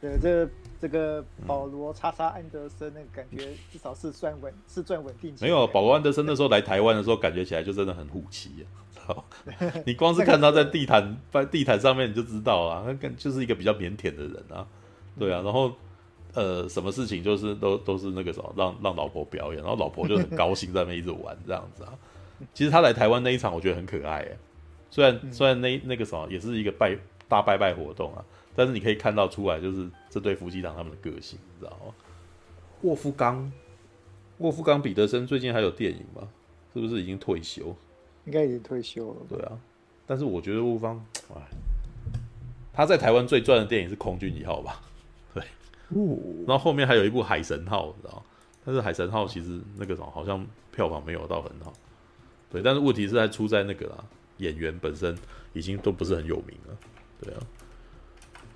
[0.00, 5.32] 对，对这个这个保罗叉叉安德森那个感觉至少是算稳，是赚稳定。
[5.40, 8.66] 没有，保罗安德森那时候来台湾的时候，感觉起来就真的很虎气
[9.06, 9.14] 啊。
[9.86, 14.66] 你光是看他在地毯在地毯上面你就知道啊，他跟就是一个比较腼腆的人啊。
[15.18, 15.72] 对啊，然后，
[16.34, 21.92] 呃，什么事情就是都都是那个什么，让让老婆表演，然后老婆就很高兴在那边一直玩这样子啊。
[22.54, 24.36] 其实他来台湾那一场，我觉得很可爱哎。
[24.90, 26.96] 虽然虽然那那个什么也是一个拜
[27.28, 28.24] 大拜拜活动啊，
[28.54, 31.92] 但是你可以看到出来，就是这对夫妻档他们的个性，你知道吗？
[32.82, 33.50] 沃夫冈，
[34.38, 36.28] 沃夫冈彼得森最近还有电影吗？
[36.72, 37.74] 是不是已经退休？
[38.24, 39.16] 应该已经退休了。
[39.28, 39.58] 对啊，
[40.06, 41.04] 但是我觉得沃夫冈，
[41.34, 41.42] 哎，
[42.72, 44.80] 他在台湾最赚的电影是《空军一号》吧？
[46.46, 48.22] 然后后面还有一部《海神号》，你知道？
[48.64, 51.72] 但是《海神号》其实那个什么，好像票房没有到很好。
[52.50, 54.04] 对，但是问题是还出在那个啦，
[54.38, 55.16] 演员本身
[55.52, 56.76] 已经都不是很有名了。
[57.20, 57.40] 对啊，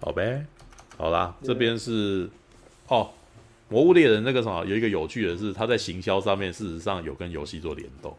[0.00, 0.46] 好呗，
[0.96, 2.28] 好啦，这边是
[2.88, 3.10] 哦，
[3.72, 8.16] 《魔物猎人》那个什么，有一个有趣的是，他在行销上面事实上有跟游戏做联动，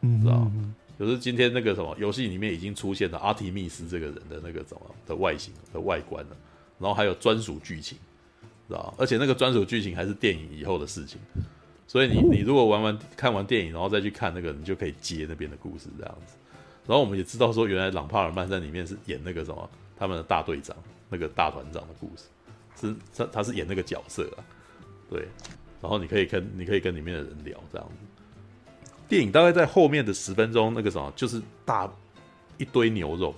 [0.00, 0.50] 嗯，知道？
[0.98, 6.36] 就是今天那个什么游戏里面已经出现了阿提密斯这个人的那个什么的外形的外观了，
[6.78, 7.98] 然后还有专属剧情。
[8.96, 11.20] 而且那个专属剧情还是电影以后的事情，
[11.86, 16.36] 所以你你如果玩完看完电影，然后再去看那个，你就可以接那边的故事这样子。
[16.86, 20.74] 然后我们也知道说，原来朗帕尔曼在里面是演那个什么，他们的大队长，
[21.10, 22.24] 那个大团长的故事，
[22.80, 24.40] 是他他是演那个角色啊。
[25.10, 25.28] 对，
[25.82, 27.94] 然后你可以跟你可以跟里面的人聊这样子。
[29.06, 31.92] 电影大概在后面的十分钟，那个什么就是大
[32.56, 33.34] 一堆牛肉，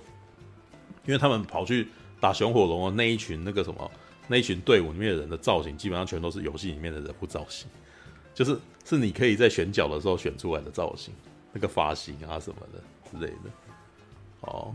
[1.05, 1.89] 因为他们跑去
[2.21, 3.91] 打熊火龙的那一群那个什么。
[4.27, 7.67] 那一群队伍里面的人的造型，基本上全都是游戏里面的人物造型，
[8.33, 11.13] 就是是你可以在选角的时候选出来的造型，
[11.53, 12.81] 那个发型啊什么的
[13.11, 13.49] 之类的。
[14.41, 14.73] 哦，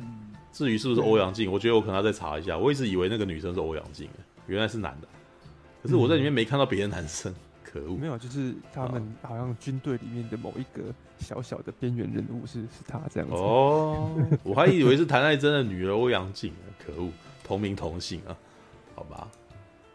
[0.53, 2.59] 至于是不是欧阳靖，我觉得我可能要再查一下。
[2.59, 4.09] 我一直以为那个女生是欧阳靖，
[4.47, 5.07] 原来是男的。
[5.83, 7.33] 可是我在里面没看到别的男生，
[7.63, 7.97] 可恶！
[7.97, 13.37] 没有，就是他们好像军队里面的某一个小小的边缘人物是是他这样子。
[13.37, 14.11] 哦，
[14.43, 16.53] 我还以为是谭爱珍的女儿欧阳靖，
[16.85, 17.09] 可恶，
[17.45, 18.37] 同名同姓啊，
[18.97, 19.29] 好吧。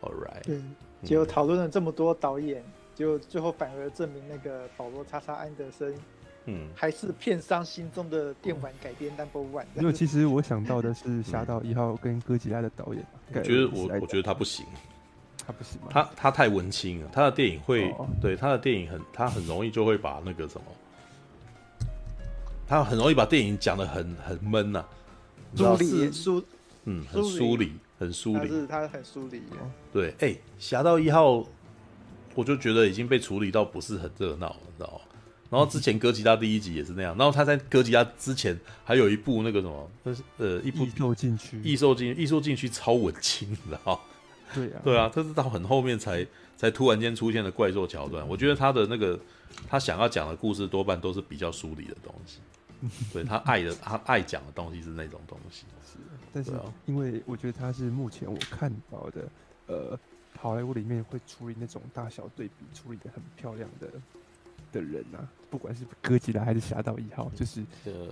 [0.05, 0.43] All right.
[0.43, 0.61] 对，
[1.03, 2.63] 结果讨论了这么多导演，
[2.93, 5.95] 结果最后反而证明那个保罗叉叉安德森，
[6.45, 9.65] 嗯，还是片商心中的电玩改编 number one。
[9.75, 13.03] 因为其实我想到的是《侠盗一号》跟哥吉拉的导演，
[13.33, 14.63] 我觉得我我觉得他不行，
[15.45, 15.87] 他不行吗？
[15.89, 20.65] 他他太文青了，他的电影会、哦、对他的电影很，他很容易就会把那个什么，
[22.67, 24.87] 他很容易把电影讲的很很闷呐、啊，
[25.55, 26.43] 疏离疏，
[26.85, 27.73] 嗯，很疏离。
[27.97, 29.41] 很疏离，是他很疏离。
[29.91, 31.45] 对，哎、欸，侠盗一号，
[32.33, 35.01] 我就觉得已经被处理到不是很热闹，你知道吗？
[35.49, 43.99] 然后之前哥吉拉第一集也是那样，然后他在哥吉拉之前还有一部那个什么，那是呃一部异兽禁区，异兽禁异兽禁区超文青，你知道吗？
[44.53, 46.25] 对啊，对啊，他是到很后面才
[46.57, 48.27] 才突然间出现的怪兽桥段。
[48.27, 49.17] 我觉得他的那个
[49.69, 52.39] 他想要讲的故事多半都是比较疏离的东西。
[53.13, 55.97] 对，他爱的，他爱讲的东西是那种东西，是。
[56.35, 56.51] 但是
[56.85, 59.21] 因为我觉得他是目前我看到的，
[59.67, 59.97] 呃，
[60.37, 63.87] 好莱坞里面会处理那种大小对比处理的很漂亮的
[64.73, 67.63] 的人啊，不管是哥吉拉还是侠盗一号，就是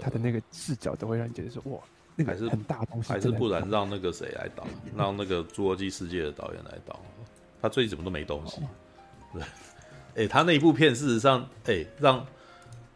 [0.02, 1.78] 他的那个视角都会让你觉得说哇，
[2.16, 3.12] 那个很大东西。
[3.12, 6.98] 还是不然让那个谁来导， 让那个《侏罗纪世界》的导演来导，
[7.62, 8.62] 他最近怎么都没东西。
[9.34, 9.48] 对，哎、
[10.24, 12.26] 欸，他那一部片事实上，哎、欸，让。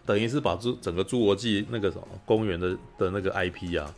[0.05, 3.93] 等于是把猪整个侏罗纪那个什么公园的的那个 IP 啊，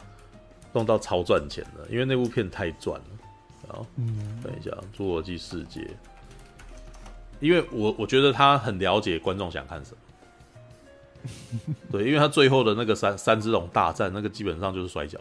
[0.73, 3.05] 弄到超赚钱的，因为那部片太赚了。
[3.67, 5.87] 好，嗯，等一下，侏罗纪世界，
[7.39, 15.19] 因为我我觉得他很了解观众想看什么， 对，因为他最后的那个三三只龙大战，那个基本上就是摔跤，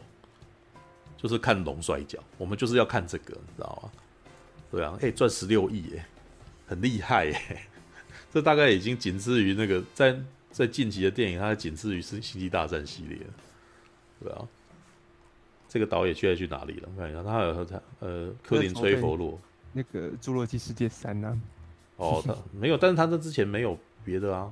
[1.16, 2.18] 就是看龙摔跤。
[2.38, 3.90] 我们就是要看这个，你知道吗？
[4.70, 6.06] 对啊，哎、欸，赚十六亿，哎，
[6.66, 7.66] 很厉害，哎，
[8.32, 10.18] 这大概已经仅次于那个在
[10.50, 13.18] 在近期的电影，它仅次于是星际大战系列，
[14.22, 14.48] 对啊。
[15.68, 16.88] 这个导演现在去哪里了？
[16.96, 19.38] 我看一下，他有他呃，科林·崔佛洛
[19.72, 21.40] 那个《侏罗纪世界三》呢？
[21.96, 24.50] 哦，他没有，但是他这之前没有别的啊。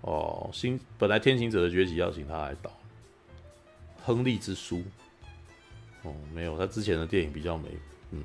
[0.00, 2.70] 哦，新本来《天行者的崛起》要请他来导，
[4.04, 4.76] 《亨利之书》
[6.02, 7.68] 哦，没有，他之前的电影比较没，
[8.12, 8.22] 嗯，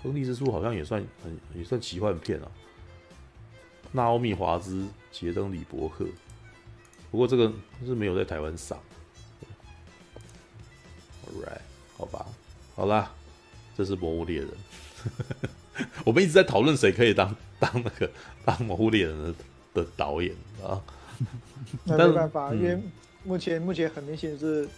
[0.02, 2.50] 《亨利之书》好像也算很也算奇幻片啊。
[3.92, 6.06] 纳奥米·华兹、杰登·李伯克，
[7.10, 7.52] 不过这个
[7.84, 8.78] 是没有在台湾上。
[11.34, 11.60] Right，
[11.96, 12.26] 好吧，
[12.74, 13.12] 好啦，
[13.76, 14.48] 这是《魔物猎人》。
[16.04, 18.10] 我们一直在讨论谁可以当 当那个
[18.44, 19.34] 当《魔物猎人》的
[19.82, 20.80] 的导演啊。
[21.84, 22.78] 那没办法，因为
[23.24, 24.68] 目前目前很明显是，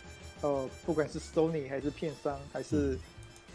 [0.41, 2.99] 呃，不管是 Sony 还是片商还是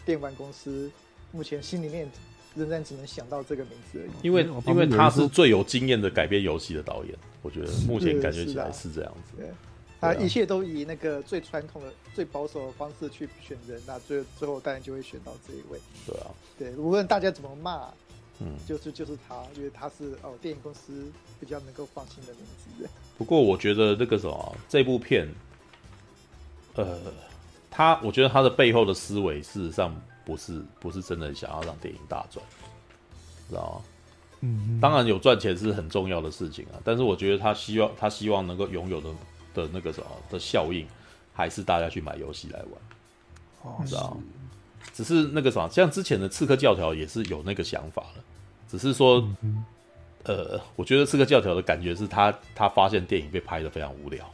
[0.04, 0.92] 电玩公司，嗯、
[1.32, 2.08] 目前心里面
[2.54, 4.10] 仍然只能想到这个名字而已。
[4.22, 9.42] 因为因为他是最有经验的改编游戏的导演，我觉得目前感觉起来是这样子。
[10.04, 15.80] 他一切都以那个最传统的、最保守的方式去选人，那最最后当然就会选到这一位。
[16.06, 16.26] 对啊，
[16.58, 17.88] 对，无论大家怎么骂，
[18.40, 21.10] 嗯，就是就是他，因为他是哦，电影公司
[21.40, 22.88] 比较能够放心的名字。
[23.16, 25.26] 不过我觉得那个什么，这部片，
[26.74, 26.98] 呃，
[27.70, 29.94] 他我觉得他的背后的思维，事实上
[30.24, 32.44] 不是不是真的想要让电影大赚，
[33.48, 33.84] 知道吗？
[34.40, 39.08] 嗯，当然有赚钱是很重要的事情啊，但是我觉得他希望他希望能够拥有的。
[39.54, 40.86] 的那个什么的效应，
[41.32, 44.16] 还是大家去买游戏来玩，哦，知道？
[44.92, 48.22] 只是那个什么，像之前的《刺客教条》也是有那个想法的，
[48.68, 49.64] 只是说，嗯、
[50.24, 54.30] 呃，我觉得《刺客教条》的感觉是他他发现电影被拍的非常无聊，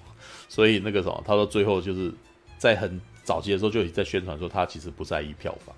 [0.49, 2.13] 所以那个什么，他到最后就是
[2.59, 5.75] 在很早期的时候就已经在宣传说他其实不在意票房，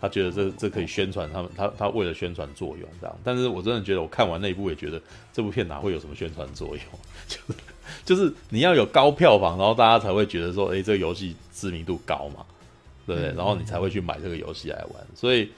[0.00, 3.16] 他觉得这这可以宣传他们，他他为了宣传作用这样。
[3.22, 5.00] 但是我真的觉得我看完那一部也觉得
[5.32, 6.84] 这部片哪会有什么宣传作用，
[7.28, 7.54] 就是。
[8.04, 12.44] 就是你要有高票房，然后大家才会觉得说，哎、欸，这个游戏知名度高嘛，
[13.06, 13.32] 对不对？
[13.34, 15.06] 然后你才会去买这个游戏来玩。
[15.14, 15.50] 所以，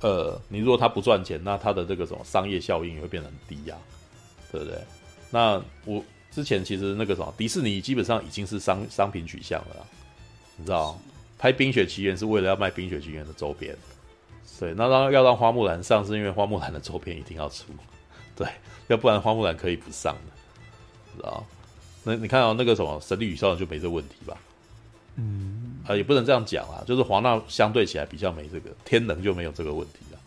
[0.00, 4.78] 呃，你如果它不赚钱，那它的这个什么商业效应也会变得很低呀、啊，对不对？
[5.30, 9.86] 那我之前其实那个什么，迪士尼基本上已经是商商品取向了啦，
[10.56, 10.98] 你知道，
[11.38, 13.76] 拍《冰雪奇缘》是为了要卖《冰雪奇缘》的周边，
[14.58, 17.64] 对，那让要让花木兰上，是因为花木兰的周边一定要出，
[18.36, 18.46] 对，
[18.88, 20.31] 要不然花木兰可以不上的。
[21.16, 21.44] 知道，
[22.04, 24.36] 那你看到、哦、那个什么《神力女超人》就没这问题吧？
[25.16, 30.18] 嗯，啊，也不能这样讲啊，就是华纳相对起来比较没这个，天能就没有这个问题了。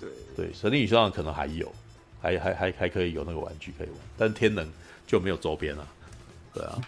[0.00, 1.70] 对对，《神力女超人》可能还有，
[2.22, 4.66] 还还还还可以有那个玩具可以玩，但天能
[5.06, 5.86] 就没有周边了。
[6.54, 6.80] 对啊，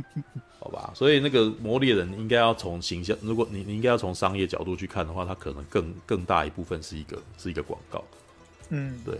[0.60, 8.02] 好吧，所以那个《魔猎人》应该要从形象，如果你你应该要从商业角度去看的话，它可能更更大一部分是一个是一个广告。
[8.70, 9.18] 嗯，对，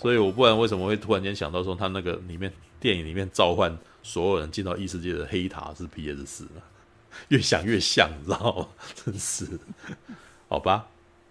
[0.00, 2.50] 所以我不然为什么会突然间想到说，他那个里面
[2.84, 6.60] 电影里面召唤所有人进到异世界的黑塔是 PS 四呢？
[7.28, 8.68] 越想越像，你知道吗？
[8.94, 9.58] 真是，
[10.50, 10.86] 好吧，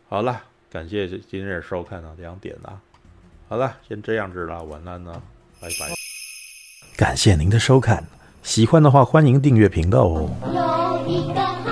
[0.10, 2.82] 好了，感谢今日收看啊，两点啦，
[3.48, 5.22] 好啦，先这样子啦，晚安啦，
[5.62, 5.94] 拜拜。
[6.98, 8.04] 感谢您的收看，
[8.42, 11.63] 喜欢的话欢迎订阅频道哦。